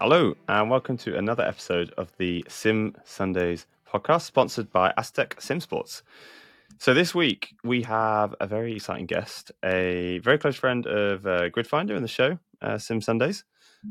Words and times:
Hello, 0.00 0.34
and 0.48 0.68
welcome 0.68 0.96
to 0.98 1.16
another 1.16 1.44
episode 1.44 1.90
of 1.96 2.10
the 2.18 2.44
Sim 2.48 2.96
Sundays 3.04 3.68
podcast, 3.88 4.22
sponsored 4.22 4.72
by 4.72 4.92
Asetek 4.98 5.40
Sim 5.40 5.60
Sports. 5.60 6.02
So 6.78 6.92
this 6.92 7.14
week 7.14 7.54
we 7.62 7.80
have 7.82 8.34
a 8.40 8.46
very 8.48 8.74
exciting 8.74 9.06
guest, 9.06 9.52
a 9.64 10.18
very 10.18 10.36
close 10.36 10.56
friend 10.56 10.84
of 10.86 11.24
uh, 11.24 11.48
Gridfinder 11.50 11.94
and 11.94 12.02
the 12.02 12.08
show, 12.08 12.36
uh, 12.60 12.76
Sim 12.76 13.00
Sundays, 13.00 13.44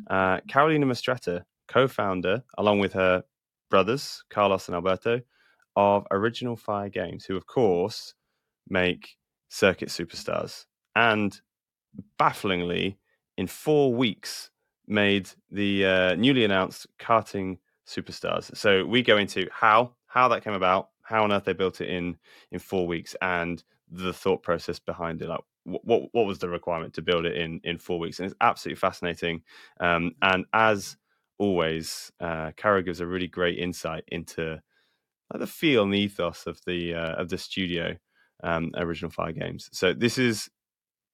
uh, 0.10 0.42
Carolina 0.50 0.86
Mastretta, 0.86 1.46
co-founder, 1.70 2.44
along 2.58 2.80
with 2.80 2.92
her 2.94 3.24
brothers 3.70 4.26
Carlos 4.30 4.68
and 4.68 4.76
Alberto, 4.76 5.22
of 5.78 6.06
Original 6.12 6.58
Fire 6.58 6.90
Games, 6.90 7.24
who 7.24 7.38
of 7.38 7.48
course 7.48 8.14
make 8.68 9.16
Circuit 9.48 9.88
Superstars, 9.88 10.66
and 10.98 11.40
bafflingly, 12.20 12.98
in 13.38 13.48
four 13.48 13.94
weeks, 13.94 14.49
made 14.88 15.30
the 15.52 15.86
uh, 15.86 16.16
newly 16.16 16.46
announced 16.46 16.88
Karting 17.00 17.58
Superstars. 17.88 18.55
So 18.55 18.86
we 18.86 19.02
go 19.02 19.18
into 19.18 19.48
how 19.52 19.94
how 20.08 20.28
that 20.28 20.44
came 20.44 20.54
about, 20.54 20.90
how 21.02 21.24
on 21.24 21.32
earth 21.32 21.46
they 21.46 21.54
built 21.54 21.82
it 21.82 21.90
in 21.90 22.18
in 22.52 22.60
four 22.60 22.88
weeks, 22.88 23.16
and 23.22 23.64
the 23.90 24.14
thought 24.14 24.44
process 24.44 24.80
behind 24.80 25.22
it. 25.22 25.30
Like 25.30 25.41
what 25.64 26.10
what 26.14 26.26
was 26.26 26.40
the 26.40 26.50
requirement 26.50 26.94
to 26.96 27.02
build 27.02 27.26
it 27.26 27.38
in 27.38 27.62
in 27.64 27.77
four 27.77 28.00
weeks? 28.00 28.20
And 28.20 28.27
it's 28.27 28.36
absolutely 28.41 28.80
fascinating. 28.80 29.44
Um, 29.80 30.16
and 30.22 30.46
as 30.54 30.98
always, 31.38 32.12
uh, 32.20 32.52
gives 32.82 33.00
a 33.00 33.08
really 33.08 33.27
great 33.27 33.60
insight 33.60 34.04
into 34.08 34.62
like, 35.32 35.40
the 35.40 35.48
feel 35.48 35.84
and 35.84 35.94
the 35.94 36.00
ethos 36.00 36.46
of 36.48 36.60
the 36.66 36.94
uh, 36.94 37.16
of 37.16 37.30
the 37.30 37.38
studio 37.38 37.96
um, 38.44 38.72
original 38.76 39.12
Fire 39.12 39.32
Games. 39.32 39.70
So 39.72 39.94
this 39.94 40.18
is 40.18 40.50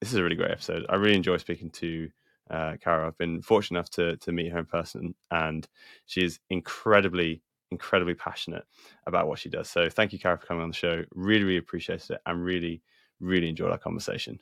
this 0.01 0.11
is 0.11 0.15
a 0.15 0.23
really 0.23 0.35
great 0.35 0.51
episode. 0.51 0.85
I 0.89 0.95
really 0.95 1.15
enjoy 1.15 1.37
speaking 1.37 1.69
to 1.71 2.09
uh, 2.49 2.77
Caro. 2.83 3.07
I've 3.07 3.17
been 3.17 3.41
fortunate 3.41 3.77
enough 3.77 3.89
to 3.91 4.17
to 4.17 4.31
meet 4.31 4.51
her 4.51 4.59
in 4.59 4.65
person, 4.65 5.15
and 5.31 5.67
she 6.05 6.23
is 6.23 6.39
incredibly 6.49 7.41
incredibly 7.71 8.15
passionate 8.15 8.63
about 9.05 9.27
what 9.27 9.39
she 9.39 9.49
does. 9.49 9.69
So 9.69 9.89
thank 9.89 10.11
you, 10.11 10.19
Caro, 10.19 10.37
for 10.37 10.47
coming 10.47 10.63
on 10.63 10.69
the 10.69 10.75
show. 10.75 11.03
Really, 11.13 11.43
really 11.43 11.57
appreciate 11.57 12.09
it, 12.09 12.19
and 12.25 12.43
really, 12.43 12.81
really 13.19 13.49
enjoyed 13.49 13.71
our 13.71 13.77
conversation. 13.77 14.39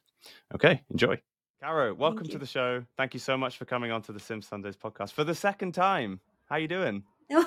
Okay, 0.54 0.82
enjoy. 0.90 1.20
Caro, 1.62 1.94
welcome 1.94 2.28
to 2.28 2.38
the 2.38 2.46
show. 2.46 2.84
Thank 2.98 3.16
you 3.16 3.20
so 3.20 3.36
much 3.36 3.58
for 3.58 3.66
coming 3.66 3.92
on 3.92 4.04
to 4.04 4.12
the 4.12 4.20
Sim 4.20 4.42
Sundays 4.42 4.78
podcast 4.78 5.14
for 5.14 5.24
the 5.24 5.34
second 5.34 5.74
time. 5.74 6.20
How 6.46 6.56
are 6.56 6.60
you 6.60 6.68
doing? 6.68 7.04
uh, 7.34 7.44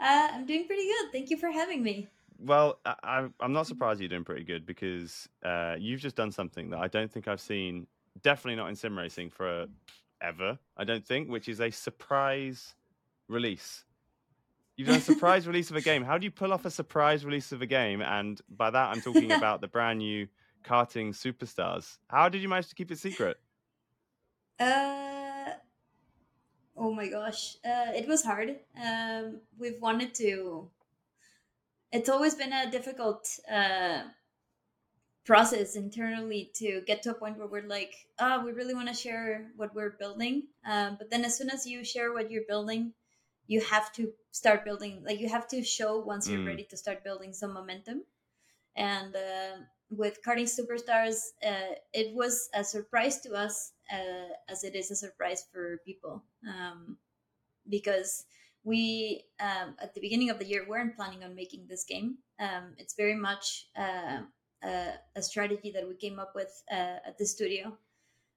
I'm 0.00 0.44
doing 0.46 0.66
pretty 0.66 0.84
good. 0.84 1.12
Thank 1.12 1.30
you 1.30 1.36
for 1.36 1.48
having 1.48 1.82
me. 1.82 2.08
Well, 2.40 2.80
I, 2.84 3.28
am 3.40 3.52
not 3.52 3.68
surprised 3.68 4.00
you're 4.00 4.08
doing 4.08 4.24
pretty 4.24 4.44
good 4.44 4.66
because 4.66 5.28
uh, 5.44 5.76
you've 5.78 6.00
just 6.00 6.16
done 6.16 6.32
something 6.32 6.70
that 6.70 6.80
I 6.80 6.88
don't 6.88 7.10
think 7.10 7.28
I've 7.28 7.40
seen 7.40 7.86
definitely 8.22 8.56
not 8.56 8.68
in 8.68 8.76
sim 8.76 8.96
racing 8.96 9.30
for 9.30 9.66
ever. 10.20 10.58
I 10.76 10.84
don't 10.84 11.06
think, 11.06 11.28
which 11.28 11.48
is 11.48 11.60
a 11.60 11.70
surprise 11.70 12.74
release. 13.28 13.84
You've 14.76 14.88
done 14.88 14.98
a 14.98 15.00
surprise 15.12 15.46
release 15.46 15.70
of 15.70 15.76
a 15.76 15.80
game. 15.80 16.04
How 16.04 16.18
do 16.18 16.24
you 16.24 16.30
pull 16.30 16.52
off 16.52 16.64
a 16.64 16.70
surprise 16.70 17.24
release 17.24 17.52
of 17.52 17.62
a 17.62 17.66
game? 17.66 18.00
And 18.00 18.40
by 18.48 18.70
that, 18.70 18.90
I'm 18.90 19.00
talking 19.00 19.32
about 19.40 19.60
the 19.60 19.68
brand 19.68 19.98
new 19.98 20.28
karting 20.64 21.10
superstars. 21.10 21.98
How 22.08 22.28
did 22.28 22.42
you 22.42 22.48
manage 22.48 22.68
to 22.68 22.74
keep 22.74 22.90
it 22.90 22.98
secret? 22.98 23.36
Uh, 24.58 25.50
oh 26.76 26.92
my 26.92 27.08
gosh, 27.08 27.56
uh, 27.64 27.92
it 27.94 28.08
was 28.08 28.24
hard. 28.24 28.56
Um, 28.80 29.40
we've 29.58 29.80
wanted 29.80 30.14
to. 30.14 30.70
It's 31.92 32.08
always 32.08 32.34
been 32.34 32.52
a 32.52 32.70
difficult 32.70 33.28
uh, 33.50 34.02
process 35.24 35.74
internally 35.76 36.50
to 36.54 36.82
get 36.86 37.02
to 37.02 37.10
a 37.10 37.14
point 37.14 37.38
where 37.38 37.46
we're 37.46 37.66
like, 37.66 37.94
ah, 38.18 38.38
oh, 38.38 38.44
we 38.44 38.52
really 38.52 38.74
want 38.74 38.88
to 38.88 38.94
share 38.94 39.50
what 39.56 39.74
we're 39.74 39.96
building. 39.98 40.44
Um, 40.66 40.96
but 40.98 41.10
then 41.10 41.24
as 41.24 41.36
soon 41.36 41.50
as 41.50 41.66
you 41.66 41.84
share 41.84 42.12
what 42.12 42.30
you're 42.30 42.44
building, 42.46 42.92
you 43.46 43.60
have 43.62 43.92
to 43.94 44.12
start 44.30 44.64
building. 44.64 45.02
Like 45.04 45.20
you 45.20 45.28
have 45.28 45.48
to 45.48 45.62
show 45.62 45.98
once 45.98 46.28
you're 46.28 46.40
mm. 46.40 46.46
ready 46.46 46.64
to 46.64 46.76
start 46.76 47.04
building 47.04 47.32
some 47.32 47.54
momentum. 47.54 48.02
And 48.76 49.14
uh, 49.14 49.56
with 49.90 50.18
Karting 50.22 50.48
Superstars, 50.48 51.16
uh, 51.46 51.74
it 51.92 52.14
was 52.14 52.48
a 52.54 52.64
surprise 52.64 53.20
to 53.20 53.34
us 53.34 53.72
uh, 53.92 54.32
as 54.48 54.64
it 54.64 54.74
is 54.74 54.90
a 54.90 54.96
surprise 54.96 55.46
for 55.52 55.80
people 55.84 56.22
um, 56.46 56.96
because 57.68 58.24
we 58.64 59.24
um, 59.40 59.76
at 59.80 59.94
the 59.94 60.00
beginning 60.00 60.30
of 60.30 60.38
the 60.38 60.46
year 60.46 60.66
weren't 60.68 60.96
planning 60.96 61.22
on 61.22 61.34
making 61.34 61.66
this 61.68 61.84
game. 61.84 62.16
Um, 62.40 62.74
it's 62.78 62.94
very 62.94 63.14
much 63.14 63.68
uh, 63.76 64.22
a 64.64 65.22
strategy 65.22 65.70
that 65.70 65.86
we 65.86 65.94
came 65.94 66.18
up 66.18 66.34
with 66.34 66.62
uh, 66.70 66.98
at 67.06 67.18
the 67.18 67.26
studio 67.26 67.76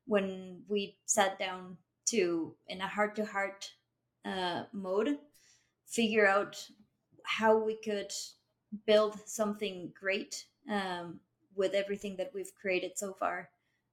when 0.05 0.61
we 0.67 0.97
sat 1.05 1.39
down 1.39 1.77
to 2.05 2.53
in 2.67 2.81
a 2.81 2.87
heart 2.87 3.15
to 3.15 3.25
heart 3.25 3.71
mode 4.73 5.17
figure 5.87 6.27
out 6.27 6.57
how 7.23 7.57
we 7.57 7.75
could 7.75 8.11
build 8.85 9.17
something 9.25 9.91
great 9.99 10.45
um, 10.69 11.19
with 11.55 11.73
everything 11.73 12.15
that 12.17 12.31
we've 12.33 12.53
created 12.59 12.91
so 12.97 13.13
far 13.13 13.49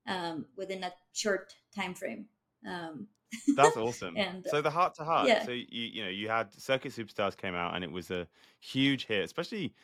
um, 0.06 0.44
within 0.56 0.84
a 0.84 0.92
short 1.12 1.54
time 1.74 1.94
frame. 1.94 2.26
Um, 2.68 3.08
that's 3.56 3.76
awesome. 3.76 4.16
and 4.16 4.46
so 4.48 4.60
the 4.62 4.70
heart 4.70 4.94
to 4.94 5.02
heart 5.02 5.28
so 5.44 5.50
you 5.50 5.64
you 5.66 6.04
know 6.04 6.08
you 6.08 6.28
had 6.28 6.54
circuit 6.54 6.92
superstars 6.92 7.36
came 7.36 7.54
out 7.56 7.74
and 7.74 7.82
it 7.82 7.90
was 7.90 8.12
a 8.12 8.28
huge 8.60 9.06
hit 9.06 9.24
especially 9.24 9.74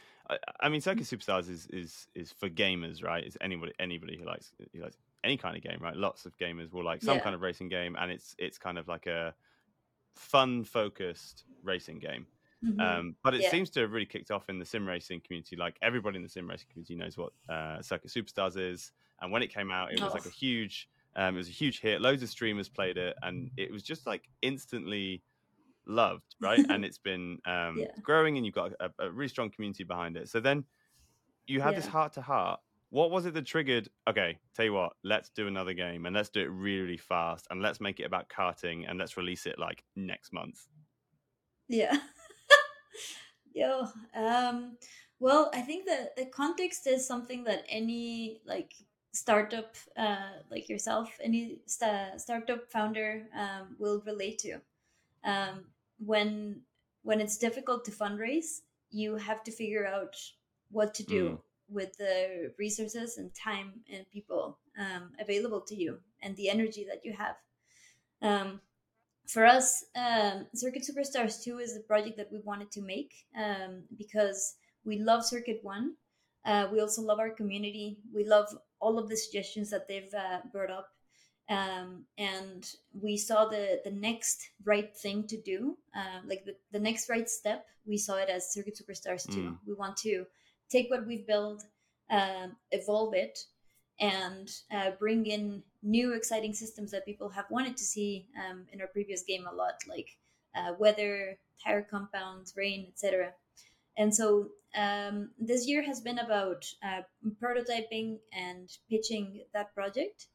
I, 0.61 0.69
mean, 0.69 0.81
Circuit 0.81 1.05
Superstars 1.05 1.51
is 1.51 1.67
is 1.73 2.07
is 2.15 2.33
for 2.33 2.49
gamers, 2.49 3.03
right? 3.03 3.25
It's 3.25 3.37
anybody 3.41 3.73
anybody 3.79 4.17
who 4.17 4.25
likes 4.27 4.53
who 4.73 4.81
likes 4.81 4.97
any 5.25 5.37
kind 5.37 5.57
of 5.57 5.63
game, 5.63 5.79
right? 5.81 5.97
Lots 5.97 6.25
of 6.27 6.37
gamers 6.39 6.73
will 6.73 6.85
like 6.85 7.03
some 7.03 7.17
yeah. 7.17 7.23
kind 7.23 7.35
of 7.35 7.41
racing 7.41 7.69
game, 7.69 7.97
and 7.99 8.11
it's 8.11 8.35
it's 8.39 8.59
kind 8.59 8.79
of 8.79 8.89
like 8.89 9.07
a 9.07 9.35
fun 10.15 10.65
focused 10.65 11.45
racing 11.63 11.99
game. 11.99 12.27
Mm-hmm. 12.65 12.81
Um, 12.81 13.17
but 13.25 13.35
it 13.35 13.43
yeah. 13.43 13.51
seems 13.51 13.71
to 13.71 13.81
have 13.81 13.93
really 13.93 14.07
kicked 14.07 14.31
off 14.31 14.49
in 14.49 14.59
the 14.59 14.65
sim 14.65 14.87
racing 14.87 15.23
community. 15.27 15.57
Like 15.57 15.77
everybody 15.83 16.17
in 16.17 16.23
the 16.23 16.29
sim 16.29 16.49
racing 16.49 16.69
community 16.71 16.95
knows 16.95 17.17
what 17.17 17.33
uh, 17.49 17.81
Circuit 17.83 18.11
Superstars 18.11 18.59
is, 18.59 18.93
and 19.21 19.33
when 19.33 19.43
it 19.43 19.53
came 19.53 19.71
out, 19.71 19.93
it 19.93 20.01
was 20.01 20.11
oh. 20.11 20.15
like 20.15 20.27
a 20.27 20.31
huge, 20.31 20.89
um, 21.17 21.35
it 21.35 21.39
was 21.39 21.49
a 21.49 21.53
huge 21.53 21.81
hit. 21.81 22.01
Loads 22.01 22.23
of 22.23 22.29
streamers 22.29 22.69
played 22.69 22.99
it, 22.99 23.17
and 23.23 23.51
it 23.57 23.73
was 23.73 23.83
just 23.83 24.07
like 24.07 24.29
instantly 24.43 25.23
loved, 25.87 26.35
right? 26.41 26.65
and 26.69 26.85
it's 26.85 26.99
been 26.99 27.39
um, 27.47 27.77
yeah. 27.79 27.87
growing, 28.03 28.37
and 28.37 28.47
you've 28.47 28.55
got 28.55 28.73
a, 28.81 28.91
a, 28.99 29.11
really 29.11 29.29
strong 29.29 29.51
community 29.51 29.85
behind 29.85 30.17
it. 30.17 30.29
So 30.29 30.41
then 30.41 30.65
you 31.47 31.61
had 31.61 31.71
yeah. 31.71 31.81
this 31.81 31.87
heart 31.87 32.13
to 32.15 32.23
heart. 32.23 32.61
What 32.91 33.11
was 33.11 33.25
it 33.27 33.35
that 33.35 33.47
triggered? 33.47 33.89
Okay, 34.09 34.39
tell 34.55 34.65
you 34.65 34.73
what, 34.73 34.93
let's 35.05 35.31
do 35.31 35.47
another 35.47 35.75
game, 35.75 36.07
and 36.07 36.15
let's 36.15 36.29
do 36.29 36.41
it 36.41 36.51
really, 36.51 36.81
really 36.83 36.97
fast, 36.97 37.47
and 37.51 37.63
let's 37.63 37.81
make 37.81 38.01
it 38.01 38.05
about 38.05 38.29
karting, 38.29 38.89
and 38.89 38.99
let's 38.99 39.17
release 39.17 39.47
it 39.47 39.59
like 39.59 39.85
next 39.95 40.33
month. 40.33 40.67
Yeah. 41.69 41.97
Yo, 43.53 43.87
um, 44.15 44.77
well, 45.19 45.51
I 45.55 45.61
think 45.61 45.87
that 45.87 46.17
the 46.17 46.27
context 46.27 46.87
is 46.87 47.07
something 47.07 47.45
that 47.45 47.65
any 47.69 48.41
like 48.45 48.75
startup 49.13 49.75
uh, 49.97 50.31
like 50.51 50.69
yourself, 50.69 51.17
any 51.23 51.59
st- 51.67 52.21
startup 52.21 52.71
founder 52.71 53.27
um, 53.37 53.77
will 53.79 54.03
relate 54.07 54.39
to. 54.41 54.61
Um, 55.25 55.65
when 55.99 56.63
when 57.03 57.21
it's 57.21 57.39
difficult 57.39 57.85
to 57.85 57.91
fundraise, 57.91 58.61
you 58.91 59.17
have 59.17 59.43
to 59.45 59.53
figure 59.53 59.87
out 59.87 60.17
what 60.71 60.95
to 60.95 61.03
do 61.03 61.31
mm. 61.31 61.39
with 61.69 61.97
the 61.97 62.53
resources 62.59 63.19
and 63.19 63.31
time 63.35 63.73
and 63.93 64.09
people 64.11 64.59
um, 64.79 65.13
available 65.19 65.61
to 65.63 65.75
you 65.75 65.99
and 66.23 66.37
the 66.37 66.49
energy 66.49 66.87
that 66.89 67.05
you 67.05 67.13
have. 67.13 67.37
Um, 68.23 68.61
for 69.27 69.47
us, 69.47 69.85
um, 69.97 70.47
Circuit 70.55 70.83
Superstars 70.83 71.43
2 71.43 71.59
is 71.59 71.77
a 71.77 71.81
project 71.81 72.17
that 72.17 72.33
we 72.33 72.41
wanted 72.41 72.71
to 72.73 72.83
make 72.83 73.15
um, 73.39 73.85
because 73.97 74.57
we 74.85 74.99
love 74.99 75.25
Circuit 75.25 75.61
1. 75.63 75.95
Uh, 76.45 76.67
we 76.73 76.81
also 76.81 77.03
love 77.03 77.19
our 77.19 77.31
community. 77.31 77.99
We 78.15 78.25
love 78.25 78.47
all 78.81 78.99
of 78.99 79.09
the 79.09 79.17
suggestions 79.17 79.71
that 79.71 79.87
they've 79.87 80.13
uh, 80.15 80.41
brought 80.53 80.71
up 80.71 80.89
um, 81.51 82.05
and 82.17 82.75
we 83.03 83.17
saw 83.17 83.45
the 83.45 83.81
the 83.85 83.91
next 83.91 84.51
right 84.65 84.97
thing 84.97 85.27
to 85.27 85.37
do 85.37 85.77
um, 85.95 86.29
like 86.29 86.45
the, 86.45 86.55
the 86.73 86.79
next 86.79 87.11
right 87.11 87.29
step 87.29 87.67
we 87.87 87.99
saw 87.99 88.15
it 88.15 88.31
as 88.31 88.53
circuit 88.53 88.79
superstars 88.81 89.29
2 89.31 89.37
mm. 89.37 89.59
we 89.67 89.75
want 89.75 89.97
to 89.97 90.25
take 90.71 90.89
what 90.91 91.07
we've 91.07 91.27
built 91.27 91.65
um, 92.11 92.57
evolve 92.71 93.15
it 93.15 93.39
and 93.99 94.51
uh, 94.73 94.93
bring 94.99 95.27
in 95.27 95.63
new 95.83 96.15
exciting 96.15 96.55
systems 96.55 96.91
that 96.91 97.05
people 97.05 97.29
have 97.29 97.45
wanted 97.51 97.77
to 97.77 97.85
see 97.85 98.27
um, 98.39 98.65
in 98.73 98.81
our 98.81 98.87
previous 98.87 99.23
game 99.23 99.47
a 99.47 99.55
lot 99.55 99.75
like 99.89 100.17
uh, 100.55 100.73
weather 100.79 101.37
tire 101.63 101.83
compounds 101.83 102.55
rain 102.57 102.87
etc 102.89 103.33
and 103.97 104.15
so 104.15 104.49
um, 104.77 105.31
this 105.39 105.67
year 105.67 105.83
has 105.83 106.01
been 106.01 106.21
about 106.21 106.65
uh, 106.85 107.03
prototyping 107.43 108.19
and 108.33 108.71
pitching 108.89 109.41
that 109.53 109.75
project 109.75 110.27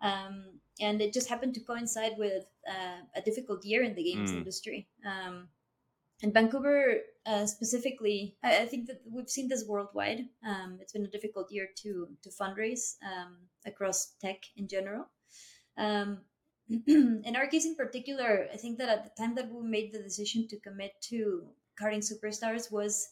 um, 0.00 0.60
and 0.80 1.00
it 1.00 1.12
just 1.12 1.28
happened 1.28 1.54
to 1.54 1.60
coincide 1.60 2.12
with 2.18 2.44
uh, 2.68 3.00
a 3.16 3.20
difficult 3.22 3.64
year 3.64 3.82
in 3.82 3.94
the 3.94 4.04
games 4.04 4.30
mm. 4.30 4.36
industry. 4.36 4.88
Um, 5.04 5.48
and 6.22 6.34
Vancouver 6.34 6.96
uh, 7.26 7.46
specifically, 7.46 8.36
I, 8.42 8.62
I, 8.62 8.66
think 8.66 8.86
that 8.86 9.02
we've 9.08 9.28
seen 9.28 9.48
this 9.48 9.64
worldwide. 9.66 10.24
Um, 10.46 10.78
it's 10.80 10.92
been 10.92 11.04
a 11.04 11.10
difficult 11.10 11.52
year 11.52 11.68
to 11.82 12.08
to 12.22 12.30
fundraise 12.30 12.94
um, 13.04 13.36
across 13.66 14.14
tech 14.20 14.38
in 14.56 14.66
general. 14.66 15.06
Um, 15.76 16.18
in 16.86 17.34
our 17.36 17.46
case 17.46 17.66
in 17.66 17.76
particular, 17.76 18.48
I 18.52 18.56
think 18.56 18.78
that 18.78 18.88
at 18.88 19.04
the 19.04 19.22
time 19.22 19.34
that 19.36 19.50
we 19.50 19.62
made 19.62 19.92
the 19.92 20.02
decision 20.02 20.48
to 20.48 20.60
commit 20.60 20.92
to 21.10 21.44
karting 21.80 22.02
superstars 22.02 22.70
was 22.70 23.08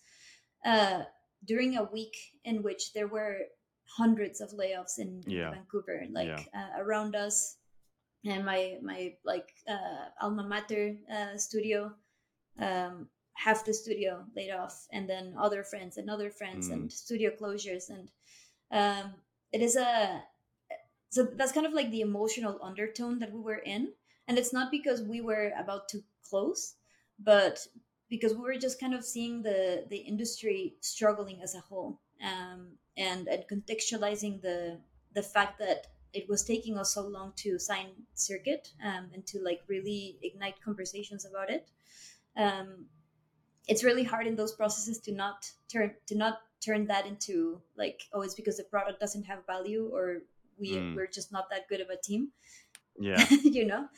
uh, 0.65 1.03
during 1.45 1.77
a 1.77 1.85
week 1.85 2.17
in 2.45 2.63
which 2.63 2.93
there 2.93 3.07
were 3.07 3.39
hundreds 3.87 4.41
of 4.41 4.51
layoffs 4.51 4.99
in, 4.99 5.23
in 5.27 5.31
Yeah. 5.33 5.51
Vancouver, 5.51 6.05
like 6.11 6.29
Yeah. 6.29 6.43
uh, 6.55 6.83
around 6.83 7.15
us, 7.15 7.57
and 8.25 8.45
my 8.45 8.79
my 8.83 9.15
like 9.25 9.49
uh, 9.69 10.11
alma 10.21 10.43
mater 10.43 10.97
uh, 11.11 11.37
studio, 11.37 11.95
um, 12.59 13.09
half 13.35 13.65
the 13.65 13.73
studio 13.75 14.25
laid 14.35 14.51
off, 14.51 14.87
and 14.93 15.09
then 15.09 15.35
other 15.39 15.63
friends 15.63 15.97
and 15.97 16.11
other 16.11 16.31
friends, 16.31 16.69
Mm. 16.69 16.73
and 16.73 16.93
studio 16.93 17.31
closures, 17.31 17.89
and 17.91 18.11
um, 18.71 19.15
it 19.53 19.63
is 19.63 19.77
a 19.77 20.23
so 21.09 21.23
that's 21.25 21.53
kind 21.53 21.67
of 21.67 21.73
like 21.73 21.91
the 21.91 22.01
emotional 22.01 22.59
undertone 22.63 23.19
that 23.21 23.33
we 23.33 23.41
were 23.41 23.63
in, 23.65 23.93
and 24.27 24.39
it's 24.39 24.53
not 24.53 24.71
because 24.71 25.03
we 25.03 25.21
were 25.21 25.53
about 25.57 25.89
to 25.91 26.03
close, 26.29 26.75
but 27.19 27.65
because 28.11 28.35
we 28.35 28.41
were 28.41 28.57
just 28.57 28.81
kind 28.81 28.95
of 28.95 29.05
seeing 29.05 29.43
the 29.43 29.85
the 29.89 29.97
industry 29.99 30.75
struggling 30.81 31.41
as 31.43 31.55
a 31.55 31.61
whole 31.61 32.01
um, 32.23 32.77
and 32.97 33.29
and 33.29 33.45
contextualizing 33.51 34.41
the 34.43 34.81
the 35.15 35.23
fact 35.23 35.59
that 35.59 35.87
it 36.13 36.29
was 36.29 36.45
taking 36.45 36.79
us 36.79 36.95
so 36.95 37.03
long 37.03 37.33
to 37.37 37.59
sign 37.59 37.89
circuit 38.15 38.69
um, 38.85 39.11
and 39.13 39.27
to 39.27 39.39
like 39.43 39.61
really 39.69 40.19
ignite 40.23 40.55
conversations 40.65 41.27
about 41.27 41.51
it. 41.51 41.69
Um, 42.37 42.87
it's 43.69 43.85
really 43.85 44.05
hard 44.05 44.27
in 44.27 44.37
those 44.37 44.53
processes 44.53 44.99
to 45.01 45.13
not 45.13 45.51
turn 45.71 45.95
to 46.07 46.17
not 46.17 46.39
turn 46.65 46.87
that 46.87 47.07
into 47.07 47.61
like 47.77 48.03
oh 48.13 48.23
it's 48.23 48.35
because 48.35 48.57
the 48.57 48.65
product 48.65 48.99
doesn't 49.01 49.25
have 49.25 49.47
value 49.47 49.91
or 49.93 50.23
we 50.59 50.73
Mm. 50.77 50.97
we're 50.97 51.07
just 51.07 51.33
not 51.33 51.51
that 51.51 51.69
good 51.69 51.81
of 51.81 51.91
a 51.91 51.97
team. 51.97 52.33
Yeah. 52.99 53.27
you 53.43 53.67
know? 53.67 53.89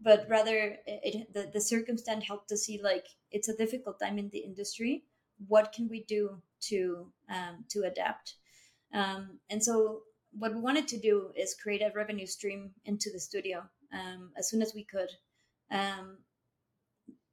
But 0.00 0.26
rather 0.28 0.78
it, 0.86 1.32
the, 1.32 1.50
the 1.52 1.60
circumstance 1.60 2.24
helped 2.24 2.48
to 2.48 2.56
see 2.56 2.80
like 2.82 3.06
it's 3.30 3.48
a 3.48 3.56
difficult 3.56 4.00
time 4.00 4.18
in 4.18 4.30
the 4.30 4.38
industry. 4.38 5.04
What 5.46 5.72
can 5.72 5.88
we 5.88 6.02
do 6.04 6.42
to 6.68 7.12
um, 7.30 7.64
to 7.68 7.82
adapt 7.82 8.34
um, 8.92 9.38
and 9.50 9.62
so 9.62 10.02
what 10.32 10.54
we 10.54 10.60
wanted 10.60 10.88
to 10.88 10.98
do 10.98 11.30
is 11.36 11.56
create 11.62 11.82
a 11.82 11.92
revenue 11.94 12.26
stream 12.26 12.70
into 12.84 13.10
the 13.12 13.20
studio 13.20 13.62
um, 13.92 14.30
as 14.36 14.48
soon 14.50 14.62
as 14.62 14.74
we 14.74 14.84
could 14.84 15.10
um, 15.70 16.18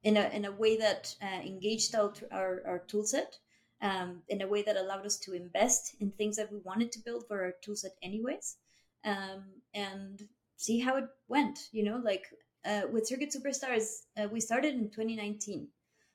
in 0.02 0.16
a 0.16 0.28
in 0.28 0.44
a 0.44 0.52
way 0.52 0.76
that 0.76 1.14
uh, 1.22 1.40
engaged 1.42 1.94
our 1.94 2.12
our, 2.32 2.62
our 2.66 2.78
tool 2.86 3.04
set 3.04 3.36
um, 3.82 4.22
in 4.28 4.42
a 4.42 4.48
way 4.48 4.62
that 4.62 4.76
allowed 4.76 5.04
us 5.04 5.18
to 5.18 5.34
invest 5.34 5.96
in 6.00 6.10
things 6.10 6.36
that 6.36 6.50
we 6.50 6.58
wanted 6.64 6.90
to 6.92 7.00
build 7.00 7.24
for 7.28 7.42
our 7.44 7.52
tool 7.62 7.76
set 7.76 7.92
anyways 8.02 8.56
um, 9.04 9.44
and 9.74 10.22
see 10.56 10.80
how 10.80 10.96
it 10.96 11.08
went 11.28 11.58
you 11.72 11.84
know 11.84 12.00
like 12.02 12.24
uh, 12.64 12.82
with 12.90 13.06
circuit 13.06 13.34
superstars 13.34 14.02
uh, 14.18 14.28
we 14.28 14.40
started 14.40 14.74
in 14.74 14.90
2019 14.90 15.68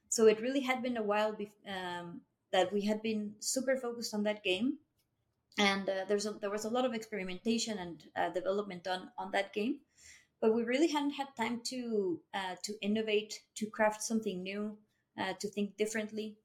so 0.10 0.28
it 0.28 0.42
really 0.42 0.62
had 0.62 0.82
been 0.84 0.98
a 0.98 1.04
while 1.04 1.34
bef- 1.34 1.68
um, 1.68 2.22
that 2.52 2.74
we 2.74 2.82
had 2.82 3.02
been 3.02 3.34
super 3.40 3.78
focused 3.78 4.14
on 4.14 4.24
that 4.24 4.44
game 4.44 4.78
and 5.58 5.90
uh, 5.90 6.06
there's 6.08 6.26
a, 6.26 6.32
there 6.34 6.50
was 6.50 6.66
a 6.66 6.70
lot 6.70 6.86
of 6.86 6.94
experimentation 6.94 7.78
and 7.78 8.04
uh, 8.16 8.30
development 8.30 8.84
done 8.84 9.10
on 9.18 9.32
that 9.32 9.54
game 9.54 9.80
but 10.42 10.54
we 10.56 10.64
really 10.64 10.88
hadn't 10.88 11.12
had 11.12 11.28
time 11.38 11.62
to 11.64 12.20
uh, 12.34 12.56
to 12.64 12.74
innovate 12.82 13.34
to 13.56 13.66
craft 13.68 14.02
something 14.02 14.42
new 14.42 14.78
uh, 15.20 15.34
to 15.40 15.48
think 15.50 15.76
differently 15.78 16.38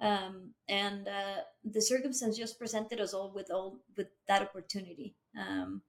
um, 0.00 0.52
and 0.68 1.08
uh, 1.08 1.38
the 1.64 1.82
circumstance 1.82 2.36
just 2.36 2.58
presented 2.58 3.00
us 3.00 3.14
all 3.14 3.32
with 3.34 3.50
all 3.50 3.80
with 3.96 4.08
that 4.28 4.42
opportunity 4.42 5.16
um, 5.38 5.82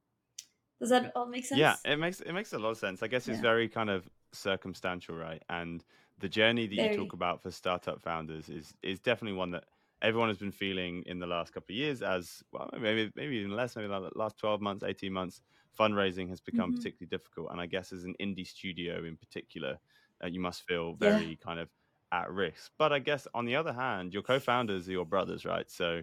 does 0.79 0.89
that 0.89 1.11
all 1.15 1.27
make 1.27 1.45
sense 1.45 1.59
Yeah, 1.59 1.75
it 1.91 1.97
makes 1.99 2.21
it 2.21 2.33
makes 2.33 2.53
a 2.53 2.59
lot 2.59 2.71
of 2.71 2.77
sense. 2.77 3.03
I 3.03 3.07
guess 3.07 3.27
it's 3.27 3.37
Yeah. 3.37 3.41
very 3.43 3.67
kind 3.69 3.89
of 3.89 4.09
circumstantial, 4.31 5.15
right? 5.15 5.43
And 5.49 5.83
the 6.19 6.29
journey 6.29 6.67
that 6.67 6.75
you 6.75 6.89
talk 6.89 7.13
about 7.13 7.41
for 7.41 7.51
startup 7.51 8.01
founders 8.01 8.49
is 8.49 8.73
is 8.81 8.99
definitely 8.99 9.37
one 9.37 9.51
that 9.51 9.65
everyone 10.01 10.29
has 10.29 10.37
been 10.37 10.51
feeling 10.51 11.03
in 11.05 11.19
the 11.19 11.27
last 11.27 11.53
couple 11.53 11.73
of 11.73 11.77
years 11.77 12.01
as 12.01 12.43
well 12.51 12.69
maybe 12.79 13.11
maybe 13.15 13.35
even 13.37 13.51
less 13.55 13.75
maybe 13.75 13.87
like 13.87 14.11
the 14.11 14.17
last 14.17 14.37
12 14.37 14.61
months 14.61 14.83
18 14.83 15.13
months 15.13 15.41
fundraising 15.77 16.27
has 16.29 16.41
become 16.41 16.71
Mhm. 16.71 16.73
particularly 16.73 17.07
difficult 17.09 17.51
and 17.51 17.61
i 17.61 17.65
guess 17.65 17.91
as 17.93 18.03
an 18.03 18.15
indie 18.19 18.45
studio 18.47 19.03
in 19.05 19.17
particular 19.17 19.77
uh, 20.23 20.27
you 20.27 20.39
must 20.39 20.63
feel 20.67 20.93
Yeah. 20.99 21.19
very 21.19 21.37
kind 21.37 21.59
of 21.59 21.69
at 22.11 22.29
risk 22.31 22.71
but 22.77 22.91
i 22.91 22.99
guess 22.99 23.27
on 23.33 23.45
the 23.45 23.55
other 23.55 23.73
hand 23.73 24.13
your 24.13 24.23
co-founders 24.23 24.87
are 24.89 24.91
your 24.91 25.05
brothers 25.05 25.45
right 25.45 25.69
so 25.69 26.01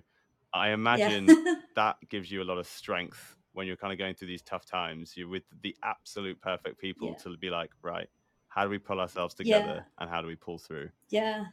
i 0.53 0.71
imagine 0.71 1.37
yeah. 1.37 1.65
that 1.75 1.97
gives 2.09 2.31
you 2.31 2.43
a 2.43 2.45
lot 2.45 2.59
of 2.59 2.67
strength 2.67 3.37
when 3.53 3.67
you're 3.67 3.77
kind 3.77 3.93
of 3.93 3.99
going 3.99 4.15
through 4.15 4.29
these 4.29 4.43
tough 4.43 4.65
times. 4.67 5.17
You're 5.17 5.29
with 5.29 5.45
the 5.63 5.77
absolute 5.83 6.41
perfect 6.41 6.79
people 6.79 7.15
Yeah. 7.15 7.17
to 7.17 7.37
be 7.37 7.51
like, 7.51 7.71
right, 7.83 8.09
how 8.49 8.65
do 8.65 8.71
we 8.71 8.79
pull 8.79 9.01
ourselves 9.01 9.35
Yeah. 9.41 9.73
together 9.75 9.87
and 9.99 10.09
how 10.11 10.21
do 10.21 10.29
we 10.29 10.37
pull 10.37 10.59
through? 10.59 10.91
Yeah, 11.11 11.49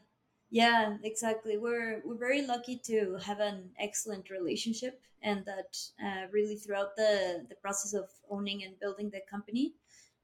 yeah, 0.50 0.97
exactly. 1.03 1.57
We're 1.57 2.01
we're 2.06 2.18
very 2.18 2.45
lucky 2.45 2.77
to 2.86 3.18
have 3.24 3.39
an 3.39 3.71
excellent 3.80 4.30
relationship, 4.30 5.01
and 5.21 5.45
that 5.45 5.77
uh, 6.03 6.27
really 6.31 6.56
throughout 6.56 6.95
the 6.95 7.45
the 7.50 7.56
process 7.56 7.94
of 7.94 8.09
owning 8.30 8.63
and 8.63 8.80
building 8.80 9.09
the 9.09 9.21
company, 9.30 9.74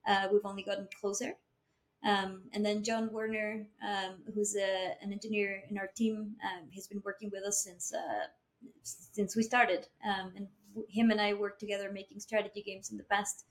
uh, 0.07 0.27
we've 0.31 0.45
only 0.45 0.63
gotten 0.63 0.88
closer. 1.00 1.35
Um, 2.03 2.44
and 2.53 2.65
then 2.65 2.83
John 2.83 3.12
Werner, 3.12 3.68
um, 3.88 4.15
who's 4.33 4.56
a, 4.56 4.95
an 5.03 5.12
engineer 5.12 5.63
in 5.69 5.77
our 5.77 5.89
team, 5.95 6.35
um, 6.44 6.68
he's 6.71 6.88
been 6.88 7.01
working 7.06 7.29
with 7.31 7.44
us 7.44 7.63
since 7.63 7.94
uh, 7.94 8.27
since 8.83 9.35
we 9.35 9.44
started, 9.44 9.88
um, 10.06 10.31
and 10.35 10.47
him 10.89 11.12
and 11.12 11.21
I 11.21 11.33
worked 11.33 11.59
together 11.59 11.91
making 11.91 12.19
strategy 12.19 12.62
games 12.62 12.91
in 12.91 12.97
the 12.97 13.03
past. 13.03 13.45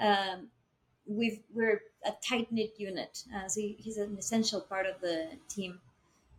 Um, 0.00 0.48
we've 1.06 1.40
we're 1.54 1.82
a 2.04 2.12
tight 2.26 2.50
knit 2.50 2.74
unit, 2.78 3.22
uh, 3.34 3.48
so 3.48 3.60
he, 3.60 3.76
he's 3.78 3.98
an 3.98 4.16
essential 4.18 4.60
part 4.60 4.86
of 4.86 5.00
the 5.00 5.30
team. 5.48 5.80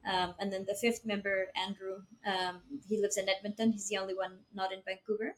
Um, 0.06 0.36
and 0.40 0.52
then 0.52 0.66
the 0.68 0.76
fifth 0.76 1.06
member, 1.06 1.48
Andrew, 1.56 2.02
um, 2.26 2.62
he 2.88 3.00
lives 3.00 3.18
in 3.18 3.30
Edmonton. 3.30 3.72
He's 3.72 3.88
the 3.88 3.98
only 3.98 4.14
one 4.16 4.40
not 4.54 4.74
in 4.74 4.82
Vancouver. 4.86 5.36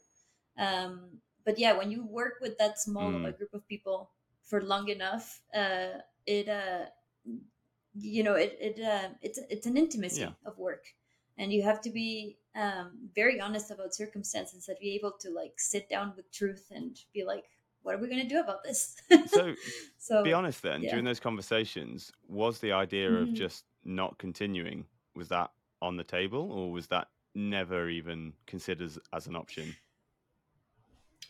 Um, 0.58 1.20
but 1.44 1.58
yeah, 1.58 1.72
when 1.76 1.90
you 1.90 2.04
work 2.04 2.34
with 2.40 2.58
that 2.58 2.78
small 2.80 3.14
of 3.14 3.24
a 3.24 3.32
Mm. 3.32 3.38
group 3.38 3.54
of 3.54 3.66
people 3.68 4.10
for 4.42 4.60
long 4.62 4.88
enough, 4.88 5.40
uh, 5.54 6.00
it 6.26 6.48
uh, 6.48 6.86
you 7.94 8.22
know 8.22 8.34
it 8.34 8.56
it 8.60 8.80
uh, 8.82 9.08
it's 9.22 9.38
it's 9.50 9.66
an 9.66 9.76
intimacy 9.76 10.20
Yeah. 10.20 10.32
of 10.44 10.58
work, 10.58 10.84
and 11.38 11.52
you 11.52 11.62
have 11.62 11.80
to 11.82 11.90
be 11.90 12.38
um, 12.54 13.10
very 13.14 13.40
honest 13.40 13.70
about 13.70 13.94
circumstances 13.94 14.68
and 14.68 14.78
be 14.80 14.94
able 14.94 15.12
to 15.20 15.30
like 15.30 15.54
sit 15.58 15.88
down 15.88 16.12
with 16.16 16.30
truth 16.32 16.66
and 16.70 16.98
be 17.14 17.24
like, 17.24 17.44
what 17.82 17.94
are 17.94 17.98
we 17.98 18.08
going 18.08 18.22
to 18.22 18.28
do 18.28 18.40
about 18.40 18.64
this? 18.64 18.96
So 19.26 19.54
so 19.98 20.24
be 20.24 20.32
honest 20.32 20.62
then, 20.62 20.82
yeah. 20.82 20.90
during 20.90 21.04
those 21.04 21.20
conversations, 21.20 22.12
was 22.28 22.58
the 22.58 22.72
idea 22.72 23.12
of 23.12 23.28
Mhm. 23.28 23.34
just 23.34 23.64
not 23.86 24.18
continuing, 24.18 24.84
was 25.14 25.28
that 25.28 25.50
on 25.80 25.96
the 25.96 26.04
table 26.04 26.50
or 26.52 26.70
was 26.72 26.86
that 26.88 27.08
never 27.34 27.88
even 27.88 28.32
considered 28.46 28.90
as, 29.12 29.26
an 29.26 29.36
option? 29.36 29.76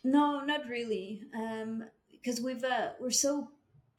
No, 0.04 0.40
not 0.44 0.66
really. 0.68 1.22
Um, 1.36 1.84
because 2.10 2.40
we've 2.40 2.64
uh, 2.64 2.90
we're 3.00 3.10
so 3.10 3.50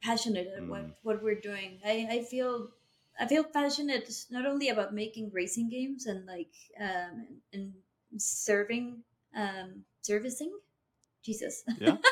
passionate 0.02 0.48
at 0.56 0.66
what 0.66 0.82
Mm. 0.82 0.92
what 1.02 1.22
we're 1.22 1.40
doing. 1.40 1.80
I 1.84 2.06
I 2.10 2.22
feel 2.22 2.70
I 3.18 3.26
feel 3.26 3.44
passionate 3.44 4.08
not 4.30 4.46
only 4.46 4.68
about 4.68 4.94
making 4.94 5.30
racing 5.32 5.68
games 5.70 6.06
and 6.06 6.26
like 6.26 6.54
um 6.80 7.40
and 7.52 7.72
serving 8.16 9.02
um 9.34 9.84
servicing 10.02 10.52
Jesus. 11.22 11.64
Yeah. 11.78 11.96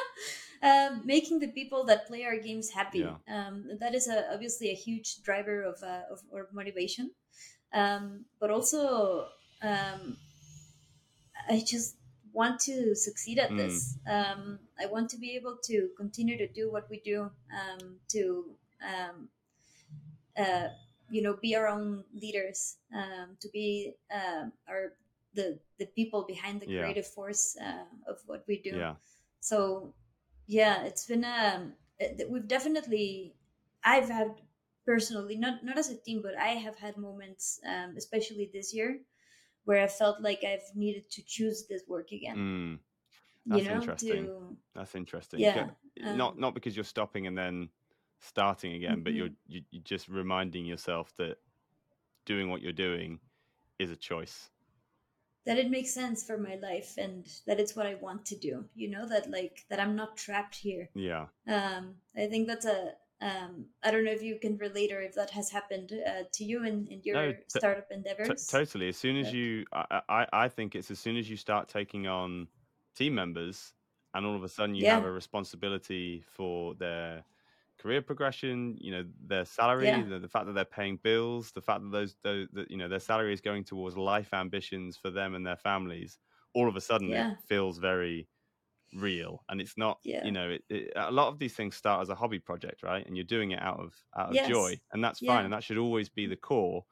um, 0.62 1.02
making 1.04 1.40
the 1.40 1.48
people 1.48 1.84
that 1.84 2.06
play 2.06 2.25
our 2.25 2.36
games 2.38 2.70
happy. 2.70 3.00
Yeah. 3.00 3.16
Um, 3.28 3.64
that 3.80 3.94
is 3.94 4.08
a, 4.08 4.32
obviously 4.32 4.70
a 4.70 4.75
huge 4.75 5.22
driver 5.22 5.62
of 5.62 5.82
uh, 5.82 6.02
of 6.10 6.20
our 6.32 6.48
motivation. 6.52 7.10
Um, 7.72 8.25
but 8.40 8.50
also, 8.50 9.26
um, 9.62 10.16
I 11.48 11.62
just 11.66 11.96
want 12.32 12.60
to 12.60 12.94
succeed 12.94 13.38
at 13.38 13.50
Mm. 13.50 13.56
this. 13.56 13.98
Um, 14.06 14.58
I 14.78 14.86
want 14.86 15.10
to 15.10 15.18
be 15.18 15.36
able 15.36 15.56
to 15.64 15.88
continue 15.96 16.36
to 16.38 16.46
do 16.46 16.70
what 16.70 16.88
we 16.90 17.00
do. 17.00 17.30
Um, 17.52 18.00
to 18.08 18.54
um, 18.82 19.28
uh, 20.36 20.68
you 21.08 21.22
know, 21.22 21.34
be 21.40 21.54
our 21.56 21.68
own 21.68 22.04
leaders. 22.14 22.76
Um, 22.92 23.36
to 23.40 23.48
be 23.52 23.94
um, 24.12 24.52
our 24.68 24.92
the 25.34 25.58
the 25.78 25.86
people 25.86 26.25
behind 26.25 26.60
the 26.60 26.66
Yeah. 26.66 26.82
creative 26.82 27.06
force 27.06 27.56
uh, 27.60 27.84
of 28.10 28.18
what 28.26 28.44
we 28.48 28.58
do. 28.58 28.76
Yeah. 28.76 28.96
So, 29.40 29.94
yeah, 30.46 30.84
it's 30.84 31.06
been 31.06 31.24
um, 31.24 31.74
it- 31.98 32.30
we've 32.30 32.48
definitely, 32.48 33.34
I've 33.84 34.08
had 34.08 34.40
personally 34.86 35.36
not 35.36 35.64
not 35.64 35.78
as 35.78 35.90
a 35.90 35.96
team, 35.96 36.22
but 36.22 36.36
I 36.36 36.48
have 36.66 36.76
had 36.76 36.96
moments, 36.96 37.60
um, 37.66 37.94
especially 37.96 38.50
this 38.52 38.74
year, 38.74 39.00
where 39.64 39.82
I 39.82 39.88
felt 39.88 40.20
like 40.22 40.44
I've 40.44 40.74
needed 40.74 41.10
to 41.10 41.22
choose 41.24 41.66
this 41.66 41.82
work 41.88 42.12
again. 42.12 42.36
Mm. 42.36 42.78
you 43.44 43.62
That's 43.62 43.68
know, 43.68 43.74
interesting. 43.74 44.24
to 44.26 44.56
That's 44.74 44.94
interesting. 44.94 45.40
yeah, 45.40 45.66
not 45.96 46.34
um, 46.34 46.40
not 46.40 46.54
because 46.54 46.76
you're 46.76 46.84
stopping 46.84 47.26
and 47.26 47.36
then 47.36 47.68
starting 48.20 48.74
again, 48.74 49.02
but 49.02 49.14
you're 49.14 49.30
mhm. 49.30 49.36
you're 49.48 49.82
just 49.84 50.08
reminding 50.08 50.66
yourself 50.66 51.12
that 51.16 51.38
doing 52.24 52.50
what 52.50 52.62
you're 52.62 52.72
doing 52.72 53.20
is 53.78 53.90
a 53.90 53.96
choice. 53.96 54.50
That 55.46 55.58
it 55.58 55.70
makes 55.70 55.94
sense 55.94 56.24
for 56.24 56.36
my 56.36 56.56
life 56.56 56.94
and 56.98 57.26
that 57.46 57.60
it's 57.60 57.76
what 57.76 57.86
I 57.86 57.94
want 57.94 58.26
to 58.26 58.36
do. 58.36 58.64
You 58.74 58.90
know 58.90 59.06
that 59.08 59.30
like 59.30 59.64
that 59.70 59.80
I'm 59.80 59.96
not 59.96 60.16
trapped 60.16 60.56
here. 60.56 60.88
Yeah. 60.94 61.26
Um, 61.48 61.94
I 62.16 62.26
think 62.26 62.48
that's 62.48 62.66
a 62.66 62.92
um, 63.20 63.66
I 63.82 63.90
don't 63.90 64.04
know 64.04 64.12
if 64.12 64.22
you 64.22 64.38
can 64.38 64.58
relate 64.58 64.92
or 64.92 65.00
if 65.00 65.14
that 65.14 65.30
has 65.30 65.50
happened 65.50 65.92
uh, 66.06 66.24
to 66.34 66.44
you 66.44 66.64
in, 66.64 66.86
in 66.88 67.00
your 67.02 67.14
No, 67.14 67.32
t- 67.32 67.38
startup 67.48 67.88
T- 67.88 67.94
endeavors. 67.94 68.46
totally. 68.46 68.88
As 68.88 68.96
soon 68.98 69.16
as 69.16 69.32
you, 69.32 69.64
I, 69.72 70.02
I, 70.08 70.26
I 70.32 70.48
think 70.48 70.74
it's 70.74 70.90
as 70.90 70.98
soon 70.98 71.16
as 71.16 71.30
you 71.30 71.36
start 71.36 71.68
taking 71.68 72.06
on 72.06 72.46
team 72.94 73.14
members, 73.14 73.72
and 74.12 74.26
all 74.26 74.36
of 74.36 74.44
a 74.44 74.48
sudden 74.48 74.74
you 74.74 74.86
have 74.86 75.04
a 75.04 75.10
responsibility 75.10 76.24
for 76.26 76.74
their 76.74 77.24
career 77.78 78.02
progression. 78.02 78.76
You 78.80 78.92
know, 78.92 79.04
their 79.25 79.45
salary, 79.45 79.87
yeah, 79.87 80.02
the, 80.02 80.18
the 80.18 80.28
fact 80.28 80.47
that 80.47 80.52
they're 80.54 80.64
paying 80.64 80.97
bills, 80.99 81.52
the 81.52 81.62
fact 81.62 81.83
that 81.83 81.90
those, 81.90 82.16
those, 82.23 82.49
that 82.52 82.71
you 82.71 82.76
know, 82.76 82.88
their 82.88 83.00
salary 83.00 83.33
is 83.33 83.40
going 83.40 83.64
towards 83.64 83.97
life 83.97 84.33
ambitions 84.35 84.97
for 84.97 85.11
them 85.11 85.35
and 85.35 85.47
their 85.47 85.56
families. 85.56 86.18
All 86.54 86.68
of 86.68 86.76
a 86.76 86.80
sudden, 86.80 87.12
it 87.12 87.28
feels 87.38 87.78
very 87.78 88.28
real, 88.95 89.45
and 89.49 89.61
it's 89.61 89.76
not. 89.76 90.00
You 90.21 90.33
know, 90.33 90.50
it, 90.50 90.64
it, 90.71 90.92
a 90.97 91.12
lot 91.12 91.28
of 91.28 91.38
these 91.38 91.54
things 91.54 91.76
start 91.76 92.02
as 92.02 92.09
a 92.09 92.14
hobby 92.14 92.38
project, 92.38 92.83
right? 92.83 93.06
And 93.06 93.16
you're 93.16 93.25
doing 93.25 93.52
it 93.52 93.62
out 93.62 93.80
of 93.80 93.95
out 94.16 94.30
of 94.30 94.40
joy, 94.40 94.80
and 94.92 95.04
that's 95.04 95.21
fine, 95.21 95.40
Yeah. 95.40 95.45
and 95.45 95.52
that 95.52 95.64
should 95.64 95.78
always 95.78 96.09
be 96.09 96.26
mm. 96.26 96.30
the 96.30 96.37
core 96.37 96.85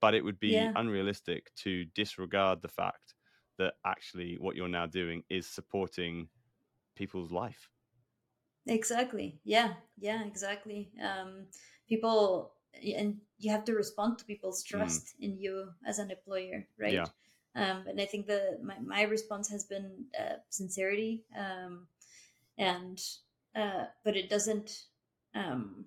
but 0.00 0.14
it 0.14 0.24
would 0.24 0.40
be 0.40 0.52
Yeah. 0.54 0.72
unrealistic 0.76 1.54
to 1.56 1.84
disregard 1.86 2.62
the 2.62 2.68
fact 2.68 3.14
that 3.58 3.74
actually 3.84 4.36
what 4.38 4.56
you're 4.56 4.68
now 4.68 4.86
doing 4.86 5.24
is 5.28 5.46
supporting 5.46 6.30
people's 6.96 7.32
life. 7.32 7.70
Exactly. 8.66 9.40
Yeah. 9.44 9.74
Yeah. 9.98 10.24
Exactly. 10.24 10.92
Um, 11.02 11.46
people, 11.88 12.52
and 12.74 13.20
you 13.38 13.50
have 13.50 13.64
to 13.64 13.74
respond 13.74 14.18
to 14.18 14.24
people's 14.24 14.62
Mm, 14.72 15.02
trust 15.02 15.14
in 15.20 15.38
you 15.38 15.70
as 15.86 15.98
an 15.98 16.10
employer, 16.10 16.66
right? 16.78 17.00
yeah. 17.00 17.06
Um, 17.54 17.86
and 17.88 18.00
I 18.00 18.06
think 18.06 18.26
the 18.26 18.58
my, 18.62 18.78
my 18.78 19.02
response 19.02 19.48
has 19.50 19.64
been 19.64 20.06
uh, 20.18 20.36
sincerity, 20.50 21.24
um, 21.36 21.88
and 22.58 23.00
uh, 23.56 23.86
but 24.04 24.16
it 24.16 24.30
doesn't 24.30 24.84
um, 25.34 25.86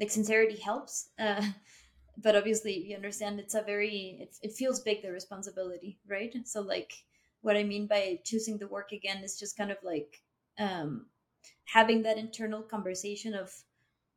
like 0.00 0.10
sincerity 0.10 0.56
helps, 0.56 1.10
uh, 1.18 1.44
but 2.18 2.36
obviously 2.36 2.76
you 2.78 2.96
understand 2.96 3.40
it's 3.40 3.54
a 3.54 3.62
very 3.62 4.18
it, 4.20 4.36
it 4.42 4.52
feels 4.52 4.80
big 4.80 5.02
the 5.02 5.12
responsibility, 5.12 5.98
right? 6.08 6.34
So 6.46 6.60
like 6.60 6.92
what 7.42 7.56
I 7.56 7.64
mean 7.64 7.86
by 7.86 8.20
choosing 8.24 8.58
the 8.58 8.68
work 8.68 8.92
again 8.92 9.22
is 9.24 9.38
just 9.38 9.56
kind 9.56 9.70
of 9.70 9.78
like 9.82 10.22
um, 10.58 11.06
having 11.66 12.02
that 12.02 12.18
internal 12.18 12.62
conversation 12.62 13.34
of 13.34 13.52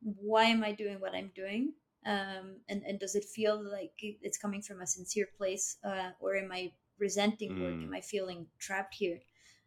why 0.02 0.44
am 0.44 0.62
I 0.64 0.72
doing 0.72 1.00
what 1.00 1.14
I'm 1.14 1.30
doing? 1.34 1.72
Um, 2.06 2.60
and, 2.68 2.82
and 2.86 2.98
does 2.98 3.14
it 3.14 3.24
feel 3.24 3.60
like 3.60 3.92
it's 4.00 4.38
coming 4.38 4.62
from 4.62 4.80
a 4.80 4.86
sincere 4.86 5.28
place? 5.36 5.76
Uh, 5.84 6.10
or 6.20 6.36
am 6.36 6.52
I 6.52 6.72
resenting 6.98 7.60
work? 7.60 7.74
Mm, 7.74 7.84
Am 7.84 7.94
I 7.94 8.00
feeling 8.00 8.46
trapped 8.58 8.94
here? 8.94 9.18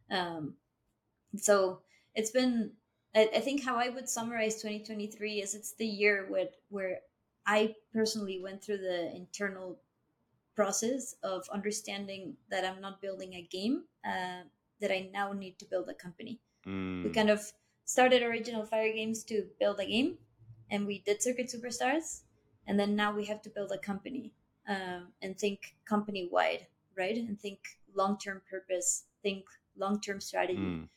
Um, 0.09 0.55
so 1.37 1.81
it's 2.15 2.31
been, 2.31 2.71
I, 3.15 3.29
I 3.35 3.39
think 3.39 3.63
how 3.63 3.77
I 3.77 3.89
would 3.89 4.09
summarize 4.09 4.61
2023 4.61 5.41
is 5.41 5.55
it's 5.55 5.73
the 5.75 5.85
year 5.85 6.25
where, 6.29 6.47
where 6.69 6.99
I 7.45 7.75
personally 7.93 8.41
went 8.41 8.63
through 8.63 8.77
the 8.79 9.15
internal 9.15 9.79
process 10.55 11.15
of 11.23 11.47
understanding 11.53 12.35
that 12.49 12.65
I'm 12.65 12.81
not 12.81 13.01
building 13.01 13.33
a 13.33 13.47
game, 13.51 13.83
uh, 14.05 14.43
that 14.79 14.91
I 14.91 15.09
now 15.13 15.33
need 15.33 15.59
to 15.59 15.65
build 15.65 15.89
a 15.89 15.93
company 15.93 16.39
we 16.65 16.71
mm, 16.71 17.13
kind 17.13 17.29
of 17.29 17.51
started 17.85 18.23
original 18.23 18.65
fire 18.65 18.93
games 18.93 19.23
to 19.23 19.45
build 19.59 19.79
a 19.79 19.85
game 19.85 20.17
and 20.69 20.85
we 20.87 20.99
did 20.99 21.21
circuit 21.21 21.53
superstars 21.53 22.21
and 22.67 22.79
then 22.79 22.95
now 22.95 23.13
we 23.13 23.25
have 23.25 23.41
to 23.41 23.49
build 23.49 23.71
a 23.71 23.77
company 23.77 24.33
um, 24.67 25.07
and 25.21 25.37
think 25.37 25.75
company 25.85 26.29
wide 26.31 26.67
right? 26.97 27.17
And 27.17 27.39
think 27.39 27.59
long-term 27.95 28.41
purpose 28.49 29.05
think 29.23 29.45
long-term 29.77 30.21
strategy. 30.21 30.87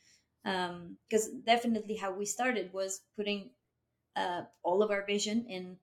Mm, 0.44 0.96
because 1.08 1.28
definitely 1.46 1.96
how 1.96 2.12
we 2.12 2.26
started 2.26 2.72
was 2.72 3.00
putting 3.16 3.50
uh, 4.16 4.42
all 4.62 4.82
of 4.82 4.90
our 4.90 5.04
vision 5.06 5.46
in 5.48 5.76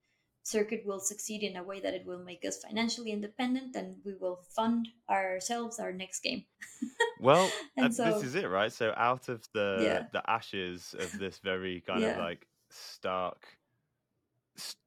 circuit 0.43 0.83
will 0.85 0.99
succeed 0.99 1.43
in 1.43 1.55
a 1.55 1.63
way 1.63 1.79
that 1.79 1.93
it 1.93 2.05
will 2.05 2.23
make 2.23 2.43
us 2.45 2.57
financially 2.57 3.11
independent 3.11 3.75
and 3.75 3.95
we 4.05 4.13
will 4.19 4.39
fund 4.55 4.87
ourselves 5.09 5.79
our 5.79 5.91
next 5.91 6.21
game. 6.21 6.43
Well, 7.19 7.51
and 7.77 7.93
this 7.93 8.23
is 8.23 8.33
it, 8.33 8.49
right? 8.49 8.73
So 8.73 8.95
out 8.97 9.29
of 9.29 9.47
the 9.53 9.77
yeah. 9.79 10.05
the 10.11 10.27
ashes 10.27 10.95
of 10.97 11.19
this 11.19 11.37
very 11.37 11.81
kind 11.81 12.03
of 12.03 12.17
like 12.17 12.47
stark 12.71 13.45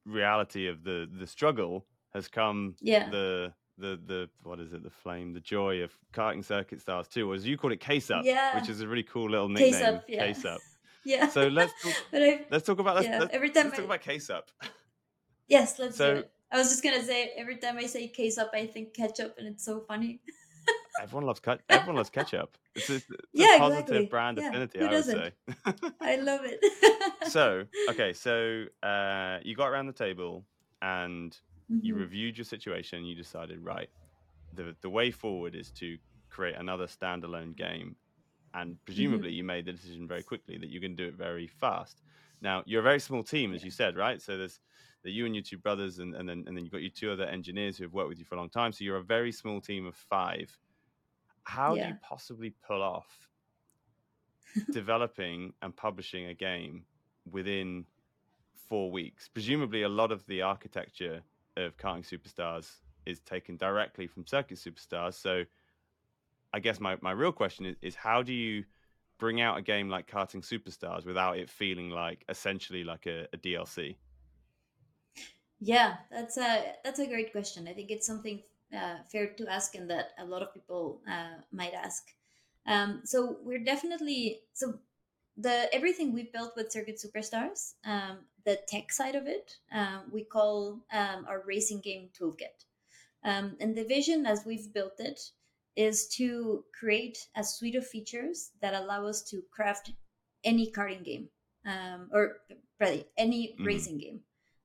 reality 0.04 0.66
of 0.66 0.82
the 0.82 1.08
the 1.16 1.28
struggle 1.28 1.86
has 2.12 2.26
come 2.26 2.74
yeah. 2.80 3.08
the 3.08 3.52
the 3.78 4.00
the 4.04 4.28
what 4.42 4.58
is 4.58 4.72
it? 4.72 4.82
The 4.82 4.90
flame 4.90 5.32
the 5.32 5.40
joy 5.40 5.82
of 5.82 5.92
karting 6.12 6.44
circuit 6.44 6.80
stars 6.80 7.08
too 7.08 7.30
or 7.30 7.34
as 7.34 7.46
you 7.46 7.56
call 7.56 7.72
it 7.72 7.80
case 7.80 8.10
up 8.10 8.24
yeah. 8.24 8.58
which 8.58 8.68
is 8.68 8.80
a 8.80 8.88
really 8.88 9.02
cool 9.02 9.30
little 9.30 9.48
case 9.54 9.72
nickname 9.72 9.94
up 9.96 10.04
yeah 10.08 10.26
case 10.26 10.44
up 10.44 10.60
yeah. 11.04 11.28
So 11.28 11.48
let's 11.48 11.72
talk 11.82 11.94
i 12.12 12.40
let's 12.50 12.66
talk 12.66 12.78
about 12.78 12.96
let's 12.96 13.08
yeah 13.08 13.20
let's, 13.20 13.34
every 13.34 13.50
time 13.50 13.66
let's 13.66 13.76
talk 13.76 13.86
about 13.86 14.00
case 14.00 14.30
up 14.30 14.50
yes 15.48 15.78
let's 15.78 15.98
do 15.98 16.04
it. 16.04 16.30
I 16.52 16.58
was 16.58 16.68
just 16.68 16.82
gonna 16.82 17.02
say 17.02 17.32
every 17.36 17.56
time 17.56 17.78
i 17.78 17.86
say 17.86 18.08
case 18.08 18.38
up 18.38 18.50
i 18.54 18.66
think 18.66 18.94
ketchup 18.94 19.34
and 19.38 19.46
it's 19.48 19.64
so 19.64 19.80
funny. 19.80 20.20
Everyone 21.02 21.26
loves 21.26 21.40
ket- 21.40 21.60
everyone 21.68 21.96
loves 21.96 22.08
ketchup. 22.10 22.56
It's 22.76 22.88
a, 22.88 22.94
it's 22.94 23.10
a 23.10 23.16
yeah 23.32 23.58
positive 23.58 23.86
exactly. 23.86 24.06
brand 24.06 24.38
yeah 24.38 24.48
affinity 24.48 24.78
who 24.78 24.86
i 24.86 24.92
would 24.94 25.04
say. 25.04 25.32
I 26.00 26.16
love 26.30 26.40
it. 26.44 26.60
So 27.28 27.64
okay 27.90 28.12
so 28.12 28.64
uh 28.82 29.38
you 29.42 29.56
got 29.56 29.68
around 29.68 29.86
the 29.86 29.92
table 29.92 30.44
and 30.82 31.36
you 31.82 31.94
Mhm. 31.94 31.98
reviewed 31.98 32.38
your 32.38 32.44
situation 32.44 33.04
you 33.04 33.14
decided 33.16 33.58
right 33.64 33.88
the 34.54 34.76
the 34.82 34.90
way 34.90 35.10
forward 35.10 35.54
is 35.56 35.70
to 35.72 35.98
create 36.30 36.54
another 36.56 36.86
standalone 36.86 37.56
game 37.56 37.96
and 38.54 38.76
presumably 38.84 39.30
Mhm. 39.30 39.34
you 39.34 39.44
made 39.44 39.64
the 39.64 39.72
decision 39.72 40.06
very 40.06 40.22
quickly 40.22 40.56
that 40.58 40.70
you're 40.70 40.80
going 40.80 40.96
to 40.96 41.02
do 41.02 41.08
it 41.08 41.14
very 41.14 41.46
fast 41.48 42.02
now 42.40 42.62
you're 42.66 42.80
a 42.80 42.82
very 42.82 43.00
small 43.00 43.22
team 43.22 43.54
as 43.54 43.62
yeah. 43.62 43.66
you 43.66 43.70
said 43.70 43.96
right? 43.96 44.20
So 44.20 44.36
there's 44.36 44.60
the 45.02 45.10
you 45.10 45.26
and 45.26 45.34
your 45.34 45.44
two 45.44 45.58
brothers 45.58 45.98
and, 45.98 46.14
and 46.14 46.28
then 46.28 46.44
and 46.46 46.56
then 46.56 46.64
you've 46.64 46.72
got 46.72 46.82
your 46.82 46.90
two 46.90 47.10
other 47.10 47.24
engineers 47.24 47.76
who 47.76 47.84
have 47.84 47.92
worked 47.92 48.08
with 48.08 48.18
you 48.18 48.24
for 48.24 48.34
a 48.36 48.38
long 48.38 48.50
time. 48.50 48.72
So 48.72 48.84
you're 48.84 48.96
a 48.96 49.02
very 49.02 49.32
small 49.32 49.60
team 49.60 49.86
of 49.86 49.94
five. 49.94 50.56
How 51.44 51.74
do 51.74 51.80
you 51.80 51.96
possibly 52.00 52.54
pull 52.66 52.82
off 52.82 53.06
developing 54.72 55.52
and 55.62 55.74
publishing 55.74 56.26
a 56.26 56.34
game 56.34 56.84
within 57.30 57.84
four 58.68 58.90
weeks. 58.90 59.28
Presumably, 59.28 59.82
a 59.82 59.88
lot 59.88 60.12
of 60.12 60.24
the 60.26 60.42
architecture 60.42 61.22
of 61.56 61.76
Karting 61.76 62.06
Superstars 62.06 62.70
is 63.06 63.20
taken 63.20 63.56
directly 63.56 64.06
from 64.06 64.26
Circuit 64.26 64.58
Superstars. 64.58 65.14
So, 65.14 65.44
I 66.52 66.60
guess 66.60 66.80
my, 66.80 66.96
my 67.00 67.10
real 67.10 67.32
question 67.32 67.66
is, 67.66 67.76
is 67.82 67.94
how 67.94 68.22
do 68.22 68.32
you 68.32 68.64
bring 69.18 69.40
out 69.40 69.58
a 69.58 69.62
game 69.62 69.88
like 69.88 70.10
Karting 70.10 70.44
Superstars 70.44 71.04
without 71.04 71.38
it 71.38 71.50
feeling 71.50 71.90
like 71.90 72.24
essentially 72.28 72.84
like 72.84 73.06
a, 73.06 73.26
a 73.32 73.38
DLC? 73.38 73.96
Yeah, 75.60 75.96
that's 76.10 76.36
a 76.36 76.74
that's 76.84 76.98
a 76.98 77.06
great 77.06 77.32
question. 77.32 77.68
I 77.68 77.72
think 77.72 77.90
it's 77.90 78.06
something 78.06 78.42
uh, 78.74 78.96
fair 79.10 79.28
to 79.28 79.48
ask, 79.48 79.74
and 79.74 79.88
that 79.90 80.10
a 80.18 80.24
lot 80.24 80.42
of 80.42 80.52
people 80.52 81.00
uh, 81.08 81.40
might 81.52 81.74
ask. 81.74 82.04
Um, 82.66 83.02
so 83.04 83.38
we're 83.42 83.64
definitely 83.64 84.40
so 84.52 84.74
the 85.36 85.72
everything 85.74 86.12
we 86.12 86.30
built 86.32 86.52
with 86.56 86.72
Circuit 86.72 87.00
Superstars, 87.00 87.74
um, 87.84 88.18
the 88.44 88.58
tech 88.68 88.92
side 88.92 89.14
of 89.14 89.26
it, 89.26 89.56
uh, 89.74 90.00
we 90.12 90.24
call 90.24 90.80
um, 90.92 91.26
our 91.28 91.42
racing 91.46 91.80
game 91.80 92.08
toolkit. 92.18 92.66
Um, 93.24 93.56
and 93.58 93.74
the 93.74 93.84
vision, 93.84 94.26
as 94.26 94.44
we've 94.44 94.72
built 94.72 94.98
it, 94.98 95.30
is 95.76 96.08
to 96.08 96.64
create 96.78 97.18
a 97.36 97.44
suite 97.44 97.74
of 97.74 97.86
features 97.86 98.52
that 98.60 98.74
allow 98.74 99.06
us 99.06 99.22
to 99.30 99.42
craft 99.50 99.92
any 100.44 100.70
karting 100.70 101.04
game, 101.04 101.28
um, 101.66 102.10
or 102.12 102.40
really 102.80 103.06
any 103.16 103.56
Mhm. 103.58 103.64
racing 103.64 103.98
game, 103.98 104.20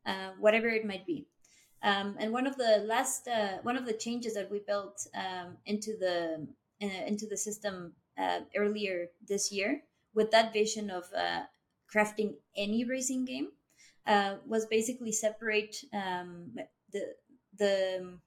uh, 0.05 0.31
whatever 0.39 0.67
it 0.67 0.85
might 0.85 1.05
be. 1.05 1.27
Um, 1.81 2.17
and 2.19 2.33
one 2.33 2.45
of 2.45 2.57
the 2.57 2.79
last, 2.79 3.27
uh, 3.27 3.59
one 3.61 3.77
of 3.77 3.85
the 3.85 3.93
changes 3.93 4.33
that 4.33 4.51
we 4.51 4.59
built 4.59 5.07
um, 5.13 5.57
into 5.65 5.97
the 5.97 6.47
uh, 6.81 7.03
into 7.07 7.27
the 7.27 7.37
system 7.37 7.95
uh, 8.17 8.41
earlier 8.55 9.07
this 9.21 9.51
year, 9.51 9.83
with 10.13 10.31
that 10.31 10.53
vision 10.53 10.89
of 10.89 11.05
uh, 11.13 11.43
crafting 11.93 12.35
any 12.55 12.83
racing 12.83 13.25
game, 13.25 13.51
uh, 14.05 14.37
was 14.45 14.65
basically 14.65 15.11
separate 15.11 15.77
um, 15.93 16.53
the 16.91 17.15
the 17.57 18.19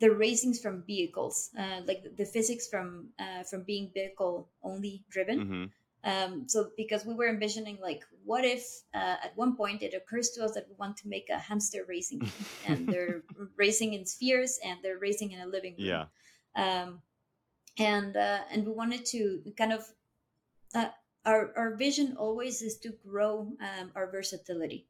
the 0.00 0.08
racings 0.08 0.60
from 0.60 0.82
vehicles, 0.86 1.50
uh, 1.58 1.80
like 1.86 2.02
the, 2.02 2.10
the 2.10 2.24
physics 2.24 2.66
from 2.66 3.08
uh, 3.18 3.42
from 3.44 3.62
being 3.62 3.90
vehicle 3.94 4.48
only 4.62 5.04
driven. 5.10 5.38
hmm 5.40 5.64
Um, 6.02 6.48
so 6.48 6.72
because 6.80 7.04
we 7.04 7.12
were 7.12 7.28
envisioning 7.28 7.76
like, 7.76 8.02
what 8.24 8.42
if 8.42 8.64
uh, 8.94 9.16
at 9.26 9.36
one 9.36 9.52
point 9.54 9.82
it 9.82 9.92
occurs 9.92 10.30
to 10.30 10.44
us 10.44 10.52
that 10.56 10.64
we 10.64 10.74
want 10.80 10.96
to 11.02 11.08
make 11.08 11.28
a 11.28 11.36
hamster 11.36 11.84
racing 11.84 12.20
game, 12.24 12.48
and 12.68 12.88
they're 12.88 13.20
racing 13.56 13.92
in 13.92 14.06
spheres 14.06 14.58
and 14.64 14.80
they're 14.82 14.96
racing 14.96 15.32
in 15.32 15.40
a 15.44 15.46
living 15.46 15.76
room, 15.76 15.92
yeah. 15.92 16.04
um, 16.56 17.02
and 17.76 18.16
uh, 18.16 18.40
and 18.50 18.64
we 18.64 18.72
wanted 18.72 19.04
to 19.12 19.44
kind 19.60 19.76
of 19.76 19.84
uh, 20.74 20.88
our 21.24 21.52
our 21.56 21.76
vision 21.76 22.16
always 22.16 22.62
is 22.62 22.78
to 22.78 22.96
grow 23.04 23.52
um, 23.60 23.92
our 23.94 24.10
versatility. 24.10 24.88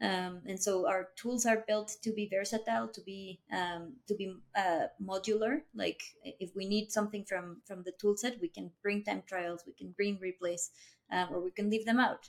Um, 0.00 0.42
and 0.46 0.62
so 0.62 0.86
our 0.88 1.08
tools 1.16 1.44
are 1.44 1.64
built 1.66 1.96
to 2.02 2.12
be 2.12 2.28
versatile, 2.32 2.86
to 2.88 3.00
be 3.00 3.40
um, 3.52 3.94
to 4.06 4.14
be 4.14 4.32
uh, 4.56 4.86
modular. 5.02 5.62
Like 5.74 6.00
if 6.24 6.54
we 6.54 6.68
need 6.68 6.92
something 6.92 7.24
from 7.24 7.62
from 7.66 7.82
the 7.82 7.92
tool 8.00 8.16
set, 8.16 8.40
we 8.40 8.48
can 8.48 8.70
bring 8.82 9.02
time 9.02 9.22
trials, 9.26 9.64
we 9.66 9.72
can 9.72 9.92
bring 9.96 10.18
replays, 10.18 10.70
um, 11.10 11.28
or 11.32 11.40
we 11.40 11.50
can 11.50 11.68
leave 11.68 11.84
them 11.84 11.98
out. 11.98 12.28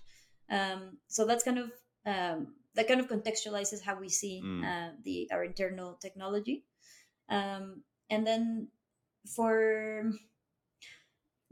Um, 0.49 0.97
so 1.07 1.25
that's 1.27 1.43
kind 1.43 1.59
of 1.59 1.71
um, 2.05 2.55
that 2.73 2.87
kind 2.87 2.99
of 2.99 3.07
contextualizes 3.07 3.83
how 3.83 3.99
we 3.99 4.09
see 4.09 4.41
Mm. 4.43 4.63
uh, 4.65 4.91
the 5.03 5.29
our 5.31 5.43
internal 5.43 5.93
technology. 6.01 6.65
Um, 7.29 7.83
and 8.09 8.25
then 8.25 8.69
for 9.35 10.11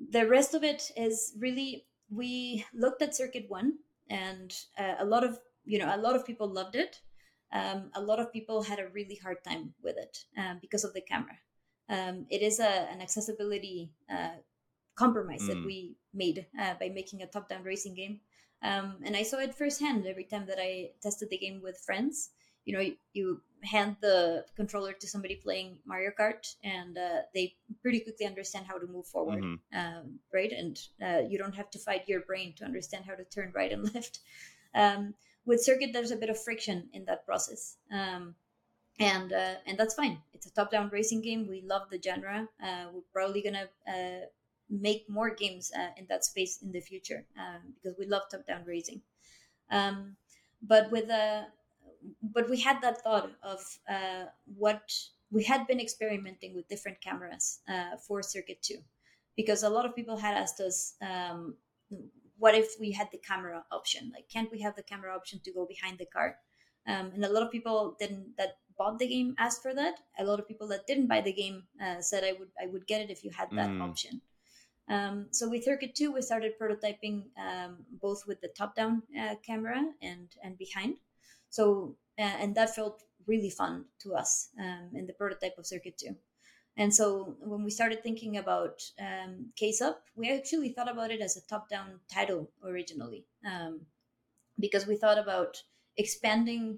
the 0.09 0.25
rest 0.27 0.53
of 0.53 0.63
it 0.63 0.91
is 0.95 1.33
really 1.39 1.85
we 2.09 2.65
looked 2.73 3.01
at 3.01 3.15
circuit 3.15 3.45
one 3.49 3.73
and 4.09 4.53
uh, 4.79 4.95
a 4.99 5.05
lot 5.05 5.23
of 5.23 5.37
you 5.67 5.79
know 5.79 5.93
a 5.93 5.97
lot 5.97 6.15
of 6.15 6.25
people 6.25 6.47
loved 6.47 6.75
it 6.75 7.01
um, 7.53 7.91
a 7.95 8.01
lot 8.01 8.19
of 8.19 8.31
people 8.33 8.63
had 8.63 8.79
a 8.79 8.89
really 8.89 9.15
hard 9.15 9.43
time 9.43 9.73
with 9.83 9.97
it 9.97 10.17
um, 10.37 10.59
because 10.61 10.83
of 10.83 10.93
the 10.93 11.01
camera 11.01 11.37
um, 11.89 12.25
it 12.29 12.41
is 12.41 12.59
a, 12.59 12.87
an 12.91 13.01
accessibility 13.01 13.91
uh, 14.11 14.35
compromise 14.95 15.45
that 15.47 15.57
Mm. 15.57 15.65
we 15.65 15.95
made 16.13 16.45
uh, 16.59 16.73
by 16.79 16.89
making 16.89 17.21
a 17.21 17.27
top-down 17.27 17.63
racing 17.63 17.95
game 17.95 18.19
um, 18.63 18.97
and 19.05 19.15
i 19.15 19.23
saw 19.23 19.37
it 19.37 19.53
firsthand 19.53 20.05
every 20.05 20.23
time 20.25 20.45
that 20.47 20.59
i 20.59 20.89
tested 21.01 21.29
the 21.29 21.37
game 21.37 21.61
with 21.61 21.77
friends 21.85 22.31
you 22.65 22.73
know 22.73 22.79
you, 22.81 22.95
you 23.13 23.41
hand 23.63 23.95
the 24.01 24.45
controller 24.55 24.93
to 24.93 25.07
somebody 25.07 25.35
playing 25.35 25.77
mario 25.85 26.11
kart 26.19 26.55
and 26.63 26.97
uh, 26.97 27.21
they 27.33 27.55
pretty 27.81 27.99
quickly 27.99 28.25
understand 28.25 28.65
how 28.65 28.77
to 28.77 28.87
move 28.87 29.05
forward 29.07 29.43
Mhm. 29.43 29.59
um, 29.73 30.19
right? 30.33 30.51
And 30.51 30.79
uh, 31.05 31.21
you 31.29 31.37
don't 31.37 31.55
have 31.55 31.69
to 31.71 31.79
fight 31.79 32.07
your 32.07 32.21
brain 32.21 32.53
to 32.57 32.65
understand 32.65 33.05
how 33.05 33.15
to 33.15 33.25
turn 33.25 33.51
right 33.53 33.71
and 33.71 33.83
left. 33.93 34.19
Um, 34.73 35.13
with 35.47 35.63
circuit, 35.63 35.91
there's 35.93 36.11
a 36.11 36.17
bit 36.17 36.29
of 36.29 36.37
friction 36.37 36.89
in 36.93 37.05
that 37.05 37.25
process, 37.25 37.77
um, 37.91 38.35
and 38.99 39.31
uh, 39.33 39.55
and 39.65 39.77
that's 39.77 39.95
fine. 39.95 40.19
It's 40.33 40.45
a 40.45 40.53
top-down 40.53 40.89
racing 40.89 41.21
game. 41.21 41.47
We 41.47 41.61
love 41.61 41.89
the 41.89 41.99
genre. 41.99 42.47
Uh, 42.61 42.85
we're 42.93 43.09
probably 43.13 43.41
gonna 43.41 43.69
uh, 43.87 44.25
make 44.69 45.09
more 45.09 45.33
games 45.33 45.71
uh, 45.75 45.91
in 45.97 46.05
that 46.09 46.25
space 46.25 46.61
in 46.61 46.71
the 46.71 46.81
future 46.81 47.25
um, 47.39 47.73
because 47.75 47.97
we 47.97 48.05
love 48.05 48.23
top-down 48.29 48.63
racing. 48.65 49.01
Um, 49.71 50.17
but 50.61 50.91
with 50.91 51.09
a 51.09 51.47
but 52.21 52.49
we 52.49 52.59
had 52.59 52.81
that 52.81 53.01
thought 53.01 53.31
of 53.41 53.59
uh, 53.89 54.25
what 54.57 54.91
we 55.31 55.43
had 55.43 55.65
been 55.67 55.79
experimenting 55.79 56.55
with 56.55 56.67
different 56.67 57.01
cameras 57.01 57.59
uh, 57.67 57.97
for 58.05 58.21
Circuit 58.21 58.61
2 58.61 58.75
because 59.35 59.63
a 59.63 59.69
lot 59.69 59.85
of 59.85 59.95
people 59.95 60.17
had 60.17 60.35
asked 60.37 60.59
us 60.59 60.95
um, 61.01 61.55
what 62.37 62.55
if 62.55 62.75
we 62.79 62.91
had 62.91 63.09
the 63.11 63.17
camera 63.17 63.65
option? 63.71 64.11
Like 64.13 64.29
can't 64.29 64.51
we 64.51 64.61
have 64.61 64.75
the 64.75 64.83
camera 64.83 65.15
option 65.15 65.39
to 65.43 65.51
go 65.51 65.65
behind 65.65 65.97
the 65.97 66.05
car? 66.05 66.37
Um, 66.87 67.11
and 67.13 67.25
a 67.25 67.29
lot 67.29 67.43
of 67.43 67.51
people 67.51 67.95
didn't 67.99 68.37
that 68.37 68.57
bought 68.77 68.99
the 68.99 69.07
game 69.07 69.35
asked 69.37 69.61
for 69.61 69.73
that. 69.73 69.95
A 70.19 70.23
lot 70.23 70.39
of 70.39 70.47
people 70.47 70.67
that 70.69 70.87
didn't 70.87 71.07
buy 71.07 71.21
the 71.21 71.33
game 71.33 71.67
uh, 71.81 72.01
said 72.01 72.23
i 72.23 72.33
would 72.33 72.51
i 72.61 72.65
would 72.67 72.87
get 72.87 73.01
it 73.01 73.09
if 73.09 73.23
you 73.23 73.31
had 73.31 73.49
that 73.55 73.77
Mm. 73.77 73.81
option. 73.81 74.21
Um, 74.89 75.27
so 75.31 75.49
with 75.49 75.63
circuit 75.65 75.95
2 75.95 76.11
we 76.13 76.21
started 76.21 76.53
prototyping 76.59 77.29
um, 77.37 77.85
both 77.91 78.25
with 78.27 78.39
the 78.41 78.47
top 78.49 78.75
down 78.75 79.03
uh, 79.19 79.35
camera 79.45 79.93
and 80.01 80.29
and 80.43 80.57
behind. 80.57 80.99
So 81.49 81.97
uh, 82.17 82.37
and 82.43 82.55
that 82.55 82.73
felt 82.75 83.03
really 83.25 83.49
fun 83.49 83.85
to 83.99 84.15
us 84.15 84.49
um, 84.59 84.91
in 84.93 85.05
the 85.07 85.13
prototype 85.13 85.57
of 85.57 85.65
circuit 85.67 85.97
2 85.97 86.15
and 86.77 86.93
so 86.93 87.35
when 87.39 87.63
we 87.63 87.71
started 87.71 88.03
thinking 88.03 88.37
about 88.37 88.83
um, 88.99 89.47
Case 89.55 89.81
Up, 89.81 90.03
we 90.15 90.31
actually 90.31 90.69
thought 90.69 90.89
about 90.89 91.09
it 91.09 91.21
as 91.21 91.35
a 91.35 91.47
top 91.47 91.69
down 91.69 91.99
title 92.07 92.51
originally 92.63 93.25
um, 93.45 93.81
because 94.59 94.85
we 94.85 94.95
thought 94.95 95.17
about 95.17 95.61
expanding. 95.97 96.77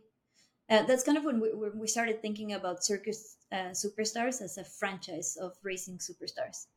Uh, 0.69 0.83
that's 0.83 1.03
kind 1.03 1.17
of 1.17 1.25
when 1.25 1.41
we, 1.41 1.49
we 1.75 1.87
started 1.87 2.21
thinking 2.21 2.53
about 2.53 2.83
Circus 2.83 3.37
uh, 3.51 3.73
Superstars 3.73 4.41
as 4.41 4.57
a 4.57 4.63
franchise 4.63 5.35
of 5.35 5.57
racing 5.63 5.97
superstars. 5.97 6.67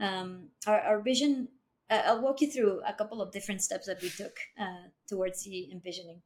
Um, 0.00 0.48
our, 0.66 0.80
our 0.80 1.00
vision, 1.02 1.48
uh, 1.90 2.02
I'll 2.06 2.22
walk 2.22 2.40
you 2.40 2.50
through 2.50 2.80
a 2.86 2.94
couple 2.94 3.20
of 3.20 3.32
different 3.32 3.60
steps 3.60 3.86
that 3.86 4.00
we 4.00 4.08
took 4.08 4.36
uh, 4.58 4.88
towards 5.06 5.44
the 5.44 5.70
envisioning. 5.70 6.22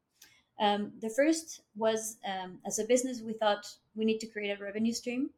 Um, 0.60 0.92
the 1.00 1.10
first 1.10 1.62
was 1.74 2.18
um, 2.24 2.58
as 2.64 2.78
a 2.78 2.84
business, 2.84 3.20
we 3.20 3.32
thought 3.32 3.66
we 3.96 4.04
need 4.04 4.20
to 4.20 4.26
create 4.26 4.56
a 4.56 4.62
revenue 4.62 4.92
stream 4.92 5.30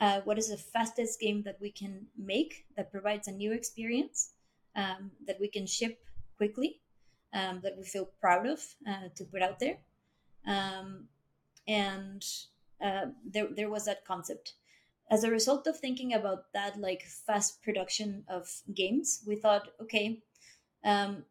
uh, 0.00 0.20
what 0.24 0.38
is 0.38 0.48
the 0.48 0.56
fastest 0.56 1.20
game 1.20 1.42
that 1.42 1.58
we 1.60 1.70
can 1.70 2.06
make 2.16 2.66
that 2.76 2.92
provides 2.92 3.28
a 3.28 3.32
new 3.32 3.52
experience 3.52 4.32
um, 4.76 5.10
that 5.26 5.40
we 5.40 5.48
can 5.48 5.66
ship 5.66 5.98
quickly 6.36 6.80
um, 7.34 7.60
that 7.62 7.76
we 7.76 7.84
feel 7.84 8.08
proud 8.20 8.46
of 8.46 8.60
uh, 8.88 9.08
to 9.16 9.24
put 9.24 9.42
out 9.42 9.58
there? 9.58 9.78
Um, 10.46 11.08
and 11.66 12.24
uh, 12.84 13.06
there, 13.24 13.48
there 13.54 13.70
was 13.70 13.84
that 13.86 14.04
concept. 14.04 14.54
As 15.10 15.24
a 15.24 15.30
result 15.30 15.66
of 15.66 15.78
thinking 15.78 16.12
about 16.12 16.52
that 16.52 16.78
like 16.78 17.02
fast 17.02 17.62
production 17.62 18.24
of 18.28 18.46
games 18.74 19.22
we 19.26 19.36
thought 19.36 19.68
okay 19.80 20.22
um, 20.84 21.24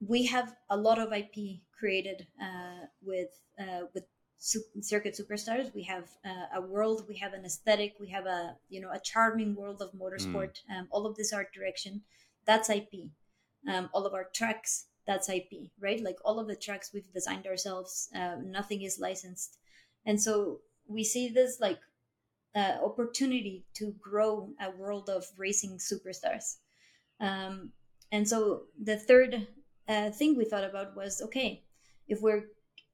we 0.00 0.26
have 0.26 0.54
a 0.70 0.76
lot 0.76 0.98
of 0.98 1.12
ip 1.12 1.34
created 1.78 2.26
uh, 2.40 2.86
with 3.02 3.28
uh, 3.60 3.82
with 3.94 4.04
circuit 4.42 5.16
superstars. 5.16 5.72
We 5.72 5.84
have 5.84 6.08
uh, 6.24 6.58
a 6.58 6.60
world 6.60 7.04
we 7.08 7.16
have 7.18 7.32
an 7.32 7.44
aesthetic 7.44 7.94
we 8.00 8.08
have 8.08 8.26
a 8.26 8.56
you 8.68 8.80
know 8.80 8.90
a 8.90 8.98
charming 8.98 9.54
world 9.54 9.80
of 9.80 9.92
motorsport. 9.92 10.58
Um, 10.70 10.88
all 10.90 11.06
of 11.06 11.16
this 11.16 11.32
art 11.32 11.52
direction 11.52 12.02
that's 12.44 12.68
ip 12.68 12.92
um, 13.72 13.88
all 13.92 14.04
of 14.04 14.14
our 14.14 14.28
tracks 14.34 14.86
that's 15.06 15.28
ip 15.28 15.52
right? 15.80 16.02
Like 16.02 16.18
all 16.24 16.40
of 16.40 16.48
the 16.48 16.56
tracks 16.56 16.90
we've 16.92 17.12
designed 17.14 17.46
ourselves 17.46 18.08
uh, 18.14 18.36
nothing 18.44 18.82
is 18.82 18.98
licensed. 18.98 19.58
And 20.04 20.20
so 20.20 20.60
we 20.88 21.04
see 21.04 21.28
this 21.28 21.60
like 21.60 21.78
uh, 22.56 22.78
opportunity 22.84 23.64
to 23.74 23.94
grow 24.00 24.50
a 24.60 24.70
world 24.70 25.08
of 25.08 25.24
racing 25.38 25.78
superstars. 25.78 26.56
Um, 27.20 27.70
and 28.10 28.28
so 28.28 28.62
the 28.82 28.96
third 28.96 29.46
uh, 29.88 30.10
thing 30.10 30.36
we 30.36 30.44
thought 30.44 30.64
about 30.64 30.96
was 30.96 31.22
okay 31.22 31.62
if 32.08 32.20
we're 32.20 32.46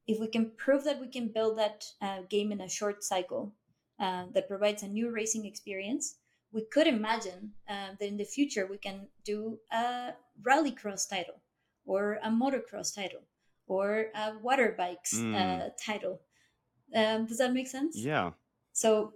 if 0.09 0.19
we 0.19 0.27
can 0.27 0.45
prove 0.57 0.83
that 0.85 0.99
we 0.99 1.07
can 1.07 1.27
build 1.27 1.57
that 1.59 1.85
uh, 2.01 2.21
game 2.29 2.51
in 2.51 2.61
a 2.61 2.69
short 2.79 3.03
cycle 3.03 3.53
uh, 3.99 4.23
that 4.33 4.47
provides 4.47 4.81
a 4.81 4.87
new 4.87 5.07
racing 5.19 5.45
experience, 5.45 6.15
we 6.51 6.61
could 6.73 6.87
imagine 6.87 7.53
uh, 7.69 7.89
that 7.99 8.07
in 8.07 8.17
the 8.17 8.25
future 8.25 8.65
we 8.65 8.77
can 8.77 9.07
do 9.23 9.59
a 9.71 10.13
rallycross 10.41 11.07
title 11.07 11.39
or 11.85 12.17
a 12.23 12.29
motocross 12.29 12.89
title 12.95 13.21
or 13.67 14.07
a 14.15 14.25
water 14.41 14.73
bikes 14.75 15.13
Mm. 15.13 15.35
uh, 15.41 15.69
title. 15.87 16.15
Um, 16.95 17.27
does 17.27 17.37
that 17.37 17.53
make 17.53 17.67
sense? 17.67 17.95
Yeah. 17.95 18.31
So 18.73 19.13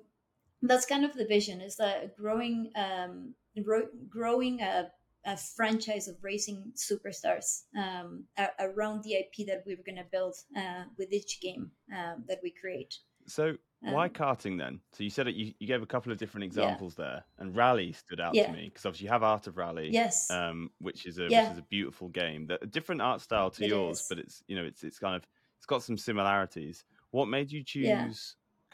that's 0.61 0.85
kind 0.85 1.03
of 1.05 1.13
the 1.15 1.25
vision: 1.25 1.59
is 1.61 1.75
that 1.77 2.15
growing, 2.15 2.71
um, 2.75 3.33
ro- 3.65 3.89
growing 4.09 4.61
a, 4.61 4.91
a 5.25 5.37
franchise 5.37 6.07
of 6.07 6.15
racing 6.21 6.73
superstars 6.75 7.63
um, 7.77 8.25
around 8.59 9.03
the 9.03 9.15
IP 9.15 9.45
that 9.47 9.63
we 9.65 9.75
were 9.75 9.83
going 9.83 9.97
to 9.97 10.05
build 10.11 10.35
uh, 10.57 10.83
with 10.97 11.11
each 11.13 11.39
game 11.41 11.71
um, 11.93 12.23
that 12.27 12.39
we 12.43 12.51
create. 12.51 12.95
So 13.27 13.55
why 13.81 14.07
Um, 14.07 14.13
karting 14.13 14.57
then? 14.57 14.79
So 14.93 15.03
you 15.03 15.09
said 15.09 15.27
it. 15.27 15.35
You, 15.35 15.53
you 15.59 15.67
gave 15.67 15.81
a 15.81 15.85
couple 15.85 16.11
of 16.11 16.17
different 16.17 16.43
Yeah. 16.43 16.51
examples 16.51 16.95
there, 16.95 17.23
and 17.37 17.55
Rally 17.55 17.91
stood 17.93 18.19
out 18.19 18.33
Yeah. 18.33 18.45
to 18.45 18.51
me 18.51 18.69
because 18.69 18.85
obviously 18.85 19.05
you 19.05 19.11
have 19.11 19.23
Art 19.23 19.47
of 19.47 19.57
Rally, 19.57 19.91
Yes. 19.91 20.29
um, 20.29 20.69
which 20.79 21.05
is 21.05 21.19
a 21.19 21.29
Yeah. 21.29 21.41
which 21.41 21.51
is 21.51 21.57
a 21.57 21.63
beautiful 21.63 22.09
game. 22.09 22.47
That 22.47 22.63
a 22.63 22.65
different 22.67 23.01
art 23.01 23.21
style 23.21 23.49
to 23.51 23.63
It 23.63 23.67
yours, 23.67 23.99
is. 23.99 24.05
but 24.09 24.19
it's 24.19 24.43
you 24.47 24.55
know 24.55 24.63
it's 24.63 24.83
it's 24.83 24.99
kind 24.99 25.15
of 25.15 25.27
it's 25.57 25.65
got 25.65 25.83
some 25.83 25.97
similarities. 25.97 26.83
What 27.11 27.27
made 27.27 27.51
you 27.51 27.63
choose 27.63 27.89
Yeah. 27.89 28.07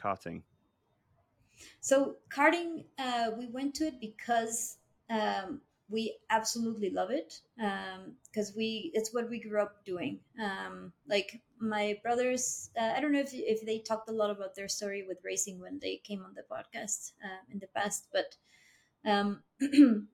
karting? 0.03 0.43
So 1.81 2.17
karting, 2.29 2.85
uh, 2.97 3.31
we 3.37 3.47
went 3.47 3.75
to 3.75 3.85
it 3.87 3.99
because 3.99 4.77
um, 5.09 5.61
we 5.89 6.17
absolutely 6.29 6.89
love 6.89 7.09
it. 7.11 7.41
Because 7.57 8.53
we, 8.55 8.91
it's 8.93 9.13
what 9.13 9.29
we 9.29 9.39
grew 9.39 9.61
up 9.61 9.83
doing. 9.85 10.19
Um, 10.41 10.93
like 11.07 11.41
my 11.59 11.99
brothers, 12.03 12.69
uh, 12.79 12.93
I 12.95 13.01
don't 13.01 13.11
know 13.11 13.19
if 13.19 13.31
if 13.33 13.65
they 13.65 13.79
talked 13.79 14.09
a 14.09 14.13
lot 14.13 14.29
about 14.29 14.55
their 14.55 14.69
story 14.69 15.03
with 15.07 15.17
racing 15.23 15.59
when 15.59 15.79
they 15.79 15.97
came 15.97 16.23
on 16.23 16.33
the 16.33 16.43
podcast 16.49 17.11
uh, 17.23 17.41
in 17.51 17.59
the 17.59 17.67
past, 17.75 18.07
but 18.13 18.35
um, 19.05 19.43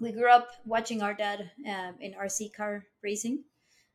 we 0.00 0.12
grew 0.12 0.30
up 0.30 0.48
watching 0.64 1.02
our 1.02 1.14
dad 1.14 1.50
um, 1.66 1.94
in 2.00 2.14
RC 2.14 2.54
car 2.54 2.84
racing, 3.02 3.44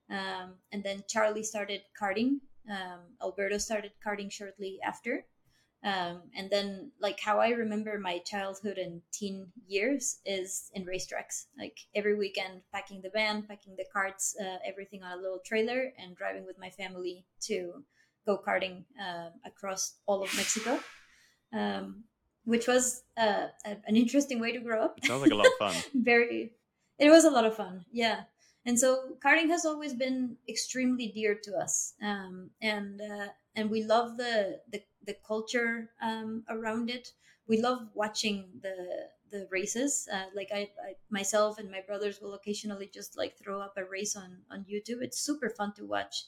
um, 0.09 0.53
and 0.71 0.83
then 0.83 1.03
Charlie 1.07 1.43
started 1.43 1.81
karting. 1.99 2.39
Um, 2.69 3.01
Alberto 3.21 3.57
started 3.59 3.91
karting 4.05 4.31
shortly 4.31 4.79
after 4.83 5.25
um, 5.85 6.23
and 6.35 6.49
then 6.49 6.91
like 6.99 7.19
how 7.19 7.39
i 7.39 7.49
remember 7.49 7.97
my 7.99 8.17
childhood 8.25 8.77
and 8.77 9.01
teen 9.13 9.47
years 9.67 10.19
is 10.25 10.69
in 10.73 10.83
racetracks. 10.85 11.45
Like 11.57 11.77
every 11.95 12.15
weekend 12.15 12.61
packing 12.73 13.01
the 13.01 13.11
van 13.11 13.43
packing 13.43 13.75
the 13.77 13.85
karts 13.95 14.33
uh, 14.41 14.57
everything 14.65 15.03
on 15.03 15.17
a 15.17 15.21
little 15.21 15.39
trailer 15.45 15.93
and 15.97 16.17
driving 16.17 16.45
with 16.45 16.57
my 16.59 16.71
family 16.71 17.25
to 17.41 17.83
go 18.25 18.41
karting 18.45 18.83
uh, 18.99 19.29
across 19.45 19.93
all 20.07 20.23
of 20.23 20.35
mexico. 20.35 20.79
Um, 21.53 22.03
which 22.45 22.67
was 22.67 23.03
uh, 23.17 23.47
a- 23.65 23.77
an 23.87 23.95
interesting 23.95 24.39
way 24.39 24.51
to 24.51 24.59
grow 24.59 24.83
up. 24.83 24.97
It 24.97 25.05
sounds 25.05 25.21
like 25.21 25.31
a 25.31 25.35
lot 25.35 25.47
of 25.47 25.53
fun. 25.59 25.75
very 25.95 26.51
it 26.99 27.09
was 27.09 27.25
a 27.25 27.29
lot 27.29 27.45
of 27.45 27.55
fun 27.55 27.85
yeah. 27.91 28.23
And 28.67 28.79
so 28.79 29.15
karting 29.23 29.49
has 29.49 29.63
always 29.63 29.93
been 29.93 30.37
extremely 30.49 31.09
dear 31.09 31.35
to 31.43 31.55
us. 31.55 31.93
Um, 32.01 32.49
and 32.61 32.99
uh, 32.99 33.27
and 33.55 33.69
we 33.69 33.83
love 33.83 34.17
the 34.17 34.59
the, 34.71 34.81
the 35.05 35.15
culture 35.25 35.89
um, 36.01 36.43
around 36.49 36.89
it. 36.89 37.09
We 37.47 37.61
love 37.61 37.87
watching 37.93 38.49
the 38.61 39.09
the 39.31 39.47
races. 39.51 40.07
Uh, 40.11 40.25
like 40.35 40.49
I, 40.53 40.69
I, 40.87 40.95
myself 41.09 41.57
and 41.57 41.69
my 41.69 41.81
brothers 41.85 42.19
will 42.21 42.33
occasionally 42.35 42.89
just 42.93 43.17
like 43.17 43.37
throw 43.37 43.59
up 43.61 43.73
a 43.77 43.85
race 43.85 44.15
on 44.15 44.37
on 44.51 44.65
youtube. 44.71 45.01
It's 45.01 45.19
super 45.19 45.49
fun 45.49 45.73
to 45.75 45.85
watch. 45.85 46.25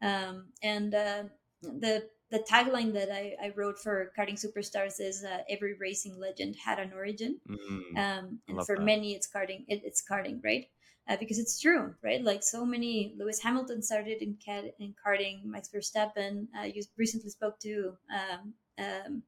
Um, 0.00 0.46
and 0.62 0.94
uh, 0.94 1.24
the 1.62 2.08
the 2.30 2.44
tagline 2.50 2.92
that 2.94 3.10
I, 3.10 3.34
I 3.42 3.52
wrote 3.54 3.78
for 3.78 4.10
karting 4.18 4.42
superstars 4.42 5.00
is 5.00 5.24
uh, 5.24 5.42
every 5.48 5.74
racing 5.78 6.18
legend 6.18 6.56
had 6.56 6.78
an 6.78 6.92
origin. 6.94 7.38
Mm, 7.48 7.98
um, 7.98 8.38
and 8.48 8.66
for 8.66 8.76
that. 8.76 8.84
many 8.84 9.12
it's 9.12 9.28
karting 9.28 9.64
it, 9.68 9.82
it's 9.84 10.02
karting 10.08 10.42
right 10.44 10.66
uh, 11.08 11.16
because 11.18 11.38
it's 11.38 11.60
true 11.60 11.94
right? 12.02 12.22
Like 12.22 12.42
so 12.42 12.64
many 12.64 13.14
lewis 13.18 13.40
hamilton 13.40 13.82
started 13.82 14.22
in, 14.22 14.36
cat, 14.44 14.64
in 14.78 14.94
karting 15.04 15.44
max 15.44 15.68
verstappen 15.74 16.46
uh, 16.58 16.64
you 16.64 16.82
recently 16.96 17.30
spoke 17.30 17.58
to 17.60 17.94
um, 18.12 18.54
um, 18.78 19.22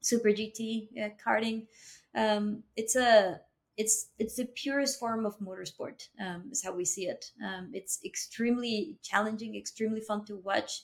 super 0.00 0.30
gt 0.30 0.88
uh, 0.98 1.10
karting. 1.24 1.66
Um, 2.14 2.62
it's 2.76 2.96
a 2.96 3.40
it's 3.76 4.08
it's 4.18 4.36
the 4.36 4.46
purest 4.46 4.98
form 4.98 5.24
of 5.24 5.38
motorsport 5.38 6.08
um, 6.20 6.48
is 6.50 6.62
how 6.62 6.72
we 6.74 6.84
see 6.84 7.06
it. 7.06 7.30
Um, 7.44 7.70
it's 7.72 8.00
extremely 8.04 8.96
challenging 9.02 9.56
extremely 9.56 10.00
fun 10.00 10.24
to 10.26 10.36
watch. 10.36 10.82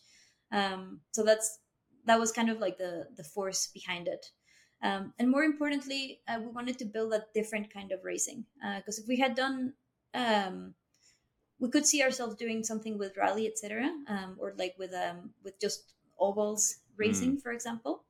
Um, 0.53 1.01
so 1.13 1.25
that's 1.25 1.59
that 2.05 2.19
was 2.19 2.33
kind 2.33 2.51
of 2.51 2.59
like 2.61 2.79
the 2.79 3.09
the 3.17 3.25
force 3.25 3.69
behind 3.69 4.09
it. 4.09 4.27
Um, 4.83 5.15
and 5.19 5.31
more 5.31 5.43
importantly 5.43 6.21
uh, 6.29 6.39
we 6.39 6.49
wanted 6.49 6.79
to 6.79 6.85
build 6.85 7.15
a 7.15 7.25
different 7.35 7.73
kind 7.73 7.93
of 7.93 8.05
racing 8.05 8.45
because 8.77 8.99
if 8.99 9.09
we 9.09 9.19
had 9.19 9.35
done 9.35 9.73
um, 10.17 10.75
we 11.59 11.71
could 11.71 11.87
see 11.87 12.03
ourselves 12.03 12.35
doing 12.37 12.65
something 12.65 12.99
with 12.99 13.17
rally 13.17 13.47
etc 13.47 13.91
um, 14.09 14.37
or 14.39 14.55
like 14.59 14.75
with 14.79 14.93
um, 14.95 15.31
with 15.45 15.59
just 15.61 15.93
ovals 16.19 16.77
racing 16.97 17.39
for 17.39 17.53
example 17.53 18.05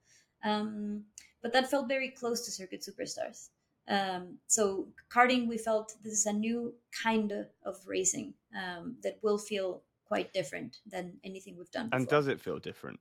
um, 0.44 1.02
but 1.42 1.52
that 1.52 1.70
felt 1.70 1.88
very 1.88 2.10
close 2.10 2.44
to 2.44 2.50
circuit 2.50 2.86
superstars 2.88 3.48
um, 3.88 4.38
so 4.46 4.88
karting 5.10 5.46
we 5.46 5.58
felt 5.58 5.94
this 6.02 6.12
is 6.12 6.26
a 6.26 6.32
new 6.32 6.74
kind 7.02 7.30
of, 7.32 7.46
of 7.64 7.76
racing 7.86 8.34
um, 8.56 8.96
that 9.02 9.18
will 9.22 9.38
feel 9.38 9.82
quite 10.06 10.32
different 10.32 10.78
than 10.86 11.18
anything 11.24 11.56
we've 11.56 11.70
done 11.70 11.86
before. 11.86 11.98
And 11.98 12.08
does 12.08 12.26
it 12.28 12.40
feel 12.40 12.58
different? 12.58 12.98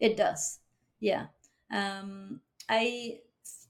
It 0.00 0.16
does. 0.16 0.60
Yeah. 1.00 1.26
Um, 1.72 2.40
I 2.68 3.20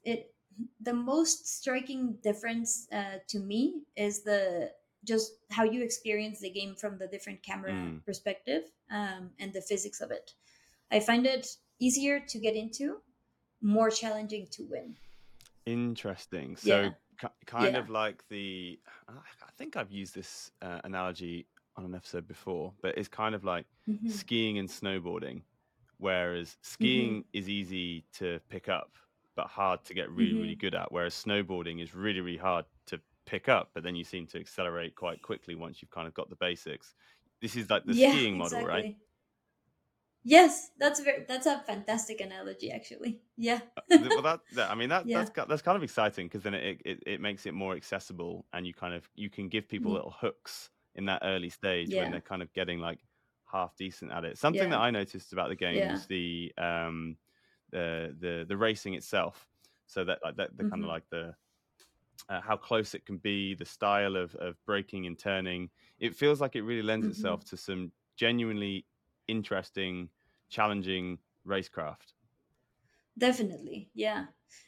it 0.04 0.34
the 0.80 0.92
most 0.92 1.46
striking 1.46 2.14
difference 2.22 2.88
uh, 2.92 3.18
to 3.28 3.38
me 3.38 3.82
is 3.96 4.22
the 4.22 4.72
just 5.04 5.32
how 5.50 5.62
you 5.64 5.82
experience 5.82 6.40
the 6.40 6.50
game 6.50 6.74
from 6.74 6.98
the 6.98 7.06
different 7.06 7.42
camera 7.42 7.72
Mm. 7.72 8.04
perspective 8.04 8.64
um, 8.90 9.30
and 9.38 9.52
the 9.52 9.60
physics 9.62 10.00
of 10.00 10.10
it. 10.10 10.32
I 10.90 11.00
find 11.00 11.24
it 11.26 11.46
easier 11.78 12.18
to 12.20 12.38
get 12.38 12.56
into, 12.56 13.00
more 13.62 13.90
challenging 13.90 14.46
to 14.52 14.64
win. 14.64 14.96
Interesting. 15.66 16.56
So, 16.56 16.82
Yeah. 16.82 16.90
ki- 17.20 17.36
kind 17.46 17.74
Yeah. 17.74 17.80
of 17.80 17.90
like 17.90 18.26
the. 18.28 18.80
I 19.08 19.50
think 19.56 19.76
I've 19.76 19.90
used 19.90 20.14
this 20.14 20.50
uh, 20.62 20.80
analogy 20.84 21.46
on 21.76 21.84
an 21.84 21.94
episode 21.94 22.26
before, 22.26 22.74
but 22.82 22.96
it's 22.98 23.08
kind 23.08 23.34
of 23.34 23.44
like 23.44 23.66
Mhm. 23.86 24.10
skiing 24.10 24.58
and 24.58 24.68
snowboarding, 24.68 25.42
whereas 25.98 26.56
skiing 26.62 27.24
is 27.32 27.48
easy 27.48 28.02
to 28.14 28.40
pick 28.48 28.68
up, 28.68 28.96
but 29.38 29.46
hard 29.46 29.84
to 29.84 29.94
get 29.94 30.10
really, 30.10 30.34
really 30.34 30.56
Mhm. 30.56 30.56
good 30.56 30.74
at. 30.74 30.90
Whereas 30.92 31.14
snowboarding 31.14 31.80
is 31.80 31.94
really, 31.94 32.20
really 32.20 32.38
hard 32.38 32.66
to 32.86 33.00
pick 33.24 33.48
up, 33.48 33.70
but 33.72 33.84
then 33.84 33.94
you 33.94 34.02
seem 34.04 34.26
to 34.28 34.40
accelerate 34.40 34.96
quite 34.96 35.22
quickly 35.22 35.54
once 35.54 35.80
you've 35.80 35.92
kind 35.92 36.08
of 36.08 36.14
got 36.14 36.28
the 36.28 36.36
basics. 36.36 36.96
This 37.40 37.54
is 37.54 37.70
like 37.70 37.86
the 37.86 37.94
yeah, 37.94 38.18
skiing 38.18 38.36
model, 38.36 38.64
right? 38.64 38.88
Yes, 40.22 40.70
that's 40.78 41.00
very 41.00 41.24
that's 41.24 41.46
a 41.46 41.60
fantastic 41.60 42.20
analogy 42.20 42.70
actually. 42.70 43.22
Yeah. 43.36 43.62
Well, 43.96 44.22
that, 44.22 44.40
that 44.52 44.70
I 44.70 44.74
mean 44.74 44.88
that 44.90 45.12
Yeah. 45.12 45.28
that's 45.28 45.30
that's 45.30 45.62
kind 45.62 45.76
of 45.76 45.82
exciting 45.82 46.26
because 46.26 46.42
then 46.42 46.54
it, 46.54 46.80
it 46.84 47.02
it 47.06 47.20
makes 47.20 47.46
it 47.46 47.54
more 47.54 47.74
accessible, 47.74 48.46
and 48.52 48.66
you 48.66 48.74
kind 48.74 48.94
of 48.94 49.08
you 49.14 49.30
can 49.30 49.48
give 49.48 49.68
people 49.68 49.90
Mm. 49.90 49.92
little 49.92 50.10
hooks 50.10 50.70
in 50.94 51.04
that 51.06 51.22
early 51.24 51.48
stage 51.48 51.96
when 51.96 52.10
they're 52.10 52.20
kind 52.20 52.42
of 52.42 52.52
getting 52.52 52.78
like 52.80 53.00
half 53.50 53.74
decent 53.76 54.12
at 54.12 54.24
it. 54.24 54.38
Something 54.38 54.68
Yeah. 54.68 54.70
that 54.70 54.80
I 54.80 54.90
noticed 54.90 55.32
about 55.32 55.48
the 55.48 55.56
game 55.56 55.86
Yeah. 55.86 55.88
was 55.88 56.06
the 56.06 56.52
um 56.58 57.16
the 57.70 58.16
the 58.18 58.44
the 58.48 58.56
racing 58.56 58.94
itself. 58.94 59.48
So 59.86 60.04
that 60.04 60.20
like 60.24 60.36
that 60.36 60.56
the 60.56 60.64
kind 60.64 60.82
Mhm. 60.82 60.84
of 60.84 60.88
like 60.88 61.04
the 61.10 61.34
uh, 62.28 62.40
how 62.40 62.56
close 62.56 62.94
it 62.94 63.06
can 63.06 63.18
be, 63.18 63.54
the 63.54 63.64
style 63.64 64.16
of 64.16 64.34
of 64.36 64.56
braking 64.66 65.06
and 65.06 65.18
turning. 65.18 65.70
It 65.98 66.14
feels 66.16 66.40
like 66.40 66.56
it 66.56 66.62
really 66.62 66.82
lends 66.82 67.06
Mhm. 67.06 67.08
itself 67.08 67.44
to 67.46 67.56
some 67.56 67.92
genuinely 68.16 68.86
interesting, 69.28 70.10
challenging 70.50 71.18
racecraft. 71.46 72.12
Definitely, 73.16 73.90
yeah, 73.94 74.26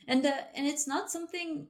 and 0.08 0.26
uh, 0.26 0.42
and 0.54 0.66
it's 0.66 0.88
not 0.88 1.08
something 1.10 1.68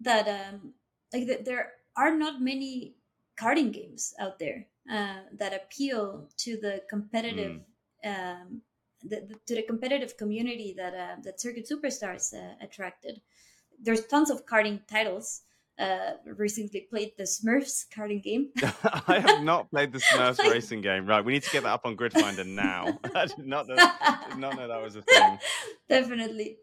that 0.00 0.26
um 0.28 0.74
like 1.12 1.26
th- 1.26 1.44
there 1.44 1.72
are 1.96 2.16
not 2.16 2.40
many 2.40 2.96
karting 3.38 3.72
games 3.72 4.14
out 4.18 4.38
there 4.38 4.68
uh, 4.90 5.22
that 5.32 5.52
appeal 5.54 6.30
to 6.38 6.56
the 6.58 6.82
competitive 6.88 7.60
um 8.04 8.62
the, 9.04 9.16
the- 9.28 9.40
to 9.46 9.54
the 9.54 9.62
competitive 9.62 10.16
community 10.16 10.74
that 10.76 10.94
uh, 10.94 11.16
that 11.22 11.40
Circuit 11.40 11.68
Superstars 11.70 12.32
uh, 12.34 12.54
attracted. 12.60 13.20
There's 13.80 14.06
tons 14.06 14.30
of 14.30 14.46
karting 14.46 14.86
titles. 14.86 15.42
Uh, 15.76 16.12
recently 16.36 16.86
played 16.88 17.10
the 17.18 17.24
Smurfs 17.24 17.84
karting 17.92 18.22
game. 18.22 18.50
I 19.08 19.18
have 19.18 19.40
not 19.42 19.68
played 19.70 19.90
the 19.92 19.98
Smurfs 20.12 20.38
racing 20.48 20.82
game. 20.82 21.04
Right, 21.04 21.24
we 21.24 21.32
need 21.32 21.42
to 21.42 21.50
get 21.50 21.64
that 21.64 21.70
up 21.72 21.84
on 21.84 21.96
Gridfinder 21.96 22.46
now. 22.46 22.96
I 23.14 23.26
did 23.26 23.44
not 23.44 23.66
know, 23.66 23.74
did 23.74 24.38
not 24.38 24.56
know 24.56 24.68
that 24.68 24.80
was 24.80 24.94
a 24.94 25.02
thing. 25.02 25.36
definitely 25.88 26.56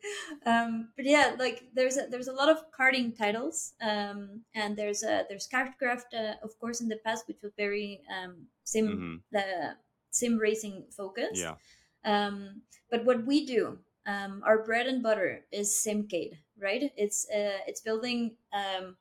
um 0.46 0.90
but 0.96 1.06
yeah 1.06 1.36
like 1.38 1.64
there's 1.76 1.98
a 1.98 2.08
there's 2.10 2.28
a 2.28 2.34
lot 2.34 2.50
of 2.50 2.58
karting 2.78 3.16
titles 3.16 3.74
um 3.82 4.42
and 4.56 4.76
there's 4.78 5.04
a 5.04 5.26
there's 5.30 5.48
KartKraft 5.48 6.14
uh, 6.18 6.34
of 6.44 6.58
course 6.60 6.82
in 6.82 6.88
the 6.88 6.98
past 7.06 7.28
which 7.28 7.38
was 7.44 7.52
very 7.58 8.02
um 8.16 8.48
sim 8.64 8.88
hmm 8.88 9.16
the 9.32 9.76
sim 10.10 10.38
racing 10.38 10.86
focused 10.96 11.42
Yeah. 11.42 11.56
Um 12.06 12.62
but 12.90 13.06
what 13.06 13.26
we 13.26 13.46
do 13.46 13.78
um 14.08 14.42
our 14.46 14.64
bread 14.64 14.88
and 14.88 15.04
butter 15.04 15.46
is 15.52 15.70
simcade 15.70 16.38
right? 16.60 16.92
It's 16.98 17.28
uh 17.30 17.60
it's 17.68 17.82
building 17.82 18.36
um 18.54 18.98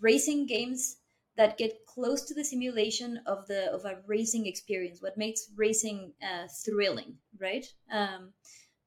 racing 0.00 0.46
games 0.46 0.96
that 1.36 1.56
get 1.58 1.86
close 1.86 2.22
to 2.22 2.34
the 2.34 2.44
simulation 2.44 3.20
of 3.26 3.46
the 3.46 3.70
of 3.72 3.84
a 3.84 3.98
racing 4.06 4.46
experience 4.46 5.00
what 5.00 5.16
makes 5.16 5.50
racing 5.56 6.12
uh, 6.22 6.46
thrilling 6.64 7.16
right? 7.40 7.66
Um, 7.90 8.32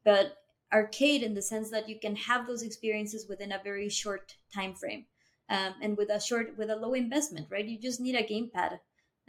but 0.04 0.38
arcade 0.74 1.24
in 1.24 1.34
the 1.36 1.42
sense 1.42 1.72
that 1.72 1.90
you 1.90 2.00
can 2.00 2.16
have 2.16 2.48
those 2.48 2.64
experiences 2.64 3.28
within 3.30 3.52
a 3.52 3.62
very 3.64 3.90
short 3.90 4.36
time 4.54 4.76
frame 4.76 5.06
um, 5.50 5.76
and 5.82 5.98
with 5.98 6.10
a 6.10 6.20
short 6.20 6.58
with 6.58 6.70
a 6.70 6.76
low 6.76 6.94
investment 6.94 7.48
right? 7.52 7.66
You 7.66 7.80
just 7.80 8.02
need 8.02 8.16
a 8.16 8.24
gamepad 8.24 8.80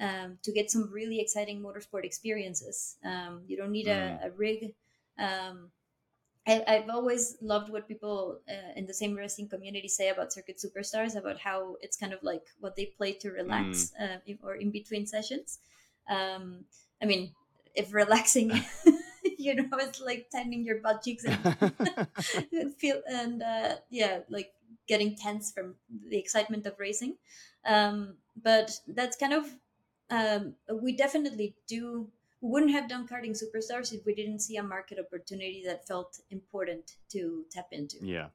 um, 0.00 0.38
to 0.42 0.52
get 0.52 0.70
some 0.70 0.90
really 0.92 1.20
exciting 1.20 1.60
motorsport 1.60 2.04
experiences 2.04 2.96
um, 3.04 3.42
you 3.46 3.56
don't 3.56 3.72
need 3.72 3.88
a, 3.88 4.20
a 4.24 4.30
rig 4.30 4.74
um, 5.18 5.70
I, 6.46 6.62
I've 6.68 6.88
always 6.88 7.36
loved 7.40 7.70
what 7.70 7.88
people 7.88 8.38
uh, 8.48 8.72
in 8.76 8.86
the 8.86 8.94
sim 8.94 9.14
racing 9.14 9.48
community 9.48 9.88
say 9.88 10.10
about 10.10 10.32
Circuit 10.32 10.62
Superstars, 10.62 11.16
about 11.16 11.40
how 11.40 11.76
it's 11.80 11.96
kind 11.96 12.12
of 12.12 12.22
like 12.22 12.44
what 12.60 12.76
they 12.76 12.86
play 12.96 13.14
to 13.14 13.32
relax 13.32 13.92
uh, 14.00 14.18
in- 14.26 14.38
or 14.42 14.54
in 14.54 14.70
between 14.70 15.06
sessions. 15.06 15.58
Um, 16.08 16.64
I 17.02 17.06
mean, 17.06 17.32
if 17.74 17.92
relaxing, 17.92 18.50
you 19.38 19.56
know, 19.56 19.68
it's 19.72 20.00
like 20.00 20.28
tightening 20.30 20.64
your 20.64 20.78
butt 20.78 21.02
cheeks 21.02 21.24
and, 21.24 22.06
and 22.52 22.74
feel 22.78 23.02
and 23.10 23.42
uh, 23.42 23.76
yeah, 23.90 24.20
like 24.28 24.52
getting 24.86 25.16
tense 25.16 25.50
from 25.50 25.74
the 26.08 26.16
excitement 26.16 26.64
of 26.66 26.78
racing. 26.78 27.16
Um, 27.64 28.14
but 28.40 28.70
that's 28.86 29.16
kind 29.16 29.32
of 29.32 29.52
um, 30.10 30.54
we 30.72 30.96
definitely 30.96 31.54
do 31.66 32.08
we 32.40 32.50
wouldn't 32.50 32.72
have 32.72 32.88
done 32.88 33.08
karting 33.08 33.30
superstars 33.30 33.92
if 33.92 34.04
we 34.04 34.14
didn't 34.14 34.40
see 34.40 34.56
a 34.56 34.62
market 34.62 34.98
opportunity 34.98 35.62
that 35.64 35.86
felt 35.86 36.20
important 36.30 36.92
to 37.10 37.44
tap 37.50 37.68
into. 37.72 37.96
yeah. 38.00 38.28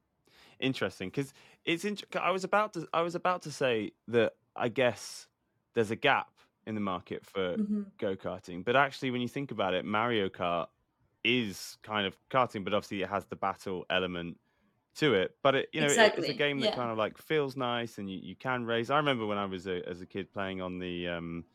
Interesting, 0.60 1.10
because 1.10 1.34
it's. 1.66 1.86
Int- 1.86 2.04
I 2.20 2.30
was 2.30 2.44
about 2.44 2.74
to. 2.74 2.88
I 2.94 3.02
was 3.02 3.16
about 3.16 3.42
to 3.44 3.52
say 3.52 3.94
that. 4.10 4.34
I 4.56 4.70
guess 4.70 5.28
there's 5.74 5.90
a 5.90 5.96
gap 5.96 6.30
in 6.68 6.76
the 6.76 6.82
market 6.82 7.26
for 7.26 7.56
hmm 7.56 7.82
go 7.98 8.16
karting, 8.16 8.64
but 8.64 8.76
actually, 8.76 9.10
when 9.10 9.22
you 9.22 9.28
think 9.28 9.50
about 9.50 9.74
it, 9.74 9.86
Mario 9.86 10.30
Kart 10.30 10.68
is 11.24 11.78
kind 11.82 12.06
of 12.06 12.16
karting, 12.30 12.64
but 12.64 12.74
obviously 12.74 13.02
it 13.02 13.10
has 13.10 13.26
the 13.26 13.36
battle 13.36 13.86
element 13.90 14.38
to 14.96 15.14
it. 15.16 15.36
But 15.44 15.56
it, 15.56 15.70
you 15.74 15.82
know, 15.82 15.88
it- 15.88 16.14
it's 16.18 16.30
a 16.30 16.34
game 16.34 16.60
that 16.60 16.68
yeah. 16.68 16.76
kind 16.76 16.92
of 16.92 16.98
like 16.98 17.18
feels 17.18 17.56
nice, 17.56 17.98
and 17.98 18.10
you, 18.10 18.20
you 18.22 18.36
can 18.36 18.66
race. 18.66 18.90
I 18.90 18.98
remember 18.98 19.26
when 19.26 19.38
I 19.38 19.46
was 19.46 19.68
a, 19.68 19.88
as 19.88 20.02
a 20.02 20.06
kid 20.06 20.32
playing 20.32 20.62
on 20.62 20.80
the. 20.80 21.08
um 21.08 21.46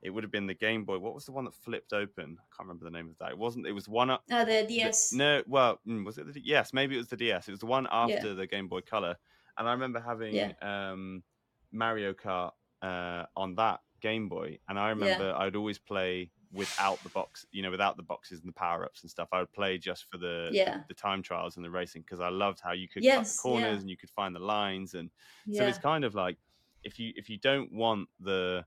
it 0.00 0.10
would 0.10 0.22
have 0.22 0.30
been 0.30 0.46
the 0.46 0.54
Game 0.54 0.84
Boy. 0.84 0.96
What 1.00 1.12
was 1.12 1.24
the 1.26 1.32
one 1.32 1.44
that 1.46 1.54
flipped 1.56 1.92
open? 1.92 2.38
I 2.38 2.46
can't 2.56 2.68
remember 2.68 2.84
the 2.84 2.90
name 2.92 3.08
of 3.08 3.18
that. 3.18 3.32
It 3.32 3.38
wasn't. 3.38 3.66
It 3.66 3.72
was 3.72 3.88
one 3.88 4.10
up. 4.10 4.22
Uh, 4.30 4.44
the 4.44 4.60
the- 4.60 4.66
DS. 4.68 5.12
no, 5.12 5.42
well, 5.48 5.80
mm, 5.88 6.06
was 6.06 6.18
it 6.18 6.32
the 6.32 6.40
yes? 6.40 6.72
Maybe 6.72 6.94
it 6.94 6.98
was 6.98 7.08
the 7.08 7.16
DS. 7.16 7.48
It 7.48 7.50
was 7.50 7.58
the 7.58 7.66
one 7.66 7.88
after 7.90 8.32
the 8.32 8.46
Game 8.46 8.68
Boy 8.68 8.80
Color, 8.82 9.16
and 9.56 9.68
I 9.68 9.72
remember 9.72 9.98
having 9.98 10.36
Yeah. 10.36 10.52
um, 10.62 11.24
Mario 11.72 12.12
Kart 12.12 12.52
uh, 12.80 13.24
on 13.36 13.56
that 13.56 13.80
Game 14.00 14.28
Boy, 14.28 14.60
and 14.68 14.78
I 14.78 14.90
remember 14.90 15.30
Yeah. 15.30 15.36
I'd 15.38 15.56
always 15.56 15.78
play 15.78 16.30
without 16.52 17.02
the 17.02 17.08
box, 17.10 17.44
you 17.52 17.62
know, 17.62 17.70
without 17.70 17.96
the 17.96 18.02
boxes 18.02 18.40
and 18.40 18.48
the 18.48 18.52
power 18.54 18.84
ups 18.84 19.02
and 19.02 19.10
stuff. 19.10 19.28
I 19.32 19.40
would 19.40 19.52
play 19.52 19.76
just 19.78 20.06
for 20.10 20.16
the 20.18 20.48
the, 20.50 20.56
Yeah. 20.56 20.82
the 20.88 20.94
time 20.94 21.22
trials 21.22 21.56
and 21.56 21.64
the 21.64 21.70
racing 21.70 22.02
because 22.02 22.20
I 22.20 22.28
loved 22.28 22.60
how 22.60 22.72
you 22.72 22.88
could 22.88 23.02
cut 23.04 23.24
the 23.26 23.38
corners 23.42 23.76
Yeah. 23.76 23.80
and 23.80 23.90
you 23.90 23.96
could 23.96 24.10
find 24.10 24.34
the 24.34 24.40
lines, 24.40 24.94
and 24.94 25.10
so 25.52 25.64
it's 25.66 25.78
kind 25.78 26.04
of 26.04 26.14
like 26.14 26.38
if 26.84 26.98
you 26.98 27.12
if 27.16 27.28
you 27.28 27.38
don't 27.38 27.72
want 27.72 28.08
the 28.20 28.64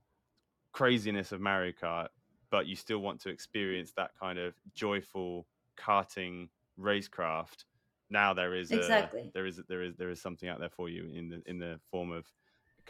craziness 0.73 1.31
of 1.31 1.41
Mario 1.41 1.71
Kart, 1.71 2.07
but 2.49 2.67
you 2.67 2.75
still 2.75 2.99
want 2.99 3.19
to 3.21 3.29
experience 3.29 3.91
that 3.97 4.11
kind 4.19 4.37
of 4.39 4.53
joyful 4.73 5.47
karting 5.77 6.49
racecraft. 6.79 7.65
Now 8.09 8.33
there 8.33 8.53
is 8.55 8.71
a 8.71 8.77
Exactly. 8.77 9.31
there 9.33 9.45
is 9.45 9.61
there 9.67 9.81
is 9.81 9.95
there 9.95 10.09
is 10.09 10.21
something 10.21 10.49
out 10.49 10.59
there 10.59 10.69
for 10.69 10.89
you 10.89 11.05
in 11.13 11.29
the 11.29 11.41
in 11.45 11.59
the 11.59 11.79
form 11.89 12.11
of 12.11 12.25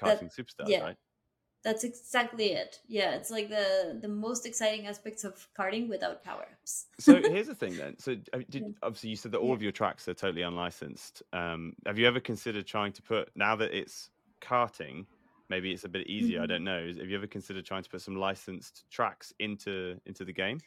That. 0.02 0.20
karting 0.20 0.32
superstars, 0.36 0.68
Yeah. 0.70 0.82
right? 0.84 0.98
That's 1.64 1.84
exactly 1.84 2.52
it. 2.54 2.82
Yeah. 2.88 3.16
It's 3.16 3.30
like 3.30 3.50
the 3.50 3.98
the 4.02 4.08
most 4.08 4.46
exciting 4.46 4.88
aspects 4.88 5.24
of 5.24 5.48
karting 5.54 5.88
without 5.90 6.24
power 6.24 6.48
ups. 6.52 6.88
So 7.00 7.24
here's 7.24 7.48
the 7.48 7.56
thing 7.56 7.78
then. 7.78 7.98
So 7.98 8.16
did, 8.50 8.68
obviously 8.84 9.10
you 9.10 9.16
said 9.16 9.32
that 9.32 9.40
all 9.40 9.54
Yeah. 9.54 9.54
of 9.54 9.62
your 9.64 9.72
tracks 9.72 10.08
are 10.08 10.14
totally 10.14 10.44
unlicensed. 10.44 11.24
Um, 11.34 11.74
have 11.86 11.98
you 11.98 12.06
ever 12.08 12.20
considered 12.20 12.68
trying 12.68 12.94
to 12.94 13.02
put 13.02 13.32
now 13.36 13.56
that 13.56 13.74
it's 13.76 14.12
karting? 14.40 15.08
Maybe 15.50 15.72
it's 15.74 15.84
a 15.84 15.90
bit 15.90 16.08
easier. 16.08 16.42
I 16.42 16.46
hmm 16.46 16.46
don't 16.46 16.64
know. 16.64 16.86
Have 16.88 17.10
you 17.10 17.18
ever 17.18 17.28
considered 17.28 17.66
trying 17.66 17.84
to 17.84 17.90
put 17.90 18.02
some 18.02 18.16
licensed 18.16 18.86
tracks 18.92 19.34
into 19.40 20.00
into 20.06 20.24
the 20.26 20.34
game? 20.34 20.64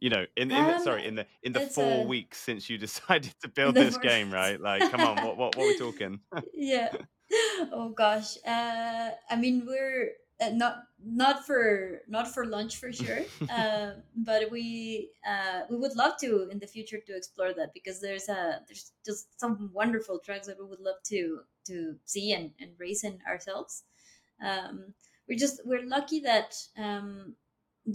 You 0.00 0.10
know, 0.10 0.26
in 0.36 0.50
in 0.52 0.66
the, 0.66 0.78
Um, 0.78 0.80
sorry, 0.80 1.06
in 1.06 1.16
the 1.16 1.26
in 1.42 1.52
the 1.54 1.60
four 1.62 2.06
a 2.06 2.06
weeks 2.06 2.38
since 2.38 2.70
you 2.70 2.78
decided 2.88 3.34
to 3.42 3.48
build 3.54 3.78
this 3.78 3.98
game, 3.98 4.32
right? 4.32 4.60
Like, 4.60 4.88
come 4.88 5.04
on, 5.04 5.20
what 5.22 5.36
what 5.38 5.56
what 5.56 5.64
are 5.64 5.66
we 5.68 5.74
talking? 5.74 6.20
yeah. 6.52 6.96
Oh 7.72 7.90
gosh. 7.90 8.36
Uh, 8.46 9.10
I 9.30 9.36
mean, 9.36 9.64
we're 9.66 10.12
uh, 10.40 10.50
not 10.50 10.84
not 11.04 11.46
for 11.46 12.02
not 12.08 12.32
for 12.32 12.46
lunch 12.46 12.76
for 12.76 12.92
sure. 12.92 13.20
Uh, 13.50 13.92
but 14.16 14.50
we 14.50 15.10
uh, 15.26 15.62
we 15.70 15.76
would 15.76 15.96
love 15.96 16.16
to 16.20 16.48
in 16.50 16.58
the 16.58 16.66
future 16.66 16.98
to 17.06 17.16
explore 17.16 17.52
that 17.54 17.72
because 17.74 18.00
there's 18.00 18.28
a 18.28 18.60
there's 18.66 18.92
just 19.04 19.38
some 19.40 19.70
wonderful 19.72 20.18
tracks 20.18 20.46
that 20.46 20.58
we 20.58 20.66
would 20.66 20.80
love 20.80 21.00
to 21.06 21.40
to 21.66 21.96
see 22.04 22.32
and, 22.32 22.50
and 22.60 22.70
race 22.78 23.04
in 23.04 23.18
ourselves. 23.28 23.84
Um, 24.44 24.94
we're 25.28 25.38
just 25.38 25.60
we're 25.64 25.86
lucky 25.86 26.20
that 26.20 26.54
um, 26.76 27.36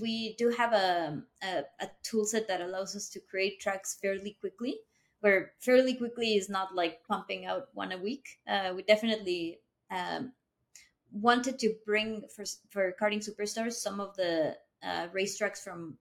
we 0.02 0.36
do 0.38 0.50
have 0.50 0.74
a, 0.74 1.22
a 1.44 1.64
a 1.82 1.90
tool 2.04 2.26
set 2.26 2.48
that 2.48 2.62
allows 2.62 2.96
us 2.96 3.10
to 3.10 3.20
create 3.20 3.60
tracks 3.60 3.98
fairly 4.02 4.38
quickly 4.40 4.80
where 5.22 5.54
fairly 5.60 5.94
quickly 5.96 6.36
is 6.36 6.50
not 6.50 6.76
like 6.76 7.04
pumping 7.08 7.46
out 7.46 7.70
one 7.74 7.92
a 7.92 7.98
week. 7.98 8.40
Uh, 8.48 8.74
we 8.76 8.84
definitely 8.84 9.62
um, 9.92 10.34
wanted 11.12 11.60
to 11.60 11.76
bring 11.86 12.24
for 12.36 12.46
for 12.70 12.96
karting 13.00 13.24
superstars 13.28 13.74
some 13.74 14.00
of 14.00 14.16
the 14.16 14.58
uh, 14.84 15.08
racetracks 15.10 15.60
from 15.64 15.98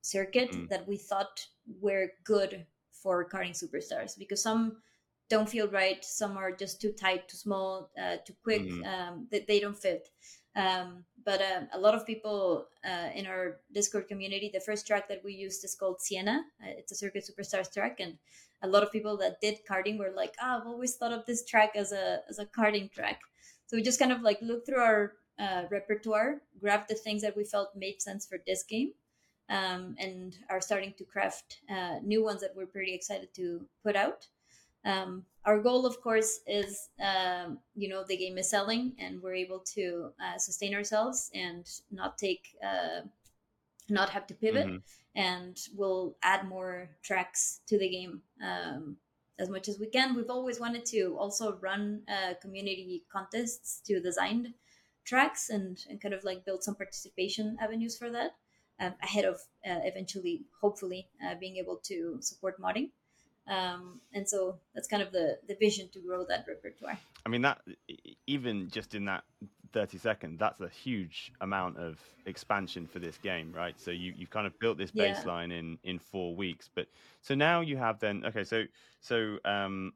circuit 0.00 0.54
Mm, 0.54 0.68
that 0.68 0.86
we 0.86 0.96
thought 0.96 1.46
were 1.80 2.12
good 2.24 2.66
for 2.90 3.28
karting 3.28 3.52
superstars 3.52 4.18
because 4.18 4.42
some 4.42 4.82
don't 5.28 5.48
feel 5.48 5.68
right 5.68 6.04
some 6.04 6.36
are 6.36 6.52
just 6.54 6.80
too 6.80 6.92
tight 6.92 7.28
too 7.28 7.36
small 7.36 7.90
uh, 8.00 8.16
too 8.24 8.34
quick 8.42 8.66
mhm, 8.66 8.82
um, 8.84 9.26
they, 9.30 9.44
they 9.48 9.60
don't 9.60 9.78
fit. 9.78 10.08
Um, 10.54 11.06
but 11.24 11.40
um, 11.40 11.68
a 11.72 11.78
lot 11.80 11.94
of 11.94 12.06
people 12.06 12.68
uh, 12.84 13.08
in 13.14 13.26
our 13.26 13.60
discord 13.72 14.06
community 14.08 14.50
the 14.52 14.60
first 14.60 14.86
track 14.86 15.08
that 15.08 15.24
we 15.24 15.32
used 15.32 15.64
is 15.64 15.74
called 15.74 16.00
sienna. 16.00 16.44
Uh, 16.62 16.72
it's 16.76 16.92
a 16.92 16.94
circuit 16.96 17.24
superstars 17.28 17.72
track 17.72 18.00
and 18.00 18.18
a 18.62 18.68
lot 18.68 18.82
of 18.82 18.92
people 18.92 19.16
that 19.16 19.40
did 19.40 19.58
karting 19.68 19.98
were 19.98 20.12
like 20.14 20.34
oh, 20.42 20.58
i've 20.58 20.66
always 20.66 20.96
thought 20.96 21.12
of 21.12 21.24
this 21.26 21.44
track 21.44 21.72
as 21.74 21.92
a 21.92 22.20
as 22.28 22.38
a 22.38 22.46
karting 22.46 22.90
track 22.90 23.20
so 23.66 23.76
we 23.76 23.82
just 23.82 23.98
kind 23.98 24.12
of 24.12 24.22
like 24.22 24.40
looked 24.42 24.66
through 24.66 24.80
our 24.80 25.12
uh, 25.38 25.62
repertoire 25.70 26.42
grabbed 26.60 26.88
the 26.88 26.94
things 26.94 27.22
that 27.22 27.36
we 27.36 27.44
felt 27.44 27.70
made 27.74 28.00
sense 28.00 28.26
for 28.26 28.38
this 28.46 28.62
game 28.62 28.92
um, 29.52 29.94
and 29.98 30.36
are 30.50 30.60
starting 30.60 30.94
to 30.98 31.04
craft 31.04 31.60
uh, 31.70 31.98
new 32.02 32.24
ones 32.24 32.40
that 32.40 32.52
we're 32.56 32.66
pretty 32.66 32.94
excited 32.94 33.28
to 33.34 33.66
put 33.82 33.94
out. 33.96 34.26
Um, 34.84 35.24
our 35.44 35.60
goal, 35.60 35.86
of 35.86 36.00
course, 36.00 36.40
is 36.46 36.88
um, 37.00 37.58
you 37.76 37.88
know 37.88 38.04
the 38.06 38.16
game 38.16 38.38
is 38.38 38.50
selling 38.50 38.94
and 38.98 39.22
we're 39.22 39.34
able 39.34 39.60
to 39.74 40.10
uh, 40.24 40.38
sustain 40.38 40.74
ourselves 40.74 41.30
and 41.34 41.68
not 41.90 42.18
take 42.18 42.48
uh, 42.64 43.02
not 43.92 44.10
have 44.10 44.26
to 44.28 44.34
pivot, 44.34 44.66
mhm. 44.66 44.82
and 45.14 45.56
we'll 45.76 46.16
add 46.22 46.48
more 46.48 46.88
tracks 47.02 47.60
to 47.68 47.78
the 47.78 47.88
game 47.88 48.22
um, 48.42 48.96
as 49.38 49.48
much 49.48 49.68
as 49.68 49.78
we 49.78 49.86
can. 49.86 50.14
We've 50.14 50.30
always 50.30 50.58
wanted 50.58 50.84
to 50.86 51.16
also 51.18 51.58
run 51.60 52.02
uh, 52.08 52.34
community 52.40 53.04
contests 53.12 53.80
to 53.86 54.00
design 54.00 54.54
tracks 55.04 55.50
and, 55.50 55.78
and 55.88 56.00
kind 56.00 56.14
of 56.14 56.24
like 56.24 56.44
build 56.44 56.62
some 56.62 56.74
participation 56.74 57.56
avenues 57.60 57.98
for 57.98 58.10
that 58.10 58.32
um, 58.80 58.94
ahead 59.02 59.24
of 59.24 59.36
uh, 59.66 59.80
eventually, 59.84 60.42
hopefully, 60.60 61.08
uh, 61.24 61.34
being 61.38 61.56
able 61.56 61.80
to 61.84 62.18
support 62.20 62.60
modding. 62.60 62.90
Um, 63.48 64.00
and 64.14 64.28
so 64.28 64.60
that's 64.74 64.86
kind 64.86 65.02
of 65.02 65.10
the, 65.10 65.38
the 65.48 65.56
vision 65.56 65.88
to 65.92 66.00
grow 66.00 66.24
that 66.28 66.44
repertoire. 66.48 66.98
I 67.26 67.28
mean 67.28 67.42
that 67.42 67.60
even 68.26 68.70
just 68.70 68.94
in 68.94 69.06
that 69.06 69.24
30 69.72 69.98
seconds, 69.98 70.38
that's 70.38 70.60
a 70.60 70.68
huge 70.68 71.32
amount 71.40 71.78
of 71.78 72.00
expansion 72.26 72.86
for 72.86 72.98
this 72.98 73.18
game, 73.18 73.52
right? 73.52 73.78
So 73.80 73.90
you 73.90 74.12
you've 74.16 74.30
kind 74.30 74.46
of 74.46 74.58
built 74.58 74.78
this 74.78 74.90
Yeah. 74.92 75.04
baseline 75.04 75.52
in 75.52 75.78
in 75.82 75.98
4 75.98 76.34
weeks. 76.36 76.68
But 76.74 76.88
so 77.20 77.34
now 77.34 77.60
you 77.60 77.76
have 77.76 77.98
then 77.98 78.24
okay, 78.26 78.44
so 78.44 78.64
so 79.00 79.38
um 79.44 79.92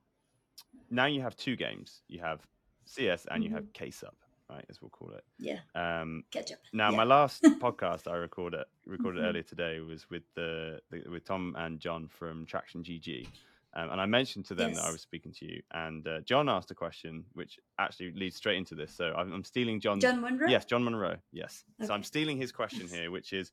now 0.90 1.06
you 1.06 1.20
have 1.22 1.36
two 1.36 1.56
games. 1.56 2.02
You 2.08 2.20
have 2.20 2.40
CS 2.84 3.26
and 3.30 3.42
you 3.44 3.50
have 3.50 3.72
Case 3.72 4.02
Up, 4.04 4.16
right? 4.48 4.64
As 4.70 4.80
we'll 4.80 4.90
call 4.90 5.10
it. 5.10 5.24
Yeah, 5.38 5.60
Um 5.74 6.24
catch 6.30 6.52
up. 6.52 6.58
now 6.72 6.90
Yeah. 6.90 6.96
my 6.96 7.04
last 7.04 7.42
podcast 7.60 8.10
I 8.10 8.16
recorded 8.16 8.64
recorded 8.86 9.22
Mhm. 9.22 9.26
earlier 9.28 9.42
today 9.42 9.80
was 9.80 10.08
with 10.10 10.22
the, 10.34 10.80
the 10.90 11.02
with 11.10 11.24
Tom 11.24 11.54
and 11.58 11.80
John 11.80 12.08
from 12.08 12.46
Traxion 12.46 12.82
GG, 12.82 13.28
um, 13.76 13.90
and 13.90 14.00
I 14.00 14.06
mentioned 14.06 14.46
to 14.46 14.54
them 14.54 14.74
that 14.74 14.84
I 14.84 14.90
was 14.90 15.02
speaking 15.02 15.32
to 15.34 15.44
you, 15.46 15.62
and 15.72 16.06
uh, 16.08 16.20
John 16.22 16.48
asked 16.48 16.70
a 16.70 16.74
question 16.74 17.24
which 17.34 17.58
actually 17.78 18.12
leads 18.12 18.34
straight 18.36 18.56
into 18.56 18.74
this. 18.74 18.92
So 18.96 19.12
I'm, 19.16 19.32
I'm 19.32 19.44
stealing 19.44 19.78
John's. 19.80 20.02
John 20.02 20.20
Monroe? 20.20 20.48
Yes, 20.48 20.64
John 20.64 20.82
Monroe. 20.82 21.16
Yes. 21.30 21.62
So 21.84 21.92
I'm 21.94 22.02
stealing 22.02 22.36
his 22.38 22.50
question 22.52 22.88
here, 22.92 23.10
which 23.10 23.32
is, 23.32 23.52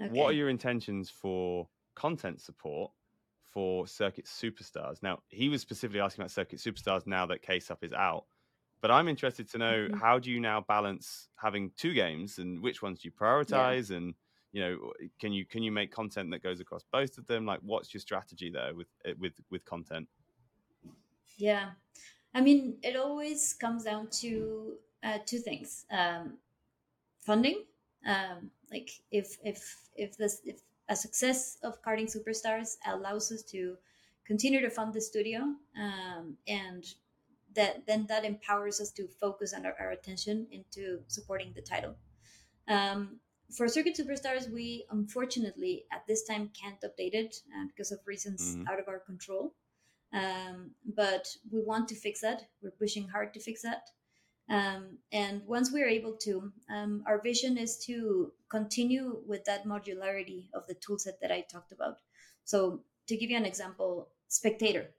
Okay. 0.00 0.12
what 0.12 0.26
are 0.30 0.32
your 0.32 0.48
intentions 0.48 1.10
for 1.10 1.68
content 1.94 2.40
support 2.40 2.90
for 3.52 3.86
Circuit 3.86 4.24
Superstars? 4.26 5.02
Now 5.02 5.20
he 5.28 5.48
was 5.48 5.60
specifically 5.60 6.00
asking 6.00 6.22
about 6.22 6.30
Circuit 6.30 6.58
Superstars 6.58 7.06
now 7.06 7.26
that 7.26 7.42
Case 7.42 7.70
Up 7.70 7.82
is 7.84 7.92
out. 7.92 8.24
But 8.82 8.90
I'm 8.90 9.08
interested 9.08 9.50
to 9.50 9.58
know 9.58 9.88
Mhm. 9.88 9.94
how 9.98 10.18
do 10.18 10.30
you 10.30 10.40
now 10.40 10.62
balance 10.62 11.28
having 11.36 11.70
two 11.76 11.92
games 11.92 12.38
and 12.38 12.62
which 12.62 12.80
ones 12.82 13.00
do 13.00 13.08
you 13.08 13.12
prioritize 13.12 13.90
and 13.94 14.14
you 14.52 14.60
know 14.60 14.92
can 15.20 15.32
you 15.32 15.44
can 15.46 15.62
you 15.62 15.70
make 15.70 15.92
content 15.92 16.30
that 16.30 16.42
goes 16.42 16.60
across 16.60 16.82
both 16.92 17.18
of 17.18 17.26
them 17.26 17.46
like 17.46 17.60
what's 17.62 17.94
your 17.94 18.00
strategy 18.00 18.50
there 18.50 18.74
with 18.74 18.88
eh, 19.04 19.14
with 19.18 19.34
with 19.50 19.64
content 19.64 20.08
Yeah. 21.40 21.70
I 22.34 22.40
mean, 22.40 22.76
it 22.82 22.96
always 22.96 23.54
comes 23.54 23.84
down 23.84 24.08
to 24.20 24.74
uh, 25.02 25.18
two 25.26 25.38
things: 25.38 25.86
um, 25.90 26.34
funding. 27.18 27.64
Um, 28.06 28.50
like 28.70 28.90
if 29.10 29.38
if 29.42 29.76
if 29.96 30.16
this 30.16 30.42
if 30.44 30.60
a 30.88 30.96
success 30.96 31.58
of 31.62 31.82
karting 31.82 32.14
superstars 32.14 32.76
allows 32.86 33.32
us 33.32 33.42
to 33.44 33.76
continue 34.24 34.60
to 34.60 34.70
fund 34.70 34.92
the 34.92 35.00
studio, 35.00 35.40
um, 35.76 36.36
and 36.46 36.84
that 37.54 37.86
then 37.86 38.06
that 38.06 38.24
empowers 38.24 38.80
us 38.80 38.90
to 38.92 39.08
focus 39.20 39.52
our, 39.54 39.74
our 39.80 39.90
attention 39.90 40.46
into 40.52 41.00
supporting 41.08 41.52
the 41.54 41.62
title. 41.62 41.96
Um, 42.68 43.18
for 43.56 43.68
Circuit 43.68 43.96
Superstars, 43.96 44.50
we 44.50 44.84
unfortunately 44.90 45.84
at 45.92 46.06
this 46.06 46.24
time 46.24 46.50
can't 46.60 46.80
update 46.80 47.14
it 47.14 47.36
uh, 47.54 47.66
because 47.66 47.92
of 47.92 48.00
reasons 48.06 48.56
Mhm. 48.56 48.68
out 48.68 48.80
of 48.80 48.88
our 48.88 48.98
control. 48.98 49.54
Um, 50.12 50.74
but 50.84 51.36
we 51.52 51.60
want 51.60 51.88
to 51.88 51.94
fix 51.94 52.20
that. 52.20 52.48
We're 52.62 52.72
pushing 52.72 53.08
hard 53.08 53.32
to 53.34 53.40
fix 53.40 53.62
that. 53.62 53.90
Um, 54.48 54.98
and 55.12 55.46
once 55.46 55.70
we're 55.70 55.88
able 55.88 56.14
to, 56.26 56.52
um, 56.68 57.04
our 57.06 57.20
vision 57.20 57.56
is 57.56 57.78
to 57.86 58.32
continue 58.48 59.22
with 59.24 59.44
that 59.44 59.64
modularity 59.64 60.48
of 60.52 60.66
the 60.66 60.74
toolset 60.74 61.20
that 61.20 61.30
I 61.30 61.42
talked 61.42 61.70
about. 61.70 62.00
So, 62.44 62.82
to 63.06 63.16
give 63.16 63.30
you 63.30 63.36
an 63.36 63.46
example, 63.46 64.08
Spectator, 64.28 64.90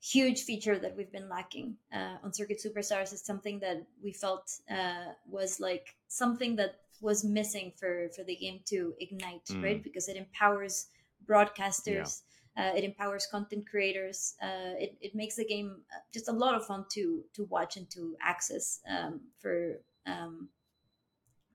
huge 0.00 0.42
feature 0.42 0.78
that 0.78 0.96
we've 0.96 1.10
been 1.10 1.28
lacking 1.28 1.76
uh, 1.92 2.18
on 2.22 2.32
Circuit 2.32 2.60
Superstars 2.64 3.12
is 3.12 3.22
something 3.22 3.58
that 3.60 3.84
we 4.02 4.12
felt 4.12 4.52
uh, 4.70 5.12
was 5.28 5.58
like 5.58 5.96
something 6.06 6.56
that 6.56 6.85
was 7.00 7.24
missing 7.24 7.72
for 7.78 8.08
for 8.16 8.24
the 8.24 8.36
game 8.36 8.60
to 8.66 8.94
ignite, 9.00 9.48
right? 9.62 9.82
Because 9.82 10.08
it 10.08 10.16
empowers 10.16 10.86
broadcasters. 11.26 12.22
Uh, 12.56 12.72
it 12.74 12.84
empowers 12.84 13.26
content 13.30 13.68
creators. 13.68 14.34
Uh, 14.42 14.72
it, 14.78 14.96
it 15.02 15.14
makes 15.14 15.36
the 15.36 15.44
game 15.44 15.82
uh, 15.94 15.98
just 16.12 16.28
a 16.28 16.32
lot 16.32 16.54
of 16.54 16.66
fun 16.66 16.84
to 16.92 17.22
to 17.34 17.44
watch 17.44 17.76
and 17.76 17.90
to 17.90 18.16
access 18.22 18.80
um, 18.88 19.20
for 19.40 19.80
um, 20.06 20.48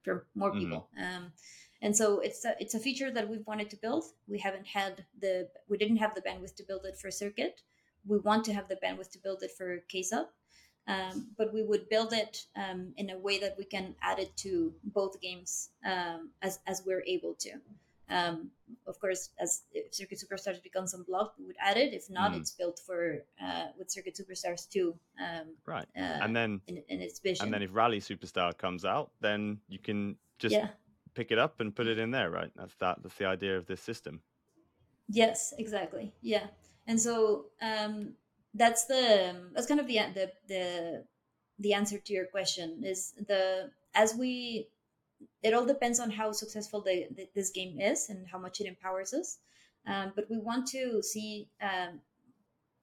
for 0.03 0.27
more 0.35 0.51
Mhm. 0.51 0.59
people. 0.59 0.89
Um, 0.97 1.33
and 1.81 1.95
so 1.95 2.19
it's 2.19 2.45
a, 2.45 2.55
it's 2.59 2.75
a 2.75 2.79
feature 2.79 3.11
that 3.11 3.27
we've 3.29 3.45
wanted 3.47 3.69
to 3.71 3.77
build. 3.77 4.03
We 4.27 4.39
haven't 4.39 4.67
had 4.67 5.05
the 5.19 5.49
we 5.67 5.77
didn't 5.77 5.97
have 5.97 6.13
the 6.15 6.21
bandwidth 6.21 6.55
to 6.55 6.63
build 6.63 6.85
it 6.85 6.97
for 6.97 7.09
Circuit. 7.11 7.61
We 8.05 8.17
want 8.19 8.45
to 8.45 8.53
have 8.53 8.67
the 8.67 8.77
bandwidth 8.77 9.11
to 9.11 9.19
build 9.19 9.43
it 9.43 9.51
for 9.57 9.77
Case 9.87 10.11
Up. 10.11 10.33
Um, 10.87 11.27
but 11.37 11.53
we 11.53 11.63
would 11.63 11.87
build 11.89 12.13
it 12.13 12.45
um, 12.55 12.93
in 12.97 13.09
a 13.11 13.17
way 13.17 13.39
that 13.39 13.55
we 13.57 13.65
can 13.65 13.95
add 14.01 14.19
it 14.19 14.35
to 14.37 14.73
both 14.83 15.19
games 15.21 15.69
um, 15.85 16.29
as, 16.41 16.59
as 16.67 16.83
we're 16.85 17.03
able 17.05 17.33
to. 17.35 17.51
Um, 18.09 18.51
of 18.87 18.99
course, 18.99 19.29
as 19.39 19.61
if 19.73 19.93
Circuit 19.93 20.19
Superstars 20.19 20.61
becomes 20.61 20.93
unblocked, 20.93 21.39
we 21.39 21.45
would 21.45 21.55
add 21.61 21.77
it. 21.77 21.93
If 21.93 22.09
not, 22.09 22.31
Mm. 22.33 22.37
it's 22.41 22.51
built 22.51 22.77
for 22.85 23.23
uh, 23.41 23.67
with 23.77 23.89
Circuit 23.89 24.15
Superstars 24.19 24.69
2 24.69 24.93
um, 25.19 25.55
Right. 25.65 25.87
uh, 25.95 25.99
and 26.23 26.35
then 26.35 26.59
in, 26.67 26.83
in 26.89 26.99
its 27.01 27.19
vision. 27.19 27.45
and 27.45 27.53
then 27.53 27.61
if 27.61 27.73
Rally 27.73 28.01
Superstar 28.01 28.57
comes 28.57 28.83
out, 28.83 29.11
then 29.21 29.59
you 29.69 29.79
can 29.79 30.17
just 30.39 30.53
yeah. 30.55 30.69
pick 31.13 31.31
it 31.31 31.37
up 31.39 31.61
and 31.61 31.73
put 31.73 31.87
it 31.87 31.97
in 31.99 32.11
there, 32.11 32.29
right? 32.29 32.51
That's 32.55 32.75
that. 32.75 33.01
That's 33.01 33.15
the 33.15 33.25
idea 33.27 33.55
of 33.57 33.65
this 33.65 33.79
system. 33.81 34.21
Yes, 35.07 35.53
exactly. 35.57 36.11
Yeah, 36.21 36.47
and 36.87 36.99
so 36.99 37.45
um, 37.61 38.13
that's 38.53 38.85
the 38.85 39.35
that's 39.53 39.67
kind 39.67 39.79
of 39.79 39.87
the 39.87 39.99
the 40.13 40.31
the 40.47 41.03
the 41.59 41.73
answer 41.73 41.97
to 41.97 42.13
your 42.13 42.25
question 42.25 42.81
is 42.83 43.13
the 43.27 43.69
as 43.93 44.15
we 44.15 44.67
it 45.43 45.53
all 45.53 45.65
depends 45.65 45.99
on 45.99 46.09
how 46.09 46.31
successful 46.31 46.81
the, 46.81 47.07
the, 47.15 47.27
this 47.35 47.51
game 47.51 47.79
is 47.79 48.09
and 48.09 48.27
how 48.27 48.39
much 48.39 48.59
it 48.59 48.65
empowers 48.65 49.13
us. 49.13 49.37
Um, 49.85 50.13
but 50.15 50.25
we 50.29 50.37
want 50.37 50.67
to 50.69 51.01
see 51.03 51.49
um, 51.61 51.99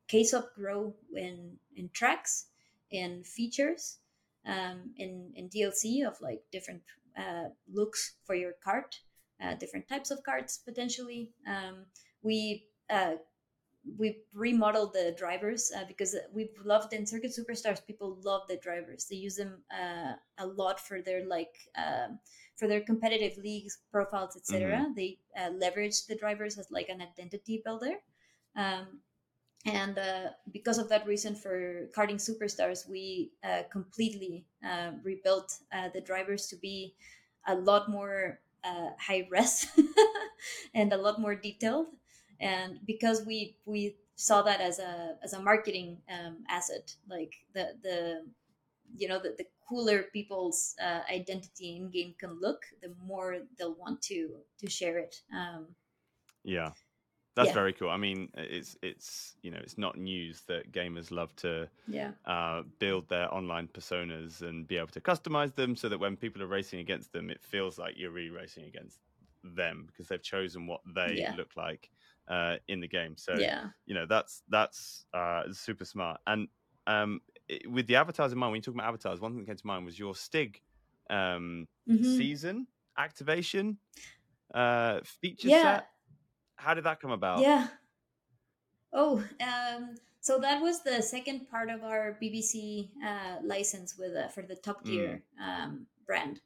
KSOP 0.09 0.55
grow 0.57 0.95
in 1.15 1.59
in 1.77 1.91
tracks, 1.93 2.47
in 2.91 3.23
features, 3.23 3.99
um, 4.47 4.95
in 4.97 5.33
in 5.37 5.49
DLC 5.49 6.07
of 6.07 6.21
like 6.21 6.43
different 6.51 6.83
uh, 7.17 7.51
looks 7.73 8.15
for 8.25 8.35
your 8.35 8.53
kart, 8.67 8.99
uh, 9.43 9.55
different 9.55 9.89
types 9.89 10.11
of 10.11 10.23
karts 10.25 10.59
potentially. 10.65 11.31
Um, 11.47 11.87
we 12.23 12.65
uh, 12.91 13.15
we 13.97 14.19
remodeled 14.35 14.93
the 14.93 15.15
drivers 15.17 15.71
uh, 15.77 15.85
because 15.87 16.15
we've 16.33 16.55
loved 16.65 16.93
in 16.93 17.07
Circuit 17.07 17.33
Superstars. 17.33 17.85
People 17.87 18.19
love 18.23 18.43
the 18.49 18.57
drivers. 18.57 19.07
They 19.07 19.17
use 19.17 19.37
them 19.37 19.63
uh, 19.73 20.15
a 20.39 20.47
lot 20.47 20.81
for 20.81 21.01
their 21.01 21.25
like 21.27 21.55
um 21.77 22.19
for 22.57 22.67
their 22.67 22.81
competitive 22.81 23.39
leagues 23.39 23.79
profiles, 23.93 24.37
etc. 24.37 24.87
They 24.97 25.19
uh, 25.39 25.51
leverage 25.51 26.07
the 26.07 26.17
drivers 26.17 26.59
as 26.59 26.71
like 26.71 26.89
an 26.89 27.01
identity 27.01 27.63
builder. 27.65 27.95
Um, 28.57 29.01
and 29.65 29.99
uh, 29.99 30.31
because 30.53 30.79
of 30.79 30.89
that 30.89 31.07
reason, 31.07 31.35
for 31.35 31.89
karting 31.97 32.17
superstars, 32.17 32.89
we 32.89 33.33
uh, 33.45 33.63
completely 33.71 34.47
uh, 34.65 34.93
rebuilt 35.03 35.53
uh, 35.73 35.89
the 35.93 36.01
drivers 36.01 36.47
to 36.49 36.57
be 36.57 36.95
a 37.47 37.55
lot 37.55 37.91
more 37.91 38.41
uh, 38.65 38.91
high 38.99 39.27
res 39.31 39.67
and 40.75 40.93
a 40.93 40.97
lot 40.97 41.21
more 41.21 41.35
detailed 41.35 41.87
and 42.41 42.79
because 42.87 43.25
we 43.25 43.57
we 43.67 43.97
saw 44.17 44.43
that 44.43 44.61
as 44.61 44.79
a 44.79 45.17
as 45.23 45.33
a 45.33 45.43
marketing 45.43 45.99
um, 46.11 46.45
asset 46.49 46.95
like 47.09 47.35
the 47.55 47.75
the 47.83 48.25
you 48.97 49.09
know 49.09 49.19
the, 49.21 49.35
the 49.39 49.47
cooler 49.69 50.05
people's 50.13 50.75
uh, 50.83 51.01
identity 51.13 51.77
in 51.77 51.91
game 51.91 52.15
can 52.19 52.41
look 52.41 52.63
the 52.83 52.95
more 53.05 53.39
they'll 53.59 53.75
want 53.75 54.01
to 54.03 54.39
to 54.59 54.69
share 54.69 54.99
it 54.99 55.23
um, 55.35 55.67
Yeah. 56.45 56.71
That's 57.37 57.51
Yeah. 57.51 57.55
very 57.55 57.73
cool. 57.73 57.91
I 57.91 57.97
mean, 57.97 58.31
it's 58.35 58.77
it's 58.83 59.37
you 59.43 59.51
know 59.53 59.61
it's 59.63 59.79
not 59.79 59.97
news 59.99 60.43
that 60.49 60.73
gamers 60.73 61.11
love 61.11 61.35
to 61.37 61.69
yeah 61.87 62.13
uh, 62.27 62.63
build 62.79 63.09
their 63.09 63.33
online 63.33 63.69
personas 63.69 64.43
and 64.43 64.67
be 64.69 64.77
able 64.79 64.89
to 64.89 65.01
customize 65.01 65.55
them 65.55 65.77
so 65.77 65.89
that 65.89 65.99
when 66.01 66.17
people 66.17 66.43
are 66.43 66.49
racing 66.49 66.81
against 66.81 67.13
them, 67.13 67.31
it 67.31 67.43
feels 67.43 67.79
like 67.79 67.95
you're 67.97 68.11
really 68.11 68.31
racing 68.31 68.65
against 68.67 68.99
them 69.45 69.87
because 69.87 70.09
they've 70.09 70.23
chosen 70.23 70.67
what 70.67 70.81
they 70.95 71.17
Yeah. 71.19 71.37
look 71.37 71.57
like 71.57 71.91
uh, 72.29 72.57
in 72.69 72.81
the 72.81 72.89
game. 72.89 73.17
So 73.17 73.35
yeah 73.39 73.69
you 73.87 73.95
know 73.95 74.07
that's 74.07 74.43
that's 74.49 75.07
uh, 75.15 75.45
super 75.53 75.85
smart. 75.85 76.21
And 76.27 76.49
um, 76.87 77.21
it, 77.49 77.71
with 77.71 77.87
the 77.87 77.97
avatars 77.97 78.33
in 78.33 78.39
mind, 78.39 78.53
when 78.53 78.59
you 78.59 78.63
talk 78.63 78.75
about 78.75 78.87
avatars, 78.89 79.21
one 79.21 79.33
thing 79.33 79.41
that 79.41 79.47
came 79.47 79.57
to 79.57 79.67
mind 79.67 79.85
was 79.85 79.99
your 79.99 80.15
Stig 80.15 80.61
um, 81.11 81.67
Mhm. 81.89 82.05
season 82.05 82.67
activation 82.99 83.79
uh, 84.55 85.01
feature 85.05 85.49
yeah 85.49 85.63
set. 85.77 85.89
How 86.57 86.75
did 86.75 86.85
that 86.85 87.01
come 87.01 87.13
about? 87.13 87.41
Yeah. 87.41 87.69
Oh, 88.93 89.23
um, 89.41 89.95
so 90.21 90.39
that 90.41 90.61
was 90.63 90.83
the 90.83 91.03
second 91.03 91.49
part 91.51 91.71
of 91.71 91.85
our 91.85 92.17
BBC 92.21 92.91
uh, 93.05 93.37
license 93.45 93.97
with 93.99 94.17
uh, 94.17 94.29
for 94.29 94.43
the 94.43 94.57
Top 94.57 94.85
Gear 94.85 95.23
um, 95.41 95.87
brand. 96.07 96.41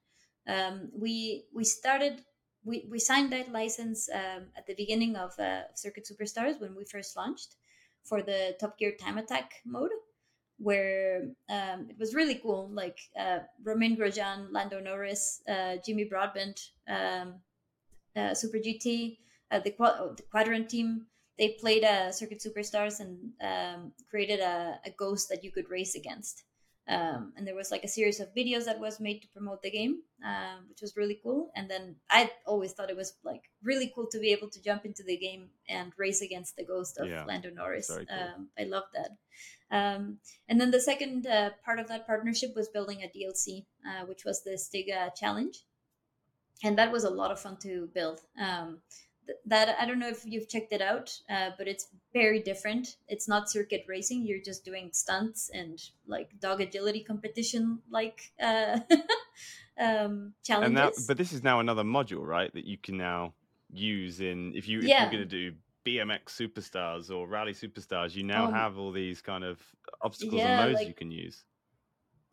Um, 0.47 0.91
we 0.97 1.45
we 1.55 1.65
started 1.65 2.23
we, 2.65 2.87
we 2.91 2.99
signed 2.99 3.33
that 3.33 3.53
license 3.53 4.09
um, 4.13 4.45
at 4.57 4.67
the 4.67 4.75
beginning 4.75 5.17
of 5.17 5.39
uh, 5.39 5.63
Circuit 5.75 6.09
Superstars 6.09 6.61
when 6.61 6.75
we 6.75 6.85
first 6.85 7.17
launched 7.17 7.57
for 8.05 8.23
the 8.23 8.57
Top 8.61 8.79
Gear 8.79 8.93
Time 8.93 9.19
Attack 9.19 9.55
mode, 9.65 9.91
where 10.59 11.29
um, 11.49 11.87
it 11.89 11.99
was 11.99 12.15
really 12.15 12.37
cool. 12.37 12.69
Like 12.73 12.99
uh, 13.19 13.41
Romain 13.63 13.97
Grosjean, 13.97 14.53
Lando 14.53 14.81
Norris, 14.81 15.41
uh, 15.49 15.77
Jimmy 15.85 16.05
Broadbent, 16.05 16.71
um, 16.89 17.35
uh, 18.17 18.35
Super 18.35 18.59
GT, 18.59 19.19
uh, 19.51 19.61
the, 19.61 19.71
Qua- 19.71 20.13
the 20.17 20.23
Quadrant 20.23 20.69
team. 20.69 21.07
They 21.39 21.57
played 21.61 21.83
uh, 21.83 22.13
Circuit 22.13 22.45
Superstars 22.45 23.01
and 23.01 23.33
um, 23.41 23.93
created 24.11 24.41
a, 24.41 24.79
a 24.85 24.91
ghost 24.91 25.29
that 25.31 25.43
you 25.43 25.51
could 25.51 25.71
race 25.71 25.95
against. 25.95 26.45
Um, 26.89 27.33
and 27.37 27.47
there 27.47 27.55
was 27.55 27.71
like 27.71 27.85
a 27.85 27.89
series 27.89 28.19
of 28.19 28.35
videos 28.35 28.65
that 28.65 28.81
was 28.81 28.99
made 28.99 29.23
to 29.23 29.29
promote 29.29 29.63
the 29.63 29.71
game, 29.71 30.03
um, 30.25 30.67
which 30.69 30.81
was 30.83 30.97
really 30.97 31.19
cool. 31.23 31.53
And 31.55 31.71
then 31.71 31.97
I 32.11 32.31
always 32.45 32.73
thought 32.73 32.91
it 32.91 32.97
was 32.97 33.15
like 33.25 33.43
really 33.63 33.93
cool 33.95 34.09
to 34.11 34.19
be 34.19 34.33
able 34.33 34.51
to 34.51 34.61
jump 34.63 34.85
into 34.85 35.05
the 35.05 35.17
game 35.17 35.51
and 35.69 35.93
race 35.97 36.23
against 36.23 36.57
the 36.57 36.65
ghost 36.65 36.99
of 36.99 37.09
Yeah, 37.09 37.25
Lando 37.25 37.51
Norris. 37.51 37.87
cool. 37.89 38.05
Um, 38.11 38.49
I 38.59 38.65
love 38.65 38.85
that. 38.95 39.11
Um, 39.71 40.19
and 40.49 40.61
then 40.61 40.71
the 40.73 40.81
second 40.81 41.27
uh, 41.27 41.51
part 41.65 41.79
of 41.79 41.87
that 41.89 42.07
partnership 42.07 42.51
was 42.57 42.69
building 42.69 43.03
a 43.03 43.09
DLC, 43.17 43.65
uh, 43.87 44.05
which 44.07 44.25
was 44.25 44.43
the 44.43 44.59
Stiga 44.59 45.15
Challenge, 45.15 45.57
and 46.65 46.77
that 46.79 46.93
was 46.93 47.05
a 47.05 47.11
lot 47.11 47.31
of 47.31 47.41
fun 47.41 47.57
to 47.63 47.89
build. 47.95 48.21
Th- 49.27 49.39
that 49.47 49.77
I 49.81 49.87
don't 49.87 49.99
know 49.99 50.09
if 50.09 50.25
you've 50.25 50.49
checked 50.49 50.73
it 50.73 50.81
out, 50.83 51.17
uh, 51.31 51.51
but 51.59 51.69
it's 51.69 51.89
very 52.13 52.41
different. 52.43 52.97
It's 53.09 53.29
not 53.29 53.51
circuit 53.51 53.85
racing; 53.89 54.27
you're 54.27 54.43
just 54.45 54.65
doing 54.65 54.91
stunts 54.93 55.51
and 55.53 55.79
like 56.07 56.31
dog 56.41 56.61
agility 56.61 57.05
competition, 57.05 57.81
like 57.91 58.33
uh, 58.43 58.81
um, 59.81 60.35
challenges. 60.45 60.69
and 60.69 60.77
that 60.77 60.93
but 61.07 61.17
this 61.17 61.33
is 61.33 61.43
now 61.43 61.61
another 61.61 61.83
module 61.85 62.27
right 62.27 62.53
that 62.55 62.65
you 62.65 62.77
can 62.79 62.97
now 62.97 63.33
use 63.73 64.21
in 64.21 64.53
if 64.55 64.69
you 64.69 64.79
if 64.81 64.85
Yeah. 64.85 65.03
you're 65.03 65.11
going 65.11 65.29
to 65.29 65.51
do 65.51 65.57
bmx 65.85 66.25
superstars 66.27 67.11
or 67.11 67.27
rally 67.27 67.53
superstars 67.53 68.15
you 68.15 68.23
now 68.23 68.47
Um, 68.47 68.53
have 68.53 68.79
all 68.79 68.93
these 68.93 69.21
kind 69.23 69.43
of 69.45 69.59
obstacles 70.03 70.43
yeah, 70.43 70.49
and 70.49 70.57
modes 70.57 70.85
you 70.85 70.95
can 70.95 71.11
use 71.11 71.45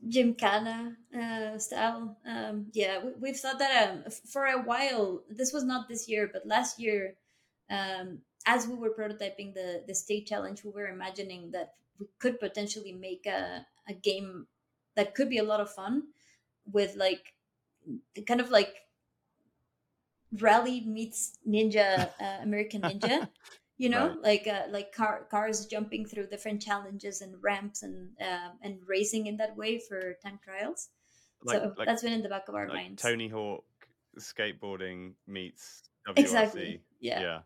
gymkhana 0.08 0.96
uh, 1.18 1.58
style. 1.58 2.18
Um, 2.26 2.68
yeah, 2.74 3.04
we, 3.04 3.12
we've 3.20 3.38
thought 3.38 3.60
that 3.60 3.90
um, 3.90 4.12
for 4.12 4.46
a 4.46 4.62
while. 4.62 5.24
This 5.30 5.52
was 5.52 5.64
not 5.64 5.88
this 5.88 6.08
year, 6.08 6.30
but 6.32 6.48
last 6.48 6.80
year, 6.80 7.16
um, 7.70 8.20
as 8.46 8.68
we 8.68 8.76
were 8.76 8.92
prototyping 8.92 9.54
the 9.54 9.84
the 9.86 9.96
state 9.96 10.28
challenge, 10.28 10.64
we 10.64 10.72
were 10.72 10.88
imagining 10.88 11.52
that 11.52 11.74
we 12.00 12.08
could 12.20 12.40
potentially 12.40 12.94
make 12.94 13.26
a 13.26 13.66
a 13.88 13.94
game 13.94 14.48
that 14.96 15.16
could 15.16 15.30
be 15.30 15.38
a 15.38 15.44
lot 15.44 15.60
of 15.60 15.72
fun 15.72 16.04
with 16.72 16.96
like 16.96 17.34
the 18.16 18.22
kind 18.22 18.42
of 18.42 18.52
like 18.52 18.76
rally 20.40 20.82
meets 20.82 21.38
ninja 21.48 22.10
uh, 22.22 22.38
American 22.42 22.82
Ninja. 22.82 23.28
You 23.80 23.88
know, 23.90 24.08
Right. 24.10 24.22
like 24.22 24.46
uh, 24.48 24.64
like 24.70 24.92
car, 24.94 25.26
cars 25.32 25.66
jumping 25.66 26.06
through 26.06 26.28
different 26.28 26.62
challenges 26.62 27.22
and 27.22 27.42
ramps 27.42 27.82
and 27.82 28.12
um 28.22 28.60
and 28.62 28.80
racing 28.86 29.28
in 29.28 29.38
that 29.38 29.56
way 29.56 29.80
for 29.80 30.16
time 30.22 30.38
trials. 30.44 30.90
like, 31.44 31.58
so 31.62 31.74
like, 31.78 31.88
that's 31.88 32.04
been 32.04 32.12
in 32.14 32.22
the 32.22 32.28
back 32.30 32.50
of 32.50 32.56
our 32.56 32.68
like 32.68 32.76
minds. 32.76 33.02
tony 33.02 33.30
hawk 33.30 33.64
skateboarding 34.20 35.14
meets 35.28 35.84
WRC. 36.08 36.20
Exactly. 36.20 36.82
Yeah. 37.00 37.22
yeah 37.22 37.40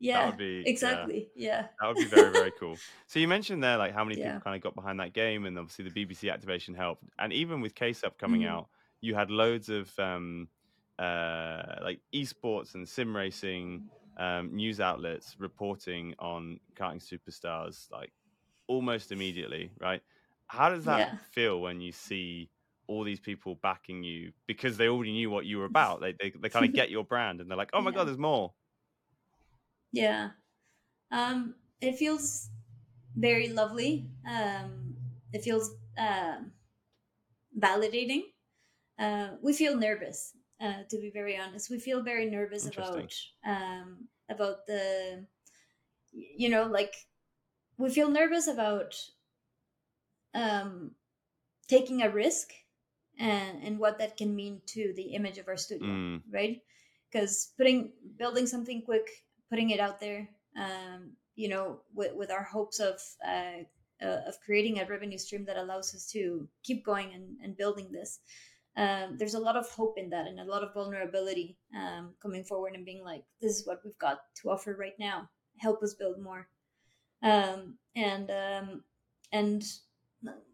Yeah. 0.00 0.18
that 0.20 0.26
would 0.28 0.38
be 0.38 0.62
exactly. 0.66 1.28
Yeah. 1.36 1.66
that 1.78 1.86
would 1.88 1.98
be 1.98 2.04
very 2.06 2.30
very 2.32 2.52
cool 2.60 2.76
so 3.06 3.18
you 3.18 3.28
mentioned 3.28 3.62
there 3.62 3.76
like 3.76 3.92
how 3.92 4.04
many 4.04 4.16
Yeah. 4.18 4.26
people 4.32 4.40
kind 4.40 4.56
of 4.56 4.62
got 4.62 4.74
behind 4.74 5.00
that 5.00 5.12
game 5.12 5.44
and 5.44 5.58
obviously 5.58 5.88
the 5.88 6.06
bbc 6.06 6.32
activation 6.32 6.74
helped 6.74 7.04
and 7.18 7.32
even 7.32 7.60
with 7.60 7.74
KSUP 7.74 8.16
coming 8.18 8.42
Mhm. 8.42 8.48
out 8.48 8.68
you 9.02 9.14
had 9.14 9.30
loads 9.30 9.68
of 9.68 9.92
um 9.98 10.48
uh 10.98 11.76
like 11.82 12.00
esports 12.14 12.74
and 12.74 12.88
sim 12.88 13.14
racing 13.14 13.90
um 14.16 14.54
news 14.54 14.80
outlets 14.80 15.36
reporting 15.38 16.14
on 16.18 16.58
karting 16.74 17.02
superstars 17.02 17.90
like 17.90 18.12
almost 18.68 19.12
immediately 19.12 19.72
right 19.80 20.02
how 20.46 20.68
does 20.68 20.84
that 20.84 21.06
Yeah. 21.06 21.18
feel 21.20 21.60
when 21.60 21.80
you 21.80 21.92
see 21.92 22.50
all 22.86 23.04
these 23.04 23.20
people 23.20 23.56
backing 23.56 24.02
you 24.02 24.32
because 24.46 24.76
they 24.76 24.88
already 24.88 25.12
knew 25.12 25.30
what 25.30 25.46
you 25.46 25.58
were 25.58 25.64
about 25.64 26.00
they 26.00 26.12
they, 26.20 26.30
they 26.40 26.48
kind 26.48 26.64
of 26.64 26.72
get 26.74 26.90
your 26.90 27.04
brand 27.04 27.40
and 27.40 27.50
they're 27.50 27.58
like 27.58 27.70
oh 27.72 27.82
my 27.82 27.90
Yeah. 27.90 27.92
god 27.92 28.06
there's 28.06 28.18
more 28.18 28.54
Yeah. 29.92 30.32
Um, 31.10 31.56
it 31.80 31.96
feels 31.96 32.50
very 33.16 33.48
lovely. 33.48 34.10
Um, 34.28 34.96
it 35.32 35.42
feels 35.42 35.76
um 35.98 36.54
validating. 37.56 38.22
Uh, 38.98 39.36
we 39.42 39.52
feel 39.54 39.76
nervous, 39.76 40.36
uh, 40.60 40.82
to 40.88 40.98
be 40.98 41.10
very 41.10 41.36
honest. 41.36 41.70
We 41.70 41.78
feel 41.78 42.02
very 42.02 42.30
nervous 42.30 42.66
about 42.66 43.12
um, 43.46 44.08
about 44.28 44.66
the, 44.66 45.26
you 46.12 46.48
know, 46.48 46.64
like 46.64 46.94
we 47.76 47.90
feel 47.90 48.08
nervous 48.08 48.46
about 48.46 48.94
um, 50.34 50.92
taking 51.68 52.02
a 52.02 52.10
risk 52.10 52.50
and 53.18 53.62
and 53.62 53.78
what 53.78 53.98
that 53.98 54.16
can 54.16 54.34
mean 54.34 54.60
to 54.66 54.92
the 54.96 55.14
image 55.14 55.38
of 55.38 55.48
our 55.48 55.56
studio, 55.56 55.88
Mm. 55.88 56.22
right? 56.32 56.60
Because 57.10 57.52
putting 57.56 57.92
building 58.16 58.46
something 58.46 58.82
quick, 58.82 59.08
putting 59.50 59.70
it 59.70 59.80
out 59.80 60.00
there, 60.00 60.28
um, 60.56 61.12
you 61.36 61.48
know, 61.48 61.80
with, 61.94 62.14
with 62.14 62.30
our 62.30 62.42
hopes 62.42 62.80
of 62.80 63.00
uh, 63.26 63.62
uh, 64.02 64.22
of 64.26 64.40
creating 64.44 64.78
a 64.80 64.86
revenue 64.86 65.18
stream 65.18 65.44
that 65.44 65.56
allows 65.56 65.94
us 65.94 66.06
to 66.10 66.48
keep 66.62 66.84
going 66.84 67.12
and, 67.14 67.36
and 67.42 67.56
building 67.56 67.92
this. 67.92 68.18
Um, 68.76 69.16
there's 69.18 69.34
a 69.34 69.40
lot 69.40 69.56
of 69.56 69.68
hope 69.70 69.98
in 69.98 70.10
that 70.10 70.26
and 70.26 70.40
a 70.40 70.44
lot 70.44 70.64
of 70.64 70.74
vulnerability 70.74 71.56
um, 71.76 72.10
coming 72.20 72.42
forward 72.42 72.74
and 72.74 72.84
being 72.84 73.04
like, 73.04 73.22
this 73.40 73.56
is 73.56 73.66
what 73.66 73.80
we've 73.84 73.98
got 73.98 74.22
to 74.42 74.50
offer 74.50 74.76
right 74.78 74.98
now. 74.98 75.28
Help 75.58 75.82
us 75.82 75.94
build 75.94 76.20
more. 76.20 76.48
Um, 77.22 77.74
and 77.94 78.30
um, 78.30 78.82
and 79.32 79.64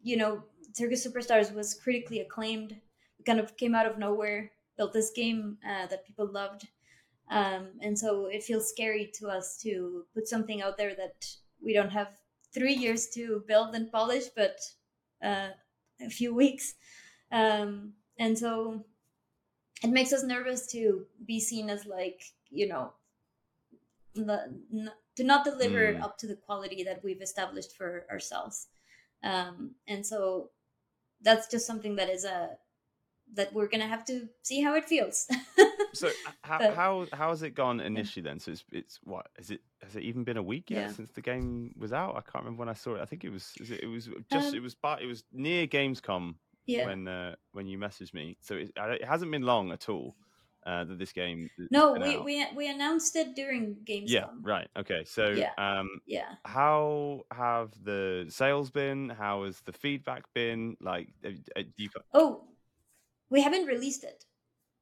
you 0.03 0.17
know, 0.17 0.43
Circuit 0.73 0.99
Superstars 0.99 1.55
was 1.55 1.75
critically 1.75 2.21
acclaimed. 2.21 2.77
Kind 3.27 3.41
of 3.41 3.57
came 3.57 3.75
out 3.75 3.87
of 3.87 3.99
nowhere. 3.99 4.51
Built 4.77 4.93
this 4.93 5.11
game 5.11 5.59
uh, 5.67 5.87
that 5.87 6.07
people 6.07 6.27
loved, 6.27 6.67
um, 7.31 7.69
and 7.83 7.99
so 7.99 8.27
it 8.27 8.43
feels 8.43 8.71
scary 8.71 9.11
to 9.15 9.29
us 9.29 9.59
to 9.63 10.05
put 10.15 10.27
something 10.27 10.63
out 10.63 10.79
there 10.79 10.95
that 10.95 11.27
we 11.63 11.75
don't 11.75 11.91
have 11.91 12.09
three 12.55 12.73
years 12.73 13.09
to 13.11 13.45
build 13.47 13.75
and 13.75 13.93
polish, 13.93 14.25
but 14.35 14.59
uh, 15.23 15.49
a 16.01 16.09
few 16.09 16.35
weeks. 16.35 16.75
Um, 17.31 17.93
and 18.21 18.39
so 18.39 18.85
it 19.83 19.91
makes 19.91 20.13
us 20.13 20.23
nervous 20.23 20.67
to 20.69 21.07
be 21.27 21.41
seen 21.41 21.69
as 21.71 21.85
like 21.87 22.23
you 22.51 22.69
know 22.69 22.93
the, 24.15 24.43
n- 24.73 24.91
to 25.17 25.25
not 25.25 25.45
deliver 25.45 25.93
Mm. 25.95 26.03
up 26.03 26.19
to 26.19 26.27
the 26.27 26.37
quality 26.37 26.83
that 26.85 27.03
we've 27.05 27.23
established 27.23 27.77
for 27.77 28.05
ourselves 28.11 28.67
um, 29.25 29.73
and 29.89 30.05
so 30.07 30.51
that's 31.23 31.49
just 31.49 31.67
something 31.67 31.97
that 31.97 32.09
is 32.09 32.25
a 32.25 32.51
that 33.35 33.53
we're 33.53 33.69
gonna 33.69 33.87
have 33.87 34.05
to 34.05 34.29
see 34.43 34.61
how 34.63 34.75
it 34.75 34.85
feels 34.85 35.29
So 35.93 36.09
how 36.43 36.59
But- 36.59 36.75
how 36.75 37.07
how 37.13 37.31
has 37.31 37.43
it 37.43 37.55
gone 37.57 37.81
initially 37.81 38.23
then? 38.23 38.39
So 38.39 38.53
it's 38.53 38.65
it's 38.71 39.01
what 39.03 39.27
is 39.39 39.51
it? 39.51 39.61
Has 39.83 39.97
it 39.97 40.05
even 40.05 40.23
been 40.23 40.37
a 40.37 40.43
week 40.43 40.71
yet 40.71 40.87
Yeah. 40.89 40.93
since 40.93 41.11
the 41.11 41.21
game 41.21 41.75
was 41.77 41.93
out? 41.93 42.11
I 42.17 42.21
can't 42.21 42.45
remember 42.45 42.61
when 42.61 42.69
I 42.69 42.75
saw 42.75 42.95
it. 42.95 43.01
I 43.01 43.07
think 43.07 43.25
it 43.25 43.33
was 43.33 43.45
is 43.61 43.73
it, 43.73 43.81
it 43.83 43.89
was 43.89 44.05
just 44.31 44.51
Um, 44.51 44.55
it 44.55 44.63
was 44.63 44.77
it 45.03 45.07
was 45.07 45.25
near 45.33 45.67
Gamescom 45.67 46.37
yeah 46.67 46.85
when 46.85 47.09
uh, 47.09 47.35
when 47.53 47.67
you 47.67 47.79
messaged 47.79 48.15
me. 48.15 48.37
So 48.41 48.55
it, 48.57 48.73
it 48.77 49.05
hasn't 49.05 49.31
been 49.31 49.43
long 49.43 49.73
at 49.73 49.89
all 49.89 50.17
uh, 50.67 50.85
that 50.85 50.99
this 50.99 51.13
game. 51.13 51.49
no 51.71 51.93
we, 51.95 52.17
out. 52.17 52.25
we 52.25 52.47
we 52.57 52.71
announced 52.71 53.17
it 53.17 53.35
during 53.35 53.77
gamescom 53.85 54.09
yeah 54.11 54.27
right 54.43 54.69
okay 54.77 55.05
so 55.05 55.31
Yeah. 55.31 55.53
um 55.59 55.89
yeah 56.07 56.35
how 56.45 57.23
have 57.33 57.73
the 57.83 58.27
sales 58.29 58.71
been? 58.71 59.09
How 59.09 59.45
has 59.45 59.61
the 59.65 59.73
feedback 59.73 60.25
been? 60.35 60.77
Like 60.81 61.09
uh, 61.25 61.31
uh, 61.57 61.63
do 61.63 61.83
you 61.85 61.89
oh 62.15 62.45
we 63.31 63.41
haven't 63.43 63.67
released 63.67 64.05
it 64.05 64.25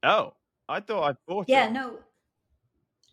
oh 0.03 0.35
I 0.69 0.81
thought 0.81 1.11
I 1.11 1.15
bought 1.27 1.47
yeah 1.49 1.65
it. 1.65 1.67
Yeah, 1.67 1.73
no 1.73 1.99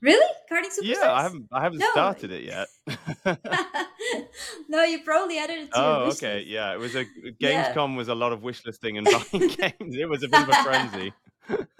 really 0.01 0.26
karting 0.51 0.66
superstars 0.70 0.84
Yeah, 1.01 1.11
I 1.13 1.22
haven't 1.24 1.47
I 1.51 1.61
haven't 1.63 1.80
No. 1.80 1.91
started 1.91 2.32
it 2.32 2.43
yet. 2.43 2.68
no 4.70 4.84
you 4.84 5.01
probably 5.03 5.38
added 5.38 5.58
it 5.58 5.74
to 5.74 5.82
your 5.82 5.93
Oh, 5.93 6.01
wish 6.01 6.16
okay. 6.18 6.36
list. 6.36 6.47
Yeah, 6.47 6.74
it 6.74 6.80
was 6.80 6.95
a 6.95 7.06
Yeah. 7.39 7.76
Gamescom 7.76 7.95
was 7.97 8.08
a 8.08 8.16
lot 8.16 8.32
of 8.32 8.43
wish 8.43 8.66
listing 8.66 8.97
and 8.97 9.10
buying 9.12 9.47
games. 9.47 9.95
It 9.97 10.10
was 10.10 10.24
a 10.24 10.28
bit 10.28 10.41
of 10.41 10.49
a 10.49 10.56
frenzy. 10.56 11.14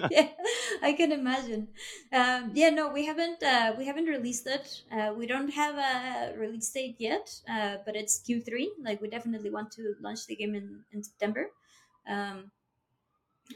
yeah 0.10 0.28
i 0.84 0.94
can 0.94 1.12
imagine 1.12 1.68
um, 2.14 2.52
yeah 2.54 2.70
no 2.70 2.90
we 2.90 3.06
haven't 3.06 3.42
uh, 3.42 3.74
we 3.78 3.86
haven't 3.86 4.06
released 4.06 4.46
it 4.46 4.84
uh, 4.92 5.14
we 5.18 5.26
don't 5.26 5.50
have 5.50 5.76
a 5.76 6.38
release 6.38 6.70
date 6.72 6.96
yet 7.00 7.34
uh, 7.50 7.78
but 7.86 7.96
it's 7.96 8.20
q3 8.20 8.68
like 8.84 9.02
we 9.02 9.08
definitely 9.10 9.50
want 9.50 9.72
to 9.72 9.96
launch 10.02 10.28
the 10.28 10.36
game 10.36 10.54
in, 10.54 10.84
in 10.92 11.02
september 11.04 11.48
um, 12.08 12.52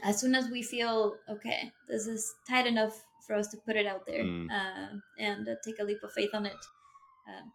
as 0.02 0.20
soon 0.20 0.34
as 0.34 0.48
we 0.50 0.62
feel 0.62 1.16
okay 1.28 1.72
this 1.88 2.06
is 2.06 2.34
tight 2.48 2.66
enough 2.66 3.04
for 3.26 3.34
us 3.34 3.48
to 3.48 3.56
put 3.58 3.76
it 3.76 3.86
out 3.86 4.06
there 4.06 4.24
Mm. 4.24 4.50
uh, 4.50 4.88
and 5.18 5.48
uh, 5.48 5.54
take 5.64 5.78
a 5.78 5.84
leap 5.84 6.02
of 6.02 6.12
faith 6.12 6.30
on 6.34 6.46
it 6.46 6.62
um, 7.28 7.52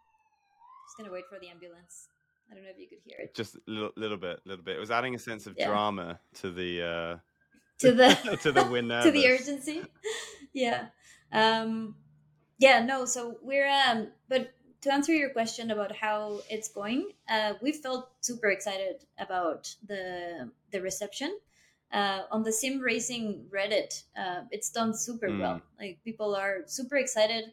just 0.86 0.96
gonna 0.96 1.12
wait 1.12 1.24
for 1.28 1.38
the 1.38 1.48
ambulance. 1.48 2.08
I 2.50 2.54
don't 2.54 2.62
know 2.64 2.70
if 2.70 2.78
you 2.78 2.86
could 2.88 3.00
hear 3.04 3.18
it. 3.18 3.34
Just 3.34 3.56
a 3.56 3.60
little, 3.66 3.90
little 3.96 4.16
bit, 4.16 4.40
little 4.44 4.64
bit. 4.64 4.76
It 4.76 4.80
was 4.80 4.90
adding 4.92 5.14
a 5.14 5.18
sense 5.18 5.46
of 5.46 5.54
Yeah. 5.58 5.66
drama 5.68 6.20
to 6.34 6.50
the 6.50 6.82
uh 6.82 7.16
to 7.78 7.92
the 7.92 8.38
to 8.42 8.52
the 8.52 8.64
winner. 8.64 9.02
to 9.06 9.10
the 9.10 9.26
urgency. 9.26 9.82
Yeah. 10.52 10.86
Um 11.32 11.96
yeah 12.58 12.82
no 12.82 13.04
so 13.04 13.36
we're 13.42 13.68
um 13.68 14.08
but 14.28 14.52
to 14.82 14.92
answer 14.92 15.12
your 15.12 15.28
question 15.30 15.70
about 15.70 15.94
how 15.94 16.40
it's 16.48 16.68
going 16.68 17.10
uh 17.28 17.54
we 17.60 17.72
felt 17.72 18.08
super 18.20 18.48
excited 18.48 19.04
about 19.18 19.74
the 19.86 20.50
the 20.70 20.80
reception. 20.80 21.36
Uh 21.92 22.22
on 22.30 22.42
the 22.44 22.52
sim 22.52 22.80
racing 22.80 23.44
reddit 23.52 24.04
uh 24.16 24.42
it's 24.50 24.70
done 24.70 24.94
super 24.94 25.28
well. 25.36 25.60
Like 25.80 25.98
people 26.04 26.34
are 26.34 26.62
super 26.66 26.96
excited 26.96 27.44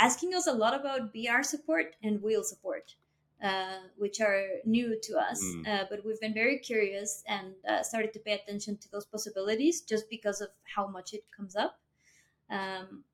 asking 0.00 0.34
us 0.34 0.46
a 0.46 0.52
lot 0.52 0.78
about 0.78 1.12
VR 1.14 1.44
support 1.44 1.96
and 2.02 2.22
wheel 2.22 2.42
support 2.42 2.94
uh, 3.42 3.78
which 3.96 4.20
are 4.20 4.44
new 4.64 4.98
to 5.02 5.18
us. 5.18 5.42
Mm. 5.42 5.68
Uh, 5.68 5.84
but 5.90 6.04
we've 6.04 6.20
been 6.20 6.34
very 6.34 6.58
curious 6.58 7.22
and 7.28 7.52
uh, 7.68 7.82
started 7.82 8.12
to 8.14 8.18
pay 8.18 8.32
attention 8.32 8.76
to 8.78 8.90
those 8.90 9.04
possibilities 9.04 9.82
just 9.82 10.08
because 10.08 10.40
of 10.40 10.48
how 10.74 10.86
much 10.86 11.12
it 11.12 11.24
comes 11.36 11.56
up. 11.56 11.78
Um, 12.50 13.04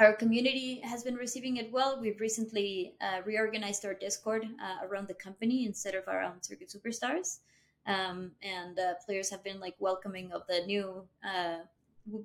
our 0.00 0.12
community 0.12 0.80
has 0.80 1.04
been 1.04 1.14
receiving 1.14 1.56
it 1.56 1.72
well. 1.72 2.00
We've 2.00 2.20
recently 2.20 2.94
uh, 3.00 3.22
reorganized 3.24 3.84
our 3.84 3.94
Discord 3.94 4.44
uh, 4.44 4.86
around 4.86 5.08
the 5.08 5.14
company 5.14 5.66
instead 5.66 5.94
of 5.94 6.08
our 6.08 6.22
own 6.22 6.42
Circuit 6.42 6.68
Superstars. 6.74 7.38
Um, 7.86 8.32
and 8.42 8.78
uh, 8.78 8.94
players 9.04 9.30
have 9.30 9.44
been 9.44 9.60
like 9.60 9.74
welcoming 9.78 10.32
of 10.32 10.46
the 10.48 10.64
new, 10.66 11.02
uh, 11.24 11.58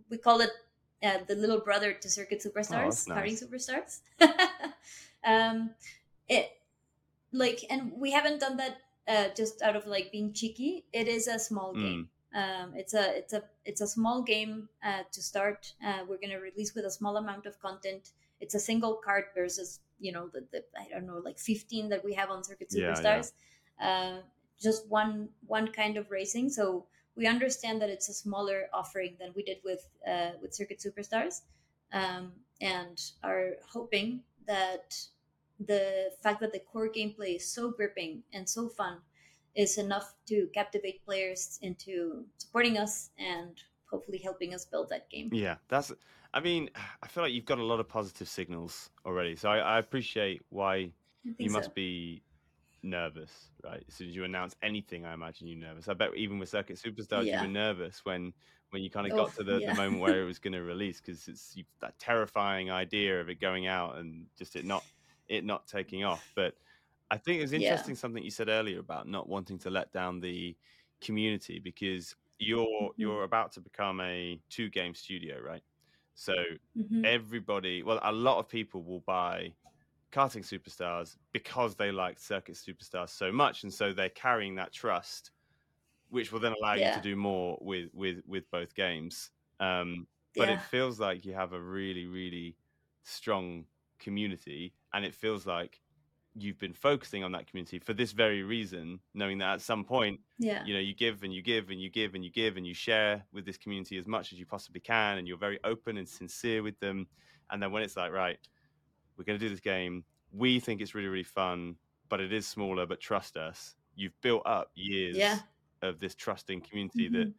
we 0.09 0.17
call 0.17 0.41
it 0.41 0.51
uh, 1.03 1.19
the 1.27 1.35
little 1.35 1.59
brother 1.59 1.93
to 1.93 2.09
Circuit 2.09 2.41
Superstars, 2.43 3.05
that's 3.05 3.07
nice. 3.07 3.17
Karting 3.17 3.43
Superstars. 3.43 3.99
um, 5.25 5.71
it 6.27 6.51
like, 7.31 7.63
and 7.69 7.91
we 7.93 8.11
haven't 8.11 8.39
done 8.39 8.57
that 8.57 8.77
uh, 9.07 9.29
just 9.35 9.61
out 9.61 9.75
of 9.75 9.85
like 9.87 10.11
being 10.11 10.33
cheeky. 10.33 10.85
It 10.93 11.07
is 11.07 11.27
a 11.27 11.39
small 11.39 11.73
Mm. 11.73 11.81
game. 11.81 12.09
Um, 12.33 12.73
it's 12.75 12.93
a 12.93 13.17
it's 13.17 13.33
a 13.33 13.43
it's 13.65 13.81
a 13.81 13.87
small 13.87 14.21
game 14.21 14.69
uh, 14.83 15.01
to 15.11 15.21
start. 15.21 15.73
Uh, 15.83 16.01
we're 16.07 16.19
gonna 16.21 16.39
release 16.39 16.75
with 16.75 16.85
a 16.85 16.91
small 16.91 17.17
amount 17.17 17.47
of 17.47 17.59
content. 17.59 18.11
It's 18.39 18.53
a 18.53 18.59
single 18.59 18.93
card 19.03 19.25
versus 19.33 19.79
you 19.99 20.11
know 20.11 20.27
the, 20.27 20.45
the 20.51 20.63
I 20.79 20.87
don't 20.91 21.07
know 21.07 21.17
like 21.25 21.39
fifteen 21.39 21.89
that 21.89 22.05
we 22.05 22.13
have 22.13 22.29
on 22.29 22.43
Circuit 22.43 22.67
Yeah, 22.71 22.81
yeah. 22.81 22.93
Superstars. 22.93 23.31
Uh, 23.81 24.17
just 24.61 24.87
one 24.87 25.29
one 25.47 25.69
kind 25.71 25.97
of 25.97 26.11
racing. 26.11 26.49
So 26.49 26.85
we 27.19 27.27
understand 27.27 27.81
that 27.81 27.89
it's 27.89 28.07
a 28.07 28.13
smaller 28.13 28.69
offering 28.73 29.17
than 29.19 29.33
we 29.35 29.43
did 29.43 29.57
with 29.63 29.87
uh, 30.07 30.31
with 30.41 30.53
Circuit 30.55 30.79
Superstars, 30.79 31.41
um, 31.91 32.31
and 32.61 32.97
are 33.23 33.57
hoping 33.69 34.21
that 34.47 34.95
the 35.59 36.11
fact 36.23 36.39
that 36.39 36.53
the 36.53 36.59
core 36.59 36.89
gameplay 36.89 37.35
is 37.35 37.45
so 37.45 37.71
gripping 37.71 38.23
and 38.33 38.47
so 38.47 38.69
fun 38.69 38.99
is 39.53 39.77
enough 39.77 40.15
to 40.27 40.47
captivate 40.53 41.05
players 41.05 41.59
into 41.61 42.23
supporting 42.37 42.77
us 42.77 43.09
and 43.19 43.61
hopefully 43.91 44.21
helping 44.23 44.53
us 44.53 44.63
build 44.63 44.87
that 44.89 45.09
game. 45.09 45.29
Yeah, 45.33 45.55
that's. 45.67 45.91
I 46.33 46.39
mean, 46.39 46.69
I 47.03 47.07
feel 47.07 47.23
like 47.23 47.33
you've 47.33 47.51
got 47.53 47.57
a 47.57 47.63
lot 47.63 47.81
of 47.81 47.89
positive 47.89 48.29
signals 48.29 48.91
already. 49.05 49.35
So 49.35 49.49
I, 49.49 49.57
I 49.57 49.79
appreciate 49.79 50.41
why 50.49 50.91
you 51.37 51.49
must 51.49 51.65
so. 51.65 51.71
be 51.75 52.21
nervous, 52.83 53.51
right? 53.63 53.83
As 53.87 53.95
soon 53.95 54.09
as 54.09 54.15
you 54.15 54.23
announce 54.23 54.55
anything, 54.61 55.05
I 55.05 55.13
imagine 55.13 55.47
you're 55.47 55.57
nervous. 55.59 55.87
I 55.87 55.93
bet 55.93 56.15
even 56.15 56.39
with 56.39 56.49
Circuit 56.49 56.77
Superstars, 56.77 57.31
Yeah. 57.31 57.31
you 57.31 57.41
were 57.41 57.47
nervous 57.47 58.05
when 58.05 58.33
when 58.71 58.83
you 58.83 58.89
kind 58.89 59.07
of 59.07 59.13
Oh, 59.13 59.15
got 59.15 59.33
to 59.33 59.43
the, 59.43 59.61
yeah. 59.61 59.65
the 59.65 59.73
moment 59.73 60.01
where 60.01 60.21
it 60.21 60.25
was 60.27 60.39
going 60.39 60.53
to 60.53 60.61
release 60.61 61.01
because 61.01 61.27
it's 61.27 61.55
you, 61.55 61.65
that 61.81 61.97
terrifying 61.99 62.69
idea 62.71 63.19
of 63.19 63.29
it 63.29 63.35
going 63.39 63.65
out 63.67 63.97
and 63.97 64.29
just 64.37 64.55
it 64.55 64.65
not 64.65 64.87
it 65.27 65.43
not 65.43 65.67
taking 65.67 66.03
off. 66.03 66.29
But 66.35 66.55
I 67.11 67.17
think 67.17 67.39
it 67.39 67.43
was 67.43 67.53
Yeah. 67.53 67.53
interesting 67.53 67.95
something 67.95 68.23
you 68.23 68.31
said 68.31 68.49
earlier 68.49 68.79
about 68.79 69.07
not 69.07 69.27
wanting 69.29 69.57
to 69.59 69.69
let 69.69 69.91
down 69.91 70.19
the 70.19 70.57
community 71.01 71.59
because 71.59 72.15
you're 72.39 72.91
Mhm. 72.97 72.97
you're 72.97 73.23
about 73.23 73.51
to 73.53 73.61
become 73.61 73.99
a 74.01 74.41
two 74.49 74.69
game 74.69 74.93
studio, 74.95 75.39
right? 75.41 75.63
So 76.15 76.33
Mhm. 76.75 77.03
everybody, 77.03 77.83
well, 77.83 77.99
a 78.03 78.11
lot 78.11 78.39
of 78.39 78.49
people 78.49 78.83
will 78.83 79.01
buy 79.01 79.55
karting 80.11 80.43
superstars 80.43 81.15
because 81.33 81.75
they 81.75 81.91
like 81.91 82.19
circuit 82.19 82.55
superstars 82.55 83.09
so 83.09 83.31
much, 83.31 83.63
and 83.63 83.73
so 83.73 83.93
they're 83.93 84.09
carrying 84.09 84.55
that 84.55 84.71
trust, 84.71 85.31
which 86.09 86.31
will 86.31 86.39
then 86.39 86.53
allow 86.59 86.73
you 86.73 86.91
to 86.93 87.01
do 87.01 87.15
more 87.15 87.57
with 87.61 87.89
with 87.93 88.21
with 88.27 88.49
both 88.51 88.73
games. 88.75 89.31
Um, 89.59 90.07
but 90.35 90.47
yeah. 90.47 90.55
it 90.55 90.61
feels 90.61 90.99
like 90.99 91.25
you 91.25 91.33
have 91.33 91.53
a 91.53 91.59
really 91.59 92.05
really 92.05 92.55
strong 93.03 93.65
community, 93.99 94.73
and 94.93 95.05
it 95.05 95.13
feels 95.13 95.45
like 95.45 95.81
you've 96.35 96.59
been 96.59 96.73
focusing 96.73 97.23
on 97.23 97.31
that 97.31 97.47
community 97.47 97.79
for 97.79 97.93
this 97.93 98.11
very 98.11 98.43
reason, 98.43 98.99
knowing 99.13 99.37
that 99.39 99.53
at 99.53 99.61
some 99.61 99.83
point 99.83 100.19
yeah. 100.37 100.63
you 100.65 100.73
know 100.73 100.79
you 100.79 100.95
give 100.95 101.23
and 101.23 101.33
you 101.33 101.41
give 101.41 101.69
and 101.69 101.81
you 101.81 101.89
give 101.89 102.15
and 102.15 102.23
you 102.23 102.31
give 102.31 102.57
and 102.57 102.65
you 102.65 102.73
share 102.73 103.23
with 103.33 103.45
this 103.45 103.57
community 103.57 103.97
as 103.97 104.07
much 104.07 104.31
as 104.31 104.39
you 104.39 104.45
possibly 104.45 104.79
can 104.79 105.17
and 105.17 105.27
you're 105.27 105.37
very 105.37 105.59
open 105.63 105.97
and 105.97 106.07
sincere 106.07 106.63
with 106.63 106.79
them 106.79 107.07
and 107.51 107.61
then 107.61 107.71
when 107.71 107.83
it's 107.83 107.97
like 107.97 108.11
right 108.11 108.39
we're 109.19 109.25
going 109.25 109.37
to 109.37 109.45
do 109.45 109.49
this 109.49 109.59
game 109.59 110.03
we 110.31 110.59
think 110.59 110.81
it's 110.81 110.95
really 110.95 111.09
really 111.09 111.23
fun 111.23 111.75
but 112.07 112.19
it 112.19 112.33
is 112.33 112.47
smaller 112.47 112.87
but 112.87 112.99
trust 112.99 113.37
us 113.37 113.75
you've 113.99 114.19
built 114.21 114.41
up 114.45 114.71
years 114.75 115.15
Yeah. 115.17 115.39
of 115.81 115.99
this 115.99 116.15
trusting 116.15 116.61
community 116.61 117.09
mm-hmm. 117.09 117.15
that 117.17 117.33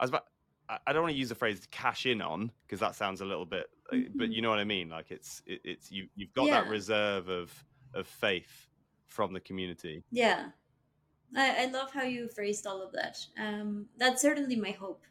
I 0.00 0.04
was 0.04 0.10
about. 0.10 0.24
I 0.86 0.94
don't 0.94 1.02
want 1.02 1.12
to 1.12 1.18
use 1.18 1.28
the 1.28 1.34
phrase 1.34 1.68
cash 1.70 2.06
in 2.06 2.22
on 2.22 2.50
because 2.66 2.80
that 2.80 2.94
sounds 2.94 3.20
a 3.20 3.24
little 3.24 3.44
bit, 3.44 3.66
mm-hmm. 3.92 4.16
but 4.16 4.30
you 4.30 4.40
know 4.40 4.48
what 4.48 4.58
I 4.58 4.64
mean. 4.64 4.88
Like 4.88 5.10
it's 5.10 5.42
it, 5.46 5.60
it's 5.62 5.92
you 5.92 6.08
you've 6.16 6.32
got 6.32 6.46
yeah. 6.46 6.62
that 6.62 6.70
reserve 6.70 7.28
of 7.28 7.52
of 7.92 8.06
faith 8.06 8.68
from 9.06 9.34
the 9.34 9.40
community. 9.40 10.02
Yeah, 10.10 10.46
I, 11.36 11.64
I 11.64 11.66
love 11.66 11.92
how 11.92 12.02
you 12.02 12.28
phrased 12.28 12.66
all 12.66 12.82
of 12.82 12.92
that. 12.92 13.18
Um, 13.38 13.86
that's 13.98 14.22
certainly 14.22 14.56
my 14.56 14.70
hope, 14.70 15.04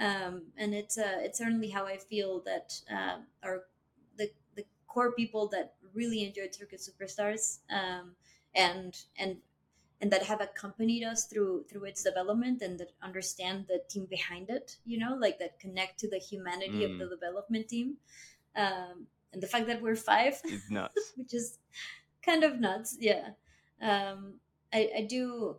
um, 0.00 0.44
and 0.56 0.74
it's 0.74 0.96
uh, 0.96 1.18
it's 1.18 1.38
certainly 1.38 1.68
how 1.68 1.84
I 1.84 1.98
feel 1.98 2.40
that 2.46 2.72
uh, 2.90 3.18
our 3.42 3.64
core 4.94 5.12
people 5.12 5.48
that 5.48 5.74
really 5.92 6.24
enjoyed 6.24 6.54
Circuit 6.54 6.80
Superstars 6.80 7.58
um, 7.70 8.14
and 8.54 8.96
and 9.18 9.36
and 10.00 10.10
that 10.10 10.22
have 10.22 10.40
accompanied 10.40 11.04
us 11.04 11.26
through 11.26 11.64
through 11.68 11.84
its 11.84 12.02
development 12.02 12.62
and 12.62 12.78
that 12.78 12.92
understand 13.02 13.66
the 13.68 13.80
team 13.88 14.06
behind 14.08 14.50
it 14.50 14.76
you 14.84 14.98
know 14.98 15.14
like 15.14 15.38
that 15.38 15.58
connect 15.58 15.98
to 15.98 16.08
the 16.08 16.18
humanity 16.18 16.80
mm. 16.80 16.92
of 16.92 16.98
the 16.98 17.06
mm. 17.06 17.10
development 17.10 17.68
team 17.68 17.96
um, 18.56 19.06
and 19.32 19.42
the 19.42 19.46
fact 19.46 19.66
that 19.66 19.82
we're 19.82 19.96
five 19.96 20.40
it's 20.44 20.70
nuts 20.70 21.12
which 21.16 21.34
is 21.34 21.58
kind 22.22 22.44
of 22.44 22.60
nuts 22.60 22.96
yeah 23.00 23.30
um, 23.82 24.34
I, 24.72 24.90
I 24.98 25.02
do 25.02 25.56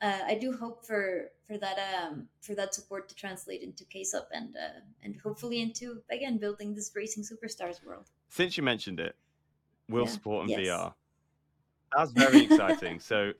uh, 0.00 0.20
I 0.26 0.34
do 0.34 0.52
hope 0.52 0.86
for 0.86 1.32
for 1.46 1.58
that 1.58 1.78
um, 2.00 2.28
for 2.40 2.54
that 2.54 2.74
support 2.74 3.08
to 3.08 3.14
translate 3.14 3.62
into 3.62 3.84
KSUP 3.84 4.26
and 4.32 4.54
uh, 4.56 4.80
and 5.02 5.16
hopefully 5.20 5.60
into 5.60 6.02
again 6.10 6.38
building 6.38 6.74
this 6.74 6.92
racing 6.94 7.24
superstars 7.24 7.84
world. 7.84 8.10
Since 8.28 8.56
you 8.56 8.62
mentioned 8.62 9.00
it, 9.00 9.16
will 9.88 10.04
yeah. 10.04 10.10
Support 10.10 10.48
and 10.48 10.50
yes. 10.50 10.68
VR, 10.68 10.94
that's 11.96 12.12
very 12.12 12.44
exciting. 12.44 13.00
so 13.00 13.32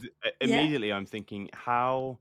th- 0.00 0.12
immediately 0.40 0.88
yeah. 0.88 0.96
I'm 0.96 1.06
thinking, 1.06 1.50
how 1.52 2.18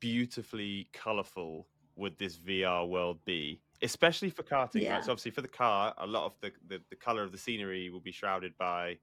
beautifully 0.00 0.88
colorful 0.92 1.66
would 1.96 2.18
this 2.18 2.38
VR 2.38 2.88
world 2.88 3.18
be? 3.24 3.60
Especially 3.82 4.30
for 4.30 4.42
karting, 4.42 4.82
yeah. 4.82 4.94
right? 4.94 5.04
So 5.04 5.12
obviously 5.12 5.30
for 5.30 5.42
the 5.42 5.48
car, 5.48 5.94
a 5.98 6.06
lot 6.06 6.26
of 6.26 6.32
the, 6.40 6.52
the, 6.68 6.80
the 6.90 6.96
color 6.96 7.22
of 7.22 7.32
the 7.32 7.38
scenery 7.38 7.90
will 7.90 8.00
be 8.00 8.12
shrouded 8.12 8.56
by 8.58 8.98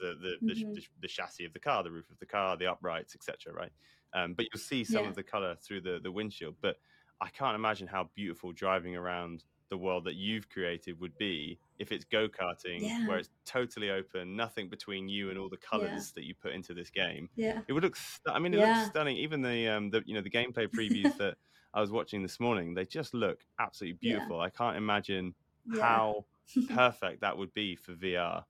the 0.00 0.14
the, 0.20 0.54
mm-hmm. 0.54 0.72
the, 0.74 0.82
the, 1.00 1.08
chassis 1.08 1.44
of 1.44 1.52
the 1.52 1.58
car, 1.58 1.82
the 1.82 1.90
roof 1.90 2.10
of 2.10 2.18
the 2.18 2.26
car, 2.26 2.56
the 2.56 2.66
uprights, 2.66 3.14
etc. 3.14 3.52
Right, 3.52 3.72
um, 4.14 4.34
but 4.34 4.46
you'll 4.46 4.60
see 4.60 4.84
some 4.84 5.04
yeah. 5.04 5.08
of 5.08 5.14
the 5.14 5.22
color 5.22 5.56
through 5.62 5.82
the 5.82 6.00
the 6.02 6.12
windshield. 6.12 6.56
But 6.60 6.76
I 7.20 7.28
can't 7.28 7.54
imagine 7.54 7.86
how 7.86 8.08
beautiful 8.14 8.52
driving 8.52 8.96
around 8.96 9.44
the 9.70 9.78
world 9.78 10.04
that 10.04 10.16
you've 10.16 10.48
created 10.48 11.00
would 11.00 11.16
be 11.16 11.58
if 11.78 11.92
it's 11.92 12.04
go 12.04 12.28
karting, 12.28 12.82
yeah. 12.82 13.06
where 13.06 13.18
it's 13.18 13.30
totally 13.46 13.90
open, 13.90 14.36
nothing 14.36 14.68
between 14.68 15.08
you 15.08 15.30
and 15.30 15.38
all 15.38 15.48
the 15.48 15.56
colors 15.56 15.90
yeah. 15.90 16.12
that 16.16 16.24
you 16.24 16.34
put 16.34 16.52
into 16.52 16.74
this 16.74 16.90
game. 16.90 17.30
Yeah, 17.36 17.60
it 17.66 17.72
would 17.72 17.82
look. 17.82 17.96
St- 17.96 18.34
I 18.34 18.38
mean, 18.38 18.52
it 18.52 18.58
looks 18.58 18.90
stunning. 18.90 19.16
Even 19.16 19.40
the 19.40 19.68
um 19.68 19.90
the 19.90 20.02
you 20.04 20.14
know 20.14 20.20
the 20.20 20.30
gameplay 20.30 20.68
previews 20.68 21.16
that 21.18 21.36
I 21.72 21.80
was 21.80 21.90
watching 21.90 22.22
this 22.22 22.38
morning, 22.40 22.74
they 22.74 22.84
just 22.84 23.14
look 23.14 23.38
absolutely 23.58 23.98
beautiful. 24.00 24.40
I 24.40 24.50
can't 24.50 24.76
imagine 24.76 25.34
how 25.80 26.24
perfect 26.68 27.20
that 27.22 27.38
would 27.38 27.54
be 27.54 27.76
for 27.76 27.92
VR. 27.92 28.44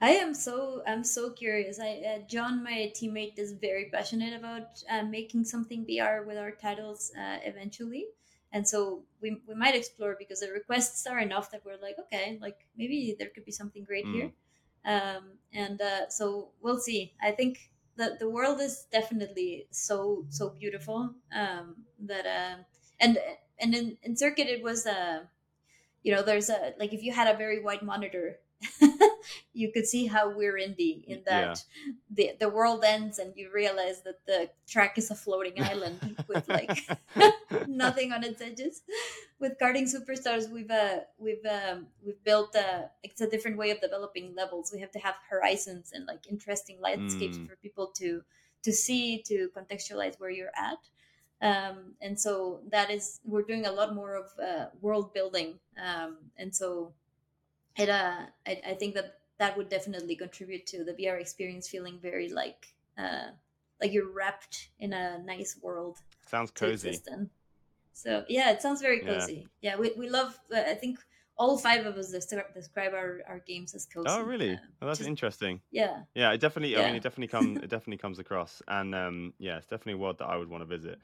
I 0.00 0.10
am 0.12 0.32
so 0.32 0.82
I'm 0.86 1.04
so 1.04 1.30
curious. 1.30 1.78
I 1.78 2.02
uh, 2.16 2.18
John, 2.26 2.64
my 2.64 2.90
teammate, 2.96 3.38
is 3.38 3.52
very 3.52 3.90
passionate 3.92 4.34
about 4.34 4.82
uh, 4.90 5.02
making 5.02 5.44
something 5.44 5.84
VR 5.84 6.26
with 6.26 6.38
our 6.38 6.52
titles 6.52 7.12
uh, 7.18 7.38
eventually, 7.44 8.06
and 8.52 8.66
so 8.66 9.02
we 9.20 9.40
we 9.46 9.54
might 9.54 9.74
explore 9.74 10.16
because 10.18 10.40
the 10.40 10.52
requests 10.52 11.06
are 11.06 11.18
enough 11.18 11.50
that 11.50 11.62
we're 11.64 11.80
like, 11.80 11.96
okay, 11.98 12.38
like 12.40 12.66
maybe 12.76 13.16
there 13.18 13.28
could 13.28 13.44
be 13.44 13.52
something 13.52 13.84
great 13.84 14.06
mm. 14.06 14.14
here, 14.14 14.30
um, 14.84 15.38
and 15.52 15.80
uh, 15.80 16.08
so 16.08 16.50
we'll 16.60 16.80
see. 16.80 17.14
I 17.22 17.30
think 17.30 17.70
that 17.96 18.18
the 18.18 18.28
world 18.28 18.60
is 18.60 18.86
definitely 18.90 19.66
so 19.70 20.24
so 20.28 20.50
beautiful 20.50 21.14
um, 21.34 21.76
that 22.00 22.26
uh, 22.26 22.62
and 22.98 23.18
and 23.58 23.74
in, 23.74 23.96
in 24.02 24.16
circuit 24.16 24.48
it 24.48 24.62
was 24.62 24.86
uh, 24.86 25.20
you 26.02 26.14
know 26.14 26.22
there's 26.22 26.50
a 26.50 26.74
like 26.78 26.92
if 26.92 27.02
you 27.02 27.12
had 27.12 27.32
a 27.32 27.36
very 27.36 27.62
wide 27.62 27.82
monitor 27.82 28.38
you 29.52 29.72
could 29.72 29.86
see 29.86 30.06
how 30.06 30.30
we're 30.30 30.56
indie 30.56 31.04
in 31.06 31.22
that 31.26 31.64
yeah. 31.86 31.92
the 32.10 32.36
the 32.40 32.48
world 32.48 32.84
ends 32.84 33.18
and 33.18 33.32
you 33.36 33.50
realize 33.52 34.02
that 34.02 34.24
the 34.26 34.50
track 34.66 34.98
is 34.98 35.10
a 35.10 35.14
floating 35.14 35.62
island 35.72 35.98
with 36.28 36.48
like 36.48 36.86
nothing 37.66 38.12
on 38.12 38.22
its 38.22 38.40
edges. 38.40 38.82
With 39.38 39.58
karting 39.58 39.88
superstars, 39.88 40.50
we've 40.50 40.70
uh, 40.70 41.00
we've 41.18 41.44
um, 41.46 41.86
we've 42.04 42.22
built 42.22 42.54
uh, 42.54 42.82
it's 43.02 43.20
a 43.20 43.30
different 43.30 43.56
way 43.56 43.70
of 43.70 43.80
developing 43.80 44.34
levels. 44.34 44.70
We 44.72 44.80
have 44.80 44.92
to 44.92 44.98
have 44.98 45.14
horizons 45.28 45.92
and 45.94 46.06
like 46.06 46.26
interesting 46.28 46.78
landscapes 46.80 47.38
mm. 47.38 47.48
for 47.48 47.56
people 47.56 47.88
to 47.96 48.22
to 48.62 48.72
see 48.72 49.22
to 49.26 49.48
contextualize 49.56 50.20
where 50.20 50.30
you're 50.30 50.56
at. 50.56 50.78
Um, 51.42 51.94
and 52.02 52.20
so 52.20 52.60
that 52.70 52.90
is 52.90 53.20
we're 53.24 53.42
doing 53.42 53.64
a 53.64 53.72
lot 53.72 53.94
more 53.94 54.14
of 54.14 54.26
uh, 54.38 54.66
world 54.82 55.14
building 55.14 55.58
um, 55.82 56.18
and 56.36 56.54
so 56.54 56.92
it 57.80 57.88
uh 57.88 58.26
I, 58.46 58.60
I 58.68 58.74
think 58.74 58.94
that 58.94 59.18
that 59.38 59.56
would 59.56 59.68
definitely 59.68 60.16
contribute 60.16 60.66
to 60.66 60.84
the 60.84 60.92
VR 60.92 61.16
experience 61.18 61.68
feeling 61.68 61.98
very 62.00 62.28
like 62.28 62.66
uh 62.98 63.28
like 63.80 63.92
you're 63.92 64.12
wrapped 64.12 64.68
in 64.78 64.92
a 64.92 65.18
nice 65.18 65.58
world. 65.62 65.98
Sounds 66.26 66.50
cozy. 66.50 66.98
So 67.92 68.24
yeah, 68.28 68.50
it 68.50 68.62
sounds 68.62 68.80
very 68.80 69.00
cozy. 69.00 69.48
Yeah, 69.60 69.72
yeah 69.72 69.78
we, 69.78 69.92
we 69.96 70.08
love. 70.08 70.38
Uh, 70.54 70.60
I 70.60 70.74
think 70.74 70.98
all 71.36 71.56
five 71.58 71.86
of 71.86 71.96
us 71.96 72.10
describe 72.10 72.92
our, 72.94 73.20
our 73.26 73.40
games 73.46 73.74
as 73.74 73.86
cozy. 73.86 74.08
Oh, 74.08 74.22
really? 74.22 74.52
Uh, 74.52 74.58
well, 74.80 74.88
that's 74.88 74.98
just, 74.98 75.08
interesting. 75.08 75.60
Yeah. 75.70 76.02
Yeah, 76.14 76.32
it 76.32 76.40
definitely. 76.40 76.74
Yeah. 76.74 76.82
I 76.82 76.86
mean, 76.86 76.96
it 76.96 77.02
definitely 77.02 77.28
comes. 77.28 77.58
it 77.58 77.70
definitely 77.70 77.96
comes 77.96 78.18
across, 78.18 78.62
and 78.68 78.94
um, 78.94 79.34
yeah, 79.38 79.56
it's 79.56 79.66
definitely 79.66 79.94
a 79.94 79.98
world 79.98 80.18
that 80.18 80.26
I 80.26 80.36
would 80.36 80.48
want 80.48 80.62
to 80.62 80.66
visit 80.66 80.98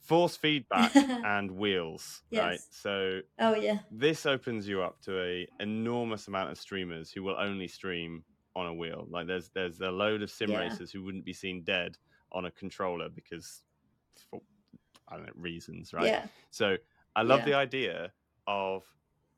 force 0.00 0.36
feedback 0.36 0.94
and 0.96 1.50
wheels 1.50 2.22
yes. 2.30 2.42
right 2.42 2.60
so 2.70 3.20
oh 3.40 3.54
yeah 3.54 3.78
this 3.90 4.24
opens 4.24 4.68
you 4.68 4.82
up 4.82 5.00
to 5.00 5.20
a 5.20 5.46
enormous 5.60 6.28
amount 6.28 6.50
of 6.50 6.58
streamers 6.58 7.10
who 7.10 7.22
will 7.22 7.36
only 7.38 7.66
stream 7.66 8.22
on 8.54 8.66
a 8.66 8.74
wheel 8.74 9.06
like 9.10 9.26
there's 9.26 9.50
there's 9.50 9.80
a 9.80 9.90
load 9.90 10.22
of 10.22 10.30
sim 10.30 10.50
yeah. 10.50 10.58
racers 10.58 10.90
who 10.90 11.02
wouldn't 11.02 11.24
be 11.24 11.32
seen 11.32 11.62
dead 11.62 11.96
on 12.32 12.46
a 12.46 12.50
controller 12.52 13.08
because 13.08 13.62
for 14.30 14.40
i 15.08 15.16
don't 15.16 15.26
know 15.26 15.32
reasons 15.36 15.92
right 15.92 16.06
yeah 16.06 16.26
so 16.50 16.76
i 17.16 17.22
love 17.22 17.40
yeah. 17.40 17.44
the 17.46 17.54
idea 17.54 18.12
of 18.46 18.84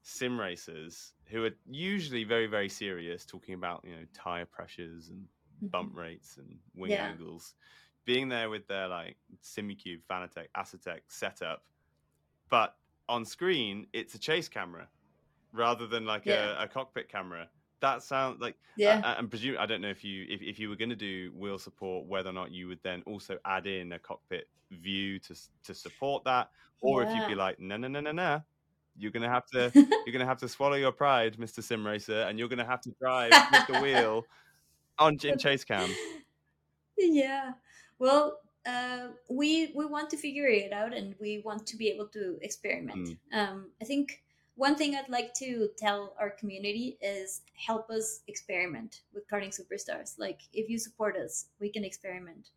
sim 0.03 0.39
racers 0.39 1.15
who 1.27 1.45
are 1.45 1.51
usually 1.69 2.25
very 2.25 2.47
very 2.47 2.69
serious 2.69 3.25
talking 3.25 3.55
about 3.55 3.83
you 3.85 3.93
know 3.93 4.05
tire 4.15 4.47
pressures 4.47 5.09
and 5.09 5.25
bump 5.71 5.91
mm-hmm. 5.91 6.01
rates 6.01 6.37
and 6.37 6.57
wing 6.75 6.91
yeah. 6.91 7.07
angles 7.07 7.55
being 8.09 8.31
there 8.31 8.49
with 8.49 8.67
their 8.69 8.89
like 8.89 9.17
Simucube, 9.45 10.01
Fanatec, 10.11 10.47
Asetek 10.57 11.01
setup, 11.09 11.63
but 12.49 12.75
on 13.07 13.23
screen 13.23 13.87
it's 13.93 14.15
a 14.15 14.19
chase 14.19 14.49
camera 14.49 14.89
rather 15.53 15.87
than 15.87 16.07
like 16.07 16.25
yeah. 16.25 16.59
a, 16.59 16.65
a, 16.65 16.69
cockpit 16.69 17.11
camera. 17.11 17.47
That 17.81 18.03
sounds 18.03 18.41
like 18.41 18.57
yeah. 18.79 19.03
Uh, 19.05 19.17
and 19.19 19.29
presume 19.29 19.57
I 19.61 19.67
don't 19.67 19.83
know 19.83 19.91
if 19.91 20.03
you 20.03 20.25
if, 20.27 20.41
if 20.41 20.59
you 20.59 20.71
were 20.71 20.77
going 20.77 20.89
to 20.89 20.97
do 20.97 21.31
wheel 21.37 21.59
support, 21.59 22.07
whether 22.07 22.31
or 22.31 22.33
not 22.33 22.51
you 22.51 22.67
would 22.69 22.81
then 22.83 23.03
also 23.05 23.37
add 23.45 23.67
in 23.67 23.93
a 23.93 23.99
cockpit 23.99 24.49
view 24.71 25.19
to 25.19 25.35
to 25.65 25.75
support 25.75 26.25
that, 26.25 26.49
or 26.81 27.03
yeah. 27.03 27.11
if 27.11 27.17
you'd 27.19 27.29
be 27.29 27.35
like 27.35 27.61
no 27.61 27.77
no 27.77 27.89
no 27.89 28.01
no 28.01 28.13
no. 28.13 28.43
You're 28.97 29.13
gonna 29.13 29.29
have 29.29 29.47
to 29.53 29.71
you're 29.75 30.13
gonna 30.15 30.25
have 30.25 30.39
to 30.39 30.49
swallow 30.49 30.77
your 30.77 30.93
pride, 30.93 31.37
Mr. 31.37 31.63
Sim 31.63 31.87
Racer, 31.87 32.23
and 32.23 32.39
you're 32.39 32.49
gonna 32.49 32.65
have 32.65 32.81
to 32.81 32.91
drive 32.99 33.33
with 33.53 33.67
the 33.67 33.81
Wheel 33.83 34.25
on 34.99 35.19
in 35.23 35.37
chase 35.39 35.63
cam. 35.63 35.91
Yeah, 37.01 37.53
well, 37.99 38.41
uh, 38.67 39.09
we 39.31 39.73
we 39.75 39.87
want 39.87 40.11
to 40.11 40.17
figure 40.17 40.47
it 40.47 40.73
out, 40.73 40.93
and 40.93 41.15
we 41.21 41.43
want 41.45 41.67
to 41.67 41.77
be 41.77 41.89
able 41.89 42.07
to 42.09 42.39
experiment. 42.43 43.09
Mm. 43.33 43.39
Um, 43.39 43.71
I 43.81 43.85
think 43.85 44.23
one 44.57 44.75
thing 44.75 44.95
I'd 44.95 45.09
like 45.09 45.35
to 45.35 45.71
tell 45.79 46.15
our 46.21 46.31
community 46.31 46.99
is 47.01 47.43
help 47.55 47.91
us 47.91 48.21
experiment 48.27 49.03
with 49.15 49.29
karting 49.31 49.55
superstars. 49.59 50.19
Like, 50.19 50.41
if 50.53 50.69
you 50.69 50.79
support 50.79 51.17
us, 51.17 51.47
we 51.61 51.71
can 51.71 51.85
experiment. 51.85 52.51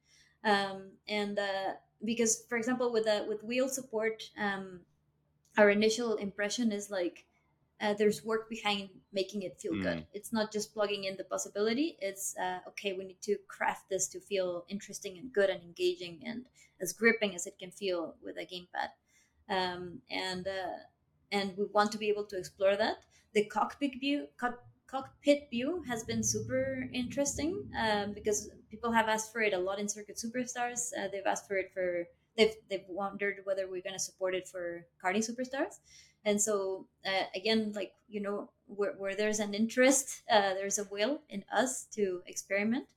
Um, 0.43 0.89
and 1.07 1.37
uh, 1.37 1.73
because, 2.03 2.43
for 2.49 2.57
example, 2.57 2.91
with 2.91 3.07
uh, 3.07 3.23
with 3.27 3.43
wheel 3.43 3.69
support, 3.69 4.23
um, 4.37 4.79
our 5.57 5.69
initial 5.69 6.15
impression 6.15 6.71
is 6.71 6.89
like 6.89 7.25
uh, 7.81 7.95
there's 7.95 8.23
work 8.23 8.49
behind 8.49 8.89
making 9.11 9.41
it 9.41 9.59
feel 9.59 9.73
mm. 9.73 9.81
good. 9.81 10.05
It's 10.13 10.31
not 10.31 10.51
just 10.51 10.73
plugging 10.73 11.05
in 11.05 11.17
the 11.17 11.23
possibility. 11.23 11.97
It's 11.99 12.35
uh, 12.37 12.59
okay. 12.69 12.93
We 12.93 13.05
need 13.05 13.21
to 13.23 13.37
craft 13.47 13.89
this 13.89 14.07
to 14.09 14.19
feel 14.19 14.65
interesting 14.69 15.17
and 15.17 15.33
good 15.33 15.49
and 15.49 15.63
engaging 15.63 16.21
and 16.25 16.45
as 16.79 16.93
gripping 16.93 17.35
as 17.35 17.47
it 17.47 17.57
can 17.59 17.71
feel 17.71 18.15
with 18.23 18.37
a 18.37 18.45
gamepad. 18.45 18.89
Um, 19.49 19.99
and 20.09 20.47
uh, 20.47 20.77
and 21.31 21.57
we 21.57 21.65
want 21.73 21.91
to 21.93 21.97
be 21.97 22.09
able 22.09 22.25
to 22.25 22.37
explore 22.37 22.75
that. 22.75 22.97
The 23.33 23.45
cockpit 23.45 23.99
view, 23.99 24.27
co- 24.39 24.59
cockpit 24.87 25.47
view, 25.49 25.83
has 25.87 26.03
been 26.03 26.23
super 26.23 26.87
interesting 26.93 27.63
um, 27.79 28.13
because 28.13 28.51
people 28.69 28.91
have 28.91 29.07
asked 29.07 29.31
for 29.31 29.41
it 29.41 29.53
a 29.53 29.57
lot 29.57 29.79
in 29.79 29.87
Circuit 29.87 30.17
Superstars. 30.17 30.91
Uh, 30.97 31.07
they've 31.11 31.25
asked 31.25 31.47
for 31.47 31.57
it 31.57 31.71
for 31.73 32.05
they've 32.37 32.53
they've 32.69 32.85
wondered 32.87 33.37
whether 33.43 33.63
we're 33.67 33.81
going 33.81 33.93
to 33.93 33.99
support 33.99 34.35
it 34.35 34.47
for 34.47 34.85
Karting 35.03 35.27
Superstars 35.27 35.79
and 36.25 36.41
so 36.41 36.85
uh, 37.05 37.25
again 37.35 37.71
like 37.75 37.93
you 38.07 38.21
know 38.21 38.49
where, 38.67 38.93
where 38.93 39.15
there's 39.15 39.39
an 39.39 39.53
interest 39.53 40.21
uh, 40.31 40.53
there's 40.53 40.79
a 40.79 40.85
will 40.85 41.21
in 41.29 41.43
us 41.51 41.85
to 41.91 42.21
experiment 42.27 42.87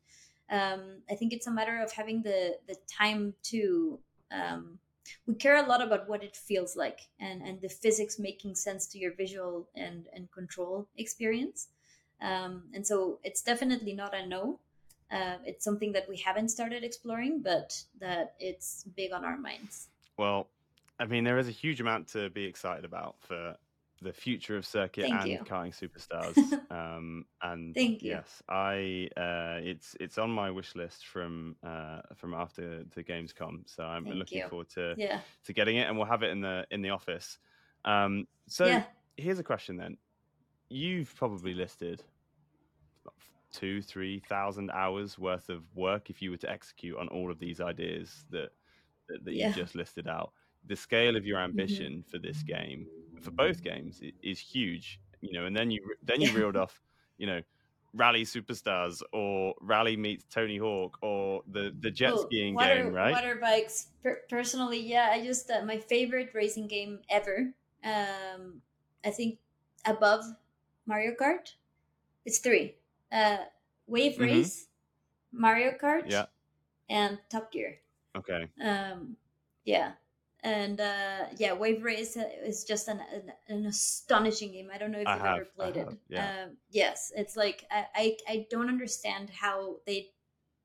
um, 0.50 1.02
I 1.10 1.14
think 1.14 1.32
it's 1.32 1.46
a 1.46 1.50
matter 1.50 1.80
of 1.82 1.92
having 1.92 2.22
the 2.22 2.58
the 2.66 2.76
time 2.88 3.34
to. 3.44 3.98
Um, 4.30 4.78
we 5.26 5.34
care 5.34 5.62
a 5.62 5.68
lot 5.68 5.82
about 5.82 6.08
what 6.08 6.24
it 6.24 6.34
feels 6.34 6.76
like 6.76 7.00
and 7.20 7.42
and 7.42 7.60
the 7.60 7.68
physics 7.68 8.18
making 8.18 8.54
sense 8.54 8.86
to 8.88 8.98
your 8.98 9.12
visual 9.12 9.68
and 9.74 10.06
and 10.14 10.30
control 10.30 10.86
experience. 10.96 11.68
Um, 12.20 12.64
and 12.72 12.86
so 12.86 13.18
it's 13.22 13.42
definitely 13.42 13.94
not 13.94 14.14
a 14.14 14.26
no. 14.26 14.58
Uh, 15.10 15.36
it's 15.44 15.64
something 15.64 15.92
that 15.92 16.08
we 16.08 16.16
haven't 16.16 16.48
started 16.48 16.82
exploring, 16.82 17.40
but 17.42 17.84
that 18.00 18.34
it's 18.40 18.84
big 18.96 19.12
on 19.12 19.24
our 19.24 19.36
minds. 19.36 19.88
Well, 20.16 20.46
I 20.99 21.07
mean, 21.07 21.24
there 21.24 21.38
is 21.38 21.49
a 21.49 21.53
huge 21.53 21.80
amount 21.80 22.09
to 22.09 22.30
be 22.30 22.45
excited 22.45 22.84
about 22.84 23.20
for 23.20 23.57
the 24.01 24.12
future 24.12 24.57
of 24.57 24.66
circuit 24.66 25.09
Thank 25.11 25.22
and 25.22 25.30
you. 25.30 25.45
karting 25.45 25.72
superstars. 25.74 26.36
um, 26.70 27.24
and 27.42 27.74
Thank 27.74 28.03
you. 28.03 28.12
yes, 28.12 28.42
I 28.49 29.09
uh, 29.16 29.61
it's 29.62 29.97
it's 29.99 30.18
on 30.18 30.30
my 30.30 30.51
wish 30.51 30.74
list 30.74 31.07
from 31.07 31.57
uh, 31.62 32.03
from 32.14 32.34
after 32.34 32.84
the 32.84 33.03
Gamescom. 33.03 33.68
So 33.68 33.84
I'm 33.84 34.05
Thank 34.05 34.18
looking 34.18 34.38
you. 34.38 34.49
forward 34.49 34.68
to 34.70 34.97
Yeah. 34.97 35.20
to 35.45 35.53
getting 35.53 35.76
it, 35.76 35.88
and 35.88 35.97
we'll 35.97 36.07
have 36.07 36.22
it 36.22 36.30
in 36.30 36.40
the 36.40 36.66
in 36.70 36.82
the 36.82 36.90
office. 36.90 37.38
Um, 37.84 38.26
so 38.49 38.66
Yeah. 38.66 38.84
here's 39.16 39.38
a 39.40 39.45
question 39.45 39.76
then: 39.76 39.99
You've 40.70 41.14
probably 41.16 41.55
listed 41.55 42.05
two, 43.53 43.80
three 43.82 44.20
thousand 44.20 44.70
hours 44.70 45.18
worth 45.18 45.49
of 45.49 45.74
work 45.74 46.11
if 46.11 46.20
you 46.20 46.30
were 46.30 46.36
to 46.38 46.51
execute 46.51 46.97
on 46.99 47.09
all 47.09 47.30
of 47.30 47.38
these 47.38 47.61
ideas 47.61 48.24
that 48.30 48.51
that, 49.09 49.24
that 49.24 49.34
Yeah. 49.34 49.47
you 49.47 49.53
just 49.53 49.74
listed 49.74 50.09
out. 50.09 50.32
The 50.66 50.76
scale 50.76 51.16
of 51.16 51.26
your 51.26 51.38
Mm-hmm. 51.38 51.50
ambition 51.50 52.04
for 52.10 52.18
this 52.18 52.42
game, 52.42 52.86
for 53.20 53.30
both 53.32 53.62
games, 53.62 54.00
is 54.22 54.38
huge. 54.38 55.00
You 55.20 55.32
know, 55.32 55.46
and 55.46 55.56
then 55.56 55.70
you 55.70 55.80
then 56.02 56.20
you 56.20 56.32
reeled 56.32 56.56
off, 56.56 56.82
you 57.18 57.26
know, 57.26 57.42
Rally 57.94 58.24
Superstars 58.24 59.02
or 59.12 59.54
Rally 59.60 59.96
meets 59.96 60.24
Tony 60.24 60.58
Hawk 60.58 60.98
or 61.02 61.42
the 61.46 61.74
the 61.80 61.90
jet 61.90 62.14
Oh, 62.14 62.24
skiing 62.26 62.54
water, 62.54 62.74
game, 62.84 62.92
right? 62.92 63.14
Water 63.14 63.36
bikes. 63.36 63.88
Per- 64.02 64.22
personally, 64.28 64.80
yeah, 64.80 65.10
I 65.12 65.24
just 65.24 65.50
uh, 65.50 65.64
my 65.64 65.78
favorite 65.78 66.30
racing 66.34 66.66
game 66.68 67.00
ever. 67.08 67.54
Um, 67.84 68.62
I 69.04 69.10
think 69.10 69.38
above 69.84 70.24
Mario 70.86 71.14
Kart. 71.20 71.54
It's 72.24 72.38
three. 72.38 72.76
Uh, 73.12 73.38
Wave 73.86 74.18
Mhm. 74.18 74.20
Race, 74.20 74.68
Mario 75.32 75.72
Kart, 75.72 76.10
Yeah. 76.10 76.26
and 76.88 77.18
Top 77.30 77.52
Gear. 77.52 77.80
Okay. 78.16 78.48
Um, 78.62 79.16
yeah, 79.64 79.92
and 80.45 80.80
uh, 80.80 81.28
yeah, 81.38 81.55
Wave 81.55 81.84
Race 81.84 82.16
is 82.16 82.64
just 82.64 82.88
an, 82.88 83.01
an 83.01 83.32
an 83.49 83.66
astonishing 83.66 84.53
game. 84.53 84.70
I 84.72 84.78
don't 84.78 84.92
know 84.92 85.01
if 85.01 85.12
I 85.12 85.16
you've 85.16 85.26
ever 85.26 85.45
have, 85.45 85.51
I 85.61 85.66
played 85.66 85.76
have, 85.76 85.97
it. 85.97 85.99
yeah. 86.09 86.32
Um, 86.45 86.59
yes, 86.70 87.12
it's 87.16 87.36
like 87.36 87.66
I, 87.70 87.86
I 87.95 88.18
I 88.28 88.47
don't 88.51 88.68
understand 88.68 89.30
how 89.30 89.80
they 89.86 90.12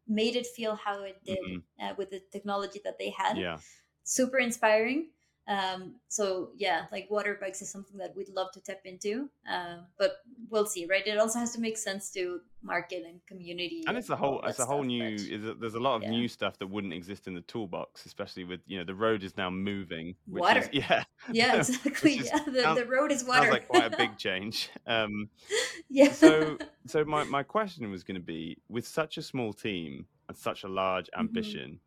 made 0.07 0.35
it 0.35 0.47
feel 0.47 0.75
how 0.75 1.03
it 1.03 1.23
did 1.25 1.39
Mhm. 1.39 1.63
uh, 1.81 1.95
with 1.97 2.11
the 2.11 2.21
technology 2.31 2.81
that 2.83 2.99
they 2.99 3.11
had. 3.11 3.35
Yeah. 3.35 3.61
Super 4.03 4.39
inspiring. 4.39 5.11
Um, 5.49 5.95
so 6.09 6.51
yeah, 6.55 6.85
like 6.91 7.07
water 7.09 7.37
bikes 7.41 7.61
is 7.63 7.69
something 7.71 7.97
that 7.97 8.15
we'd 8.15 8.29
love 8.29 8.51
to 8.53 8.61
tap 8.61 8.81
into, 8.85 9.29
uh, 9.51 9.77
but 9.97 10.17
we'll 10.49 10.67
see, 10.67 10.85
right? 10.85 11.05
It 11.05 11.17
also 11.17 11.39
has 11.39 11.53
to 11.53 11.59
make 11.59 11.75
sense 11.75 12.11
to 12.11 12.39
market 12.61 13.03
and 13.07 13.19
community, 13.25 13.83
and 13.87 13.97
it's 13.97 14.09
a 14.11 14.15
whole 14.15 14.41
it's 14.45 14.59
a 14.59 14.65
whole 14.65 14.83
new 14.83 15.03
is 15.15 15.43
there's 15.59 15.73
a 15.73 15.79
lot 15.79 15.95
of 15.95 16.03
yeah. 16.03 16.11
new 16.11 16.27
stuff 16.27 16.59
that 16.59 16.67
wouldn't 16.67 16.93
exist 16.93 17.25
in 17.27 17.33
the 17.33 17.41
toolbox 17.41 18.05
especially 18.05 18.43
with 18.43 18.59
you 18.67 18.77
know 18.77 18.83
the 18.83 18.93
road 18.93 19.23
is 19.23 19.37
now 19.37 19.49
moving 19.49 20.13
which 20.27 20.41
Water. 20.41 20.59
is, 20.59 20.69
yeah 20.73 21.03
yeah, 21.31 21.55
exactly. 21.57 22.17
is- 22.17 22.25
yeah, 22.27 22.43
the, 22.45 22.61
sounds- 22.61 22.79
the 22.79 22.85
road 22.85 23.11
is 23.11 23.23
water. 23.23 23.39
sounds 23.43 23.53
like 23.53 23.67
quite 23.67 23.93
a 23.93 23.97
big 23.97 24.17
change 24.25 24.69
um 24.87 25.29
yeah. 25.89 26.11
so 26.11 26.57
so 26.85 27.03
my, 27.05 27.23
my 27.23 27.43
question 27.43 27.89
was 27.89 28.03
going 28.03 28.15
to 28.15 28.21
be 28.21 28.57
with 28.67 28.85
such 28.85 29.17
a 29.17 29.21
small 29.21 29.53
team 29.53 30.05
and 30.27 30.37
such 30.37 30.63
a 30.63 30.67
large 30.67 31.05
Mm-hmm. 31.07 31.21
ambition 31.21 31.79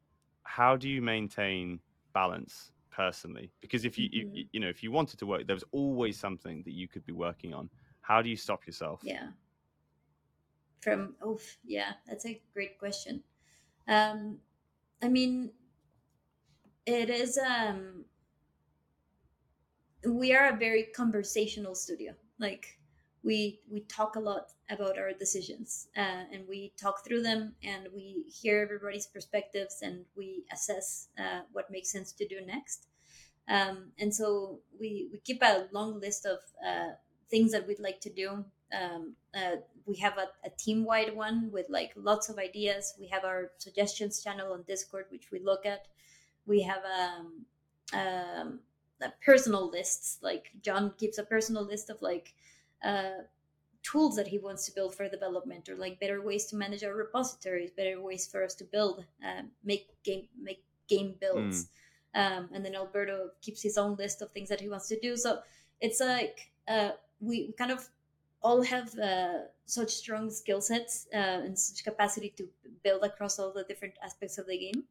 how 0.44 0.76
do 0.76 0.88
you 0.88 1.02
maintain 1.02 1.80
balance 2.14 2.72
personally 2.92 3.50
because 3.60 3.84
if 3.84 3.98
you, 3.98 4.08
Mhm. 4.08 4.34
you 4.36 4.44
you 4.52 4.60
know 4.60 4.68
if 4.68 4.82
you 4.82 4.92
wanted 4.92 5.18
to 5.18 5.26
work 5.26 5.46
there 5.46 5.56
was 5.56 5.64
always 5.72 6.18
something 6.18 6.62
that 6.64 6.72
you 6.72 6.86
could 6.86 7.04
be 7.06 7.12
working 7.12 7.54
on 7.54 7.70
how 8.02 8.20
do 8.22 8.28
you 8.28 8.36
stop 8.36 8.66
yourself 8.66 9.00
yeah. 9.02 9.28
From 10.80 11.14
oh 11.22 11.38
yeah, 11.64 11.92
that's 12.06 12.26
a 12.26 12.42
great 12.52 12.76
question. 12.78 13.22
Um, 13.86 14.38
I 15.00 15.08
mean, 15.08 15.52
it 16.86 17.08
is 17.08 17.38
um. 17.38 18.04
We 20.04 20.34
are 20.34 20.48
a 20.52 20.56
very 20.56 20.84
conversational 20.94 21.76
studio. 21.76 22.14
Like 22.38 22.80
we 23.24 23.60
we 23.70 23.80
talk 23.80 24.16
a 24.16 24.20
lot 24.20 24.52
about 24.70 24.98
our 24.98 25.12
decisions, 25.12 25.88
uh, 25.96 26.24
and 26.32 26.46
we 26.48 26.72
talk 26.80 27.04
through 27.04 27.22
them, 27.22 27.54
and 27.62 27.88
we 27.94 28.24
hear 28.28 28.62
everybody's 28.62 29.06
perspectives, 29.06 29.82
and 29.82 30.04
we 30.16 30.44
assess 30.52 31.08
uh, 31.18 31.40
what 31.52 31.70
makes 31.70 31.90
sense 31.90 32.12
to 32.12 32.26
do 32.26 32.40
next. 32.44 32.86
Um, 33.48 33.92
and 33.98 34.14
so 34.14 34.60
we 34.78 35.08
we 35.12 35.18
keep 35.18 35.42
a 35.42 35.66
long 35.72 36.00
list 36.00 36.26
of 36.26 36.38
uh, 36.66 36.94
things 37.30 37.52
that 37.52 37.66
we'd 37.66 37.80
like 37.80 38.00
to 38.00 38.10
do. 38.10 38.44
Um, 38.72 39.14
uh, 39.34 39.56
we 39.84 39.96
have 39.96 40.16
a, 40.18 40.28
a 40.46 40.50
team 40.56 40.84
wide 40.84 41.14
one 41.14 41.50
with 41.52 41.66
like 41.68 41.92
lots 41.96 42.28
of 42.28 42.38
ideas. 42.38 42.94
We 42.98 43.08
have 43.08 43.24
our 43.24 43.50
suggestions 43.58 44.22
channel 44.22 44.52
on 44.52 44.62
Discord, 44.62 45.06
which 45.10 45.30
we 45.30 45.40
look 45.40 45.66
at. 45.66 45.86
We 46.46 46.62
have 46.62 46.82
um, 46.84 47.44
um, 47.92 48.60
personal 49.24 49.68
lists. 49.68 50.18
Like 50.22 50.50
John 50.62 50.92
keeps 50.98 51.18
a 51.18 51.24
personal 51.24 51.64
list 51.64 51.90
of 51.90 52.00
like 52.00 52.34
uh, 52.84 53.22
tools 53.82 54.16
that 54.16 54.28
he 54.28 54.38
wants 54.38 54.64
to 54.66 54.72
build 54.72 54.94
for 54.94 55.08
development, 55.08 55.68
or 55.68 55.76
like 55.76 56.00
better 56.00 56.22
ways 56.22 56.46
to 56.46 56.56
manage 56.56 56.84
our 56.84 56.94
repositories, 56.94 57.70
better 57.70 58.00
ways 58.00 58.26
for 58.26 58.44
us 58.44 58.54
to 58.54 58.64
build, 58.64 59.04
uh, 59.24 59.42
make 59.64 59.88
game 60.04 60.28
make 60.40 60.62
game 60.88 61.14
builds. 61.20 61.68
Um, 62.14 62.50
and 62.52 62.64
then 62.64 62.74
Alberto 62.74 63.30
keeps 63.40 63.62
his 63.62 63.78
own 63.78 63.96
list 63.96 64.20
of 64.22 64.30
things 64.32 64.48
that 64.50 64.60
he 64.60 64.68
wants 64.68 64.88
to 64.88 65.00
do. 65.00 65.16
So 65.16 65.40
it's 65.80 66.00
like 66.00 66.50
uh, 66.68 66.90
we 67.20 67.46
we 67.46 67.52
kind 67.52 67.70
of 67.70 67.88
all 68.42 68.62
have 68.62 68.96
uh, 68.98 69.38
such 69.66 69.90
strong 69.90 70.30
skill 70.30 70.60
sets 70.60 71.06
uh, 71.14 71.40
and 71.46 71.58
such 71.58 71.84
capacity 71.84 72.34
to 72.36 72.48
build 72.82 73.02
across 73.04 73.38
all 73.38 73.52
the 73.52 73.64
different 73.64 73.94
aspects 74.02 74.36
of 74.38 74.46
the 74.46 74.58
game. 74.58 74.84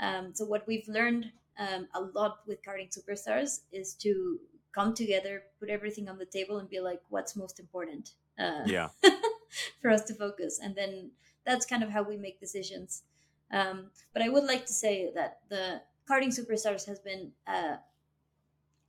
Um, 0.00 0.34
so 0.34 0.44
what 0.44 0.66
we've 0.66 0.88
learned 0.88 1.30
um, 1.58 1.86
a 1.94 2.00
lot 2.00 2.40
with 2.46 2.62
karting 2.62 2.90
superstars 2.90 3.60
is 3.72 3.94
to 3.94 4.40
come 4.74 4.94
together, 4.94 5.42
put 5.60 5.68
everything 5.68 6.08
on 6.08 6.18
the 6.18 6.24
table, 6.24 6.58
and 6.58 6.68
be 6.68 6.80
like, 6.80 7.00
what's 7.08 7.36
most 7.36 7.60
important 7.60 8.10
uh, 8.38 8.62
yeah 8.66 8.88
for 9.80 9.90
us 9.90 10.02
to 10.04 10.14
focus, 10.14 10.60
and 10.62 10.74
then 10.74 11.10
that's 11.44 11.66
kind 11.66 11.82
of 11.82 11.90
how 11.90 12.02
we 12.02 12.16
make 12.16 12.40
decisions. 12.40 13.02
Um, 13.50 13.90
but 14.12 14.22
I 14.22 14.28
would 14.28 14.44
like 14.44 14.66
to 14.66 14.72
say 14.72 15.10
that 15.14 15.38
the 15.48 15.80
karting 16.08 16.36
superstars 16.36 16.86
has 16.86 16.98
been 16.98 17.32
uh, 17.46 17.76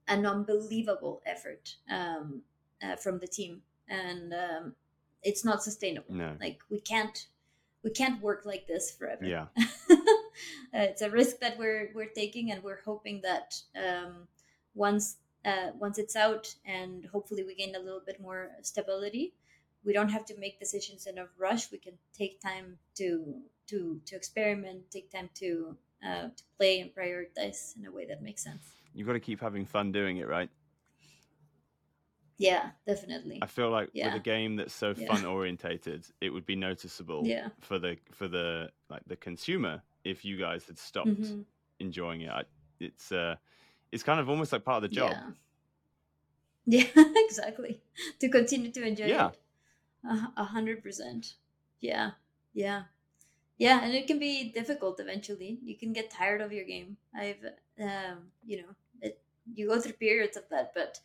an 0.08 0.26
unbelievable 0.26 1.22
effort 1.26 1.76
um, 1.90 2.42
uh, 2.84 2.96
from 2.96 3.20
the 3.20 3.28
team, 3.28 3.62
and 3.88 4.34
um, 4.34 4.76
it's 5.24 5.46
not 5.46 5.64
sustainable. 5.64 6.14
no 6.14 6.36
Like 6.40 6.60
we 6.70 6.80
can't 6.80 7.28
we 7.84 7.92
can't 7.92 8.22
work 8.22 8.46
like 8.46 8.68
this 8.68 8.92
forever. 8.92 9.26
yeah 9.26 9.46
Uh, 10.74 10.80
it's 10.80 11.02
a 11.02 11.10
risk 11.10 11.40
that 11.40 11.58
we're 11.58 11.90
we're 11.96 12.10
taking, 12.14 12.52
and 12.52 12.62
we're 12.62 12.82
hoping 12.84 13.22
that 13.22 13.56
um, 13.78 14.28
once 14.74 15.18
uh, 15.46 15.72
once 15.80 15.98
it's 15.98 16.16
out, 16.16 16.54
and 16.66 17.06
hopefully 17.06 17.44
we 17.44 17.56
gain 17.56 17.76
a 17.76 17.80
little 17.80 18.02
bit 18.06 18.20
more 18.20 18.52
stability, 18.62 19.34
we 19.84 19.94
don't 19.94 20.10
have 20.10 20.26
to 20.26 20.36
make 20.40 20.60
decisions 20.60 21.06
in 21.06 21.18
a 21.18 21.28
rush. 21.38 21.72
We 21.72 21.78
can 21.78 21.94
take 22.18 22.42
time 22.42 22.78
to 22.96 23.42
to 23.68 24.02
to 24.06 24.16
experiment, 24.16 24.92
take 24.92 25.12
time 25.12 25.30
to 25.36 25.78
uh, 26.06 26.30
to 26.38 26.44
play 26.58 26.80
and 26.82 26.94
prioritize 26.94 27.78
in 27.78 27.86
a 27.86 27.92
way 27.92 28.06
that 28.06 28.22
makes 28.22 28.44
sense. 28.44 28.64
you've 28.94 29.08
got 29.08 29.14
to 29.14 29.20
keep 29.20 29.42
having 29.42 29.66
fun 29.66 29.92
doing 29.92 30.18
it 30.18 30.28
right 30.28 30.50
Yeah, 32.38 32.72
definitely. 32.86 33.40
I 33.42 33.46
feel 33.48 33.70
like 33.70 33.90
Yeah. 33.94 34.08
with 34.08 34.16
a 34.16 34.24
game 34.24 34.58
that's 34.58 34.74
so 34.74 34.94
Yeah. 34.94 35.08
fun 35.08 35.26
orientated, 35.26 36.06
it 36.22 36.30
would 36.32 36.46
be 36.46 36.56
noticeable 36.56 37.26
Yeah. 37.26 37.50
for 37.62 37.80
the 37.80 37.98
for 38.12 38.28
the 38.28 38.72
like 38.90 39.04
the 39.08 39.16
consumer 39.16 39.82
if 40.04 40.26
you 40.26 40.38
guys 40.38 40.66
had 40.68 40.78
stopped 40.78 41.10
Mhm. 41.10 41.46
enjoying 41.80 42.22
it. 42.22 42.30
I, 42.30 42.44
it's 42.80 43.12
uh 43.12 43.36
it's 43.96 44.04
kind 44.04 44.20
of 44.20 44.30
almost 44.30 44.52
like 44.54 44.64
part 44.64 44.84
of 44.84 44.90
the 44.90 44.96
job. 44.96 45.12
Yeah. 45.12 45.32
Yeah, 46.68 46.88
exactly. 46.96 47.82
To 48.20 48.30
continue 48.30 48.72
to 48.72 48.82
enjoy 48.86 49.06
Yeah. 49.06 49.30
it. 49.30 49.40
A 50.04 50.16
a 50.38 50.44
hundred 50.46 50.82
percent. 50.84 51.36
Yeah. 51.80 52.12
Yeah. 52.54 52.84
Yeah, 53.58 53.84
and 53.84 53.94
it 53.94 54.08
can 54.08 54.20
be 54.20 54.52
difficult 54.52 55.00
eventually. 55.00 55.60
You 55.64 55.76
can 55.78 55.94
get 55.94 56.12
tired 56.12 56.42
of 56.42 56.52
your 56.52 56.66
game. 56.66 56.98
I've 57.14 57.44
um, 57.80 58.18
you 58.46 58.58
know, 58.62 58.72
it 59.02 59.20
you 59.54 59.68
go 59.70 59.80
through 59.80 59.94
periods 59.94 60.38
of 60.38 60.50
that, 60.50 60.74
but 60.74 61.00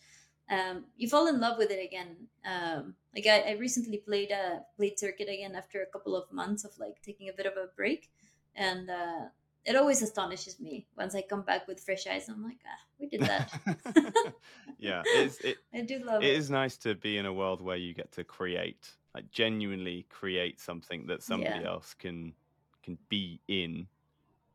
um, 0.51 0.84
you 0.97 1.09
fall 1.09 1.28
in 1.28 1.41
love 1.41 1.59
with 1.59 1.70
it 1.70 1.82
again. 1.84 2.16
Um, 2.45 2.95
like 3.14 3.26
I, 3.26 3.51
I 3.51 3.53
recently 3.66 3.99
played 3.99 4.32
uh 4.32 4.61
played 4.76 4.99
circuit 4.99 5.28
again 5.28 5.55
after 5.55 5.82
a 5.82 5.93
couple 5.95 6.16
of 6.16 6.32
months 6.32 6.64
of 6.64 6.72
like 6.78 7.03
taking 7.03 7.28
a 7.28 7.32
bit 7.36 7.47
of 7.47 7.57
a 7.57 7.68
break, 7.76 8.11
and 8.57 8.91
uh, 8.91 9.28
it 9.65 9.77
always 9.77 10.03
astonishes 10.03 10.59
me 10.61 10.87
once 10.97 11.15
I 11.15 11.23
come 11.23 11.43
back 11.43 11.69
with 11.69 11.81
fresh 11.81 12.07
eyes. 12.07 12.29
I'm 12.29 12.43
like, 12.43 12.59
ah, 12.67 12.81
we 12.99 13.07
did 13.09 13.21
that. 13.21 13.51
yeah, 14.79 15.03
it, 15.13 15.59
I 15.75 15.81
do 15.83 15.99
love 15.99 16.23
it 16.23 16.27
it. 16.27 16.37
is 16.37 16.51
nice 16.51 16.77
to 16.79 16.95
be 16.95 17.19
in 17.19 17.27
a 17.27 17.33
world 17.33 17.61
where 17.61 17.77
you 17.77 17.95
get 17.95 18.13
to 18.13 18.25
create, 18.25 18.91
like 19.15 19.31
genuinely 19.31 20.07
create 20.09 20.61
something 20.61 21.07
that 21.07 21.23
somebody 21.23 21.61
Yeah. 21.61 21.69
else 21.69 21.95
can 21.95 22.35
can 22.83 22.99
be 23.09 23.41
in 23.49 23.87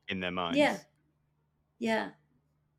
in 0.07 0.19
their 0.19 0.31
minds. 0.31 0.57
Yeah. 0.57 0.77
Yeah. 1.79 2.09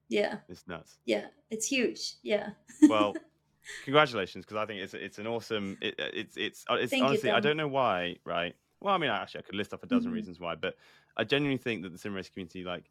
Yeah. 0.09 0.39
It's 0.49 0.67
nuts. 0.67 0.99
Yeah. 1.05 1.27
It's 1.51 1.67
huge. 1.67 2.15
Yeah. 2.23 2.51
Well, 2.89 3.15
congratulations 3.85 4.45
because 4.45 4.57
I 4.57 4.67
think 4.67 4.81
it's 4.81 4.95
it's 4.95 5.19
an 5.19 5.27
awesome. 5.27 5.79
It, 5.81 5.95
it's 5.99 6.37
it's 6.37 6.65
uh, 6.71 6.75
it's 6.75 6.91
Thank 6.91 7.03
you, 7.03 7.09
honestly 7.09 7.31
I 7.31 7.41
don't 7.41 7.57
know 7.57 7.69
why, 7.69 8.17
right? 8.25 8.55
Well, 8.81 8.95
I 8.95 8.99
mean, 8.99 9.11
actually, 9.11 9.41
I 9.41 9.43
could 9.43 9.55
list 9.55 9.73
off 9.73 9.83
a 9.83 9.87
dozen 9.87 10.13
Mhm. 10.13 10.15
reasons 10.15 10.39
why, 10.39 10.55
but 10.55 10.75
I 11.17 11.25
genuinely 11.25 11.59
think 11.59 11.83
that 11.83 11.93
the 11.93 11.99
sim 11.99 12.15
race 12.15 12.29
community 12.29 12.65
like 12.65 12.91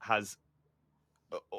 has. 0.00 0.36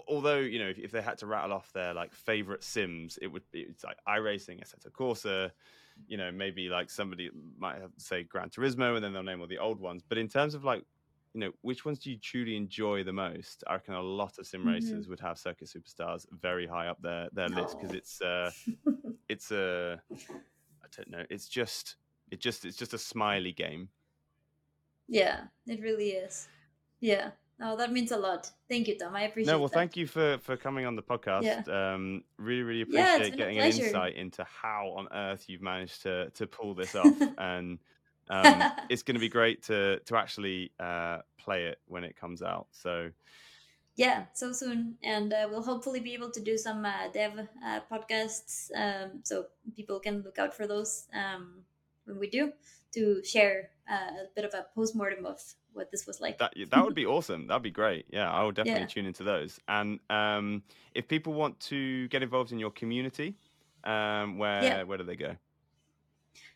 Although 0.10 0.40
you 0.40 0.60
know, 0.60 0.68
if, 0.68 0.80
if 0.80 0.92
they 0.92 1.02
had 1.02 1.18
to 1.20 1.28
rattle 1.28 1.54
off 1.54 1.72
their 1.72 1.94
like 1.94 2.14
favorite 2.14 2.64
sims, 2.64 3.18
it 3.22 3.28
would 3.28 3.50
be 3.52 3.62
it's 3.62 3.84
like 3.86 3.98
iRacing, 4.08 4.62
Assetto 4.62 4.92
Corsa, 4.92 5.52
you 6.08 6.18
know, 6.18 6.30
maybe 6.30 6.68
like 6.68 6.90
somebody 6.90 7.30
might 7.58 7.80
have 7.80 7.92
say 7.98 8.24
Gran 8.24 8.50
Turismo, 8.50 8.96
and 8.96 9.04
then 9.04 9.14
they'll 9.14 9.24
name 9.24 9.40
all 9.40 9.48
the 9.48 9.58
old 9.60 9.80
ones. 9.80 10.04
But 10.08 10.18
in 10.18 10.28
terms 10.28 10.56
of 10.56 10.66
like, 10.66 10.84
you 11.34 11.40
know, 11.40 11.52
which 11.62 11.86
ones 11.86 12.00
do 12.00 12.12
you 12.12 12.18
truly 12.18 12.58
enjoy 12.58 13.06
the 13.06 13.14
most? 13.14 13.64
I 13.66 13.74
reckon 13.76 13.94
a 13.94 14.02
lot 14.02 14.38
of 14.40 14.46
sim 14.46 14.62
Mhm. 14.62 14.74
racers 14.74 15.08
would 15.08 15.22
have 15.22 15.40
Circuit 15.40 15.70
Superstars 15.70 16.26
very 16.32 16.68
high 16.68 16.88
up 16.88 17.02
their 17.02 17.30
their 17.32 17.48
list 17.48 17.78
because 17.80 17.96
it's 17.96 18.22
uh, 18.22 18.52
it's 19.30 19.52
a 19.52 20.02
I 20.84 20.88
don't 20.98 21.10
know, 21.10 21.24
it's 21.30 21.48
just 21.48 21.96
it 22.30 22.42
just 22.42 22.66
it's 22.66 22.78
just 22.78 22.94
a 22.94 22.98
smiley 22.98 23.54
game. 23.54 23.90
Yeah. 25.12 25.42
It 25.68 25.82
really 25.82 26.12
is. 26.12 26.48
Yeah. 27.00 27.32
Oh, 27.62 27.78
that 27.78 27.92
means 27.92 28.12
a 28.12 28.18
lot. 28.18 28.50
Thank 28.68 28.88
you, 28.88 28.98
Tom. 28.98 29.16
I 29.16 29.24
appreciate 29.24 29.52
No, 29.52 29.60
well, 29.60 29.68
that. 29.68 29.76
thank 29.76 29.96
you 29.96 30.08
for 30.08 30.40
for 30.40 30.58
coming 30.58 30.86
on 30.86 30.96
the 30.96 31.04
podcast. 31.04 31.44
Yeah. 31.44 31.62
Um, 31.94 32.24
really, 32.38 32.64
really 32.64 32.82
appreciate 32.82 33.34
a 33.34 33.38
getting 33.38 33.60
an 33.60 33.66
insight 33.66 34.16
into 34.16 34.44
how 34.46 34.94
on 34.98 35.08
earth 35.14 35.46
you've 35.48 35.62
managed 35.62 36.02
to 36.04 36.32
to 36.32 36.48
pull 36.48 36.74
this 36.74 36.96
off, 36.96 37.14
and 37.38 37.78
um, 38.30 38.64
it's 38.90 39.04
going 39.04 39.16
to 39.16 39.20
be 39.20 39.30
great 39.30 39.62
to 39.64 40.00
to 40.00 40.18
actually 40.18 40.72
uh, 40.80 41.20
play 41.38 41.66
it 41.66 41.80
when 41.88 42.04
it 42.04 42.16
comes 42.16 42.42
out. 42.42 42.68
So 42.72 43.12
yeah 43.98 44.24
so 44.34 44.54
soon 44.54 44.96
and 45.04 45.34
uh, 45.34 45.46
we'll 45.52 45.62
hopefully 45.62 46.00
be 46.00 46.14
able 46.14 46.32
to 46.32 46.40
do 46.40 46.58
some 46.58 46.86
uh, 46.86 47.10
dev 47.14 47.34
uh, 47.38 47.80
podcasts 47.92 48.70
um, 48.74 49.20
so 49.24 49.46
people 49.76 50.00
can 50.00 50.22
look 50.22 50.40
out 50.40 50.54
for 50.54 50.66
those 50.66 51.08
um, 51.14 51.56
when 52.06 52.20
we 52.20 52.30
do 52.30 52.54
to 52.94 53.24
share 53.24 53.70
uh, 53.90 54.24
a 54.24 54.26
bit 54.36 54.46
of 54.46 54.54
a 54.54 54.66
post-mortem 54.76 55.26
of 55.26 55.42
what 55.74 55.90
this 55.92 56.06
was 56.06 56.20
like 56.20 56.38
that 56.38 56.54
that 56.70 56.84
would 56.84 56.96
be 56.96 57.06
awesome. 57.06 57.48
That'd 57.48 57.64
be 57.64 57.72
great. 57.72 58.06
Yeah, 58.12 58.30
I 58.30 58.44
will 58.44 58.52
definitely 58.52 58.82
Yeah. 58.82 58.88
tune 58.88 59.06
into 59.06 59.24
those. 59.24 59.60
And 59.68 60.00
um, 60.10 60.64
if 60.94 61.08
people 61.08 61.34
want 61.34 61.60
to 61.62 62.08
get 62.10 62.22
involved 62.24 62.52
in 62.52 62.60
your 62.60 62.72
community, 62.72 63.36
um, 63.86 64.38
where 64.38 64.86
where 64.86 64.98
do 64.98 65.04
they 65.04 65.16
go? 65.16 65.36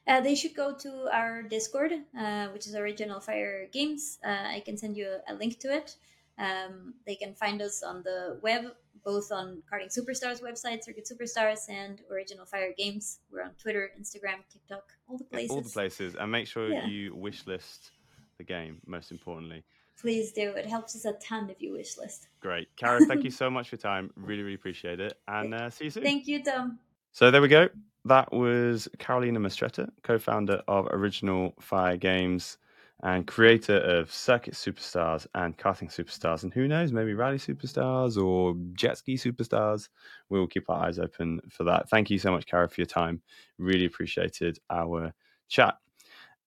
uh, 0.07 0.21
they 0.21 0.35
should 0.35 0.53
go 0.55 0.73
to 0.73 1.09
our 1.11 1.41
discord 1.43 1.91
uh, 2.17 2.47
which 2.49 2.67
is 2.67 2.75
original 2.75 3.19
fire 3.19 3.67
games 3.71 4.19
uh, 4.25 4.45
i 4.55 4.61
can 4.65 4.77
send 4.77 4.95
you 4.95 5.07
a, 5.27 5.33
a 5.33 5.35
link 5.35 5.59
to 5.59 5.73
it 5.73 5.95
um, 6.37 6.93
they 7.07 7.15
can 7.15 7.33
find 7.33 7.61
us 7.61 7.83
on 7.83 8.03
the 8.03 8.39
web 8.41 8.65
both 9.03 9.31
on 9.31 9.61
karting 9.71 9.87
superstars 9.95 10.41
website 10.41 10.83
circuit 10.83 11.07
superstars 11.09 11.69
and 11.69 12.01
original 12.11 12.45
fire 12.45 12.73
games 12.77 13.19
we're 13.31 13.43
on 13.43 13.51
twitter 13.61 13.91
instagram 13.99 14.39
tiktok 14.51 14.83
all 15.07 15.17
the 15.17 15.23
places 15.25 15.51
All 15.51 15.61
the 15.61 15.69
places, 15.69 16.15
and 16.15 16.31
make 16.31 16.47
sure 16.47 16.69
Yeah. 16.69 16.85
you 16.87 17.15
wish 17.15 17.45
list 17.45 17.91
the 18.37 18.43
game. 18.43 18.81
Most 18.85 19.11
importantly, 19.11 19.63
Please 20.01 20.33
do. 20.33 20.49
It 20.51 20.65
helps 20.65 20.93
us 20.95 21.05
a 21.05 21.13
ton 21.13 21.49
if 21.49 21.61
you 21.61 21.71
wish 21.71 21.97
list. 21.97 22.27
great, 22.41 22.67
Kara. 22.75 22.99
thank 23.05 23.23
you 23.23 23.31
so 23.43 23.49
much 23.49 23.69
for 23.69 23.75
your 23.75 23.81
time. 23.81 24.11
Really, 24.17 24.43
really 24.43 24.55
appreciate 24.55 24.99
it, 24.99 25.17
and 25.29 25.53
uh, 25.53 25.69
see 25.69 25.85
you 25.85 25.89
soon. 25.89 26.03
Thank 26.03 26.27
you, 26.27 26.43
Tom. 26.43 26.79
So 27.13 27.31
there 27.31 27.41
we 27.41 27.47
go. 27.47 27.69
That 28.03 28.31
was 28.33 28.89
Carolina 28.99 29.39
Mastretta, 29.39 29.89
co-founder 30.03 30.61
of 30.67 30.87
Original 30.91 31.53
Fire 31.61 31.95
Games 31.95 32.57
and 33.03 33.27
creator 33.27 33.77
of 33.77 34.11
Circuit 34.11 34.53
Superstars 34.53 35.27
and 35.35 35.57
Karting 35.57 35.93
Superstars, 35.93 36.43
and 36.43 36.53
who 36.53 36.67
knows, 36.67 36.91
maybe 36.91 37.13
Rally 37.13 37.37
Superstars 37.37 38.21
or 38.21 38.55
Jet 38.73 38.97
Ski 38.97 39.15
Superstars. 39.15 39.89
We 40.29 40.39
will 40.39 40.47
keep 40.47 40.69
our 40.69 40.85
eyes 40.85 40.99
open 40.99 41.41
for 41.49 41.63
that. 41.65 41.89
Thank 41.89 42.09
you 42.09 42.17
so 42.17 42.31
much, 42.31 42.45
Kara, 42.45 42.67
for 42.69 42.81
your 42.81 42.87
time. 42.87 43.21
Really 43.57 43.85
appreciated 43.85 44.59
our 44.69 45.13
chat. 45.49 45.75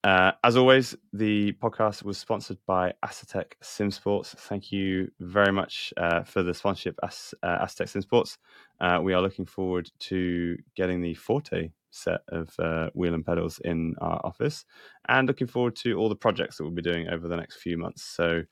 Uh, 0.05 0.33
as 0.45 0.57
always, 0.57 0.97
the 1.13 1.53
podcast 1.55 2.05
was 2.05 2.19
sponsored 2.19 2.59
by 2.67 2.93
Asetek 3.05 3.55
Sim 3.63 3.91
Sports. 3.91 4.35
Thank 4.39 4.71
you 4.71 5.11
very 5.19 5.53
much 5.53 5.93
uh, 5.97 6.23
for 6.23 6.43
the 6.43 6.55
sponsorship, 6.55 6.99
As- 7.03 7.35
uh, 7.43 7.67
Sim 7.67 8.03
Sports. 8.03 8.39
Uh, 8.81 9.01
we 9.03 9.13
are 9.13 9.21
looking 9.21 9.45
forward 9.45 9.91
to 10.01 10.57
getting 10.77 11.01
the 11.01 11.15
Forte 11.15 11.71
set 11.91 12.21
of 12.29 12.55
uh, 12.59 12.91
wheel 12.95 13.15
and 13.15 13.25
pedals 13.25 13.61
in 13.65 13.95
our 14.01 14.21
office 14.25 14.65
and 15.09 15.27
looking 15.27 15.47
forward 15.47 15.77
to 15.77 15.95
all 15.95 16.09
the 16.09 16.17
projects 16.17 16.57
that 16.57 16.65
we'll 16.65 16.73
be 16.73 16.83
doing 16.83 17.09
over 17.09 17.29
the 17.29 17.37
next 17.37 17.57
few 17.57 17.79
months. 17.79 18.03
So, 18.03 18.43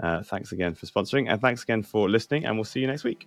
uh, 0.00 0.22
thanks 0.22 0.52
again 0.52 0.74
for 0.74 0.86
sponsoring 0.86 1.30
and 1.30 1.40
thanks 1.40 1.62
again 1.62 1.82
for 1.82 2.08
listening, 2.08 2.44
and 2.44 2.56
we'll 2.56 2.64
see 2.64 2.80
you 2.80 2.86
next 2.86 3.04
week. 3.04 3.26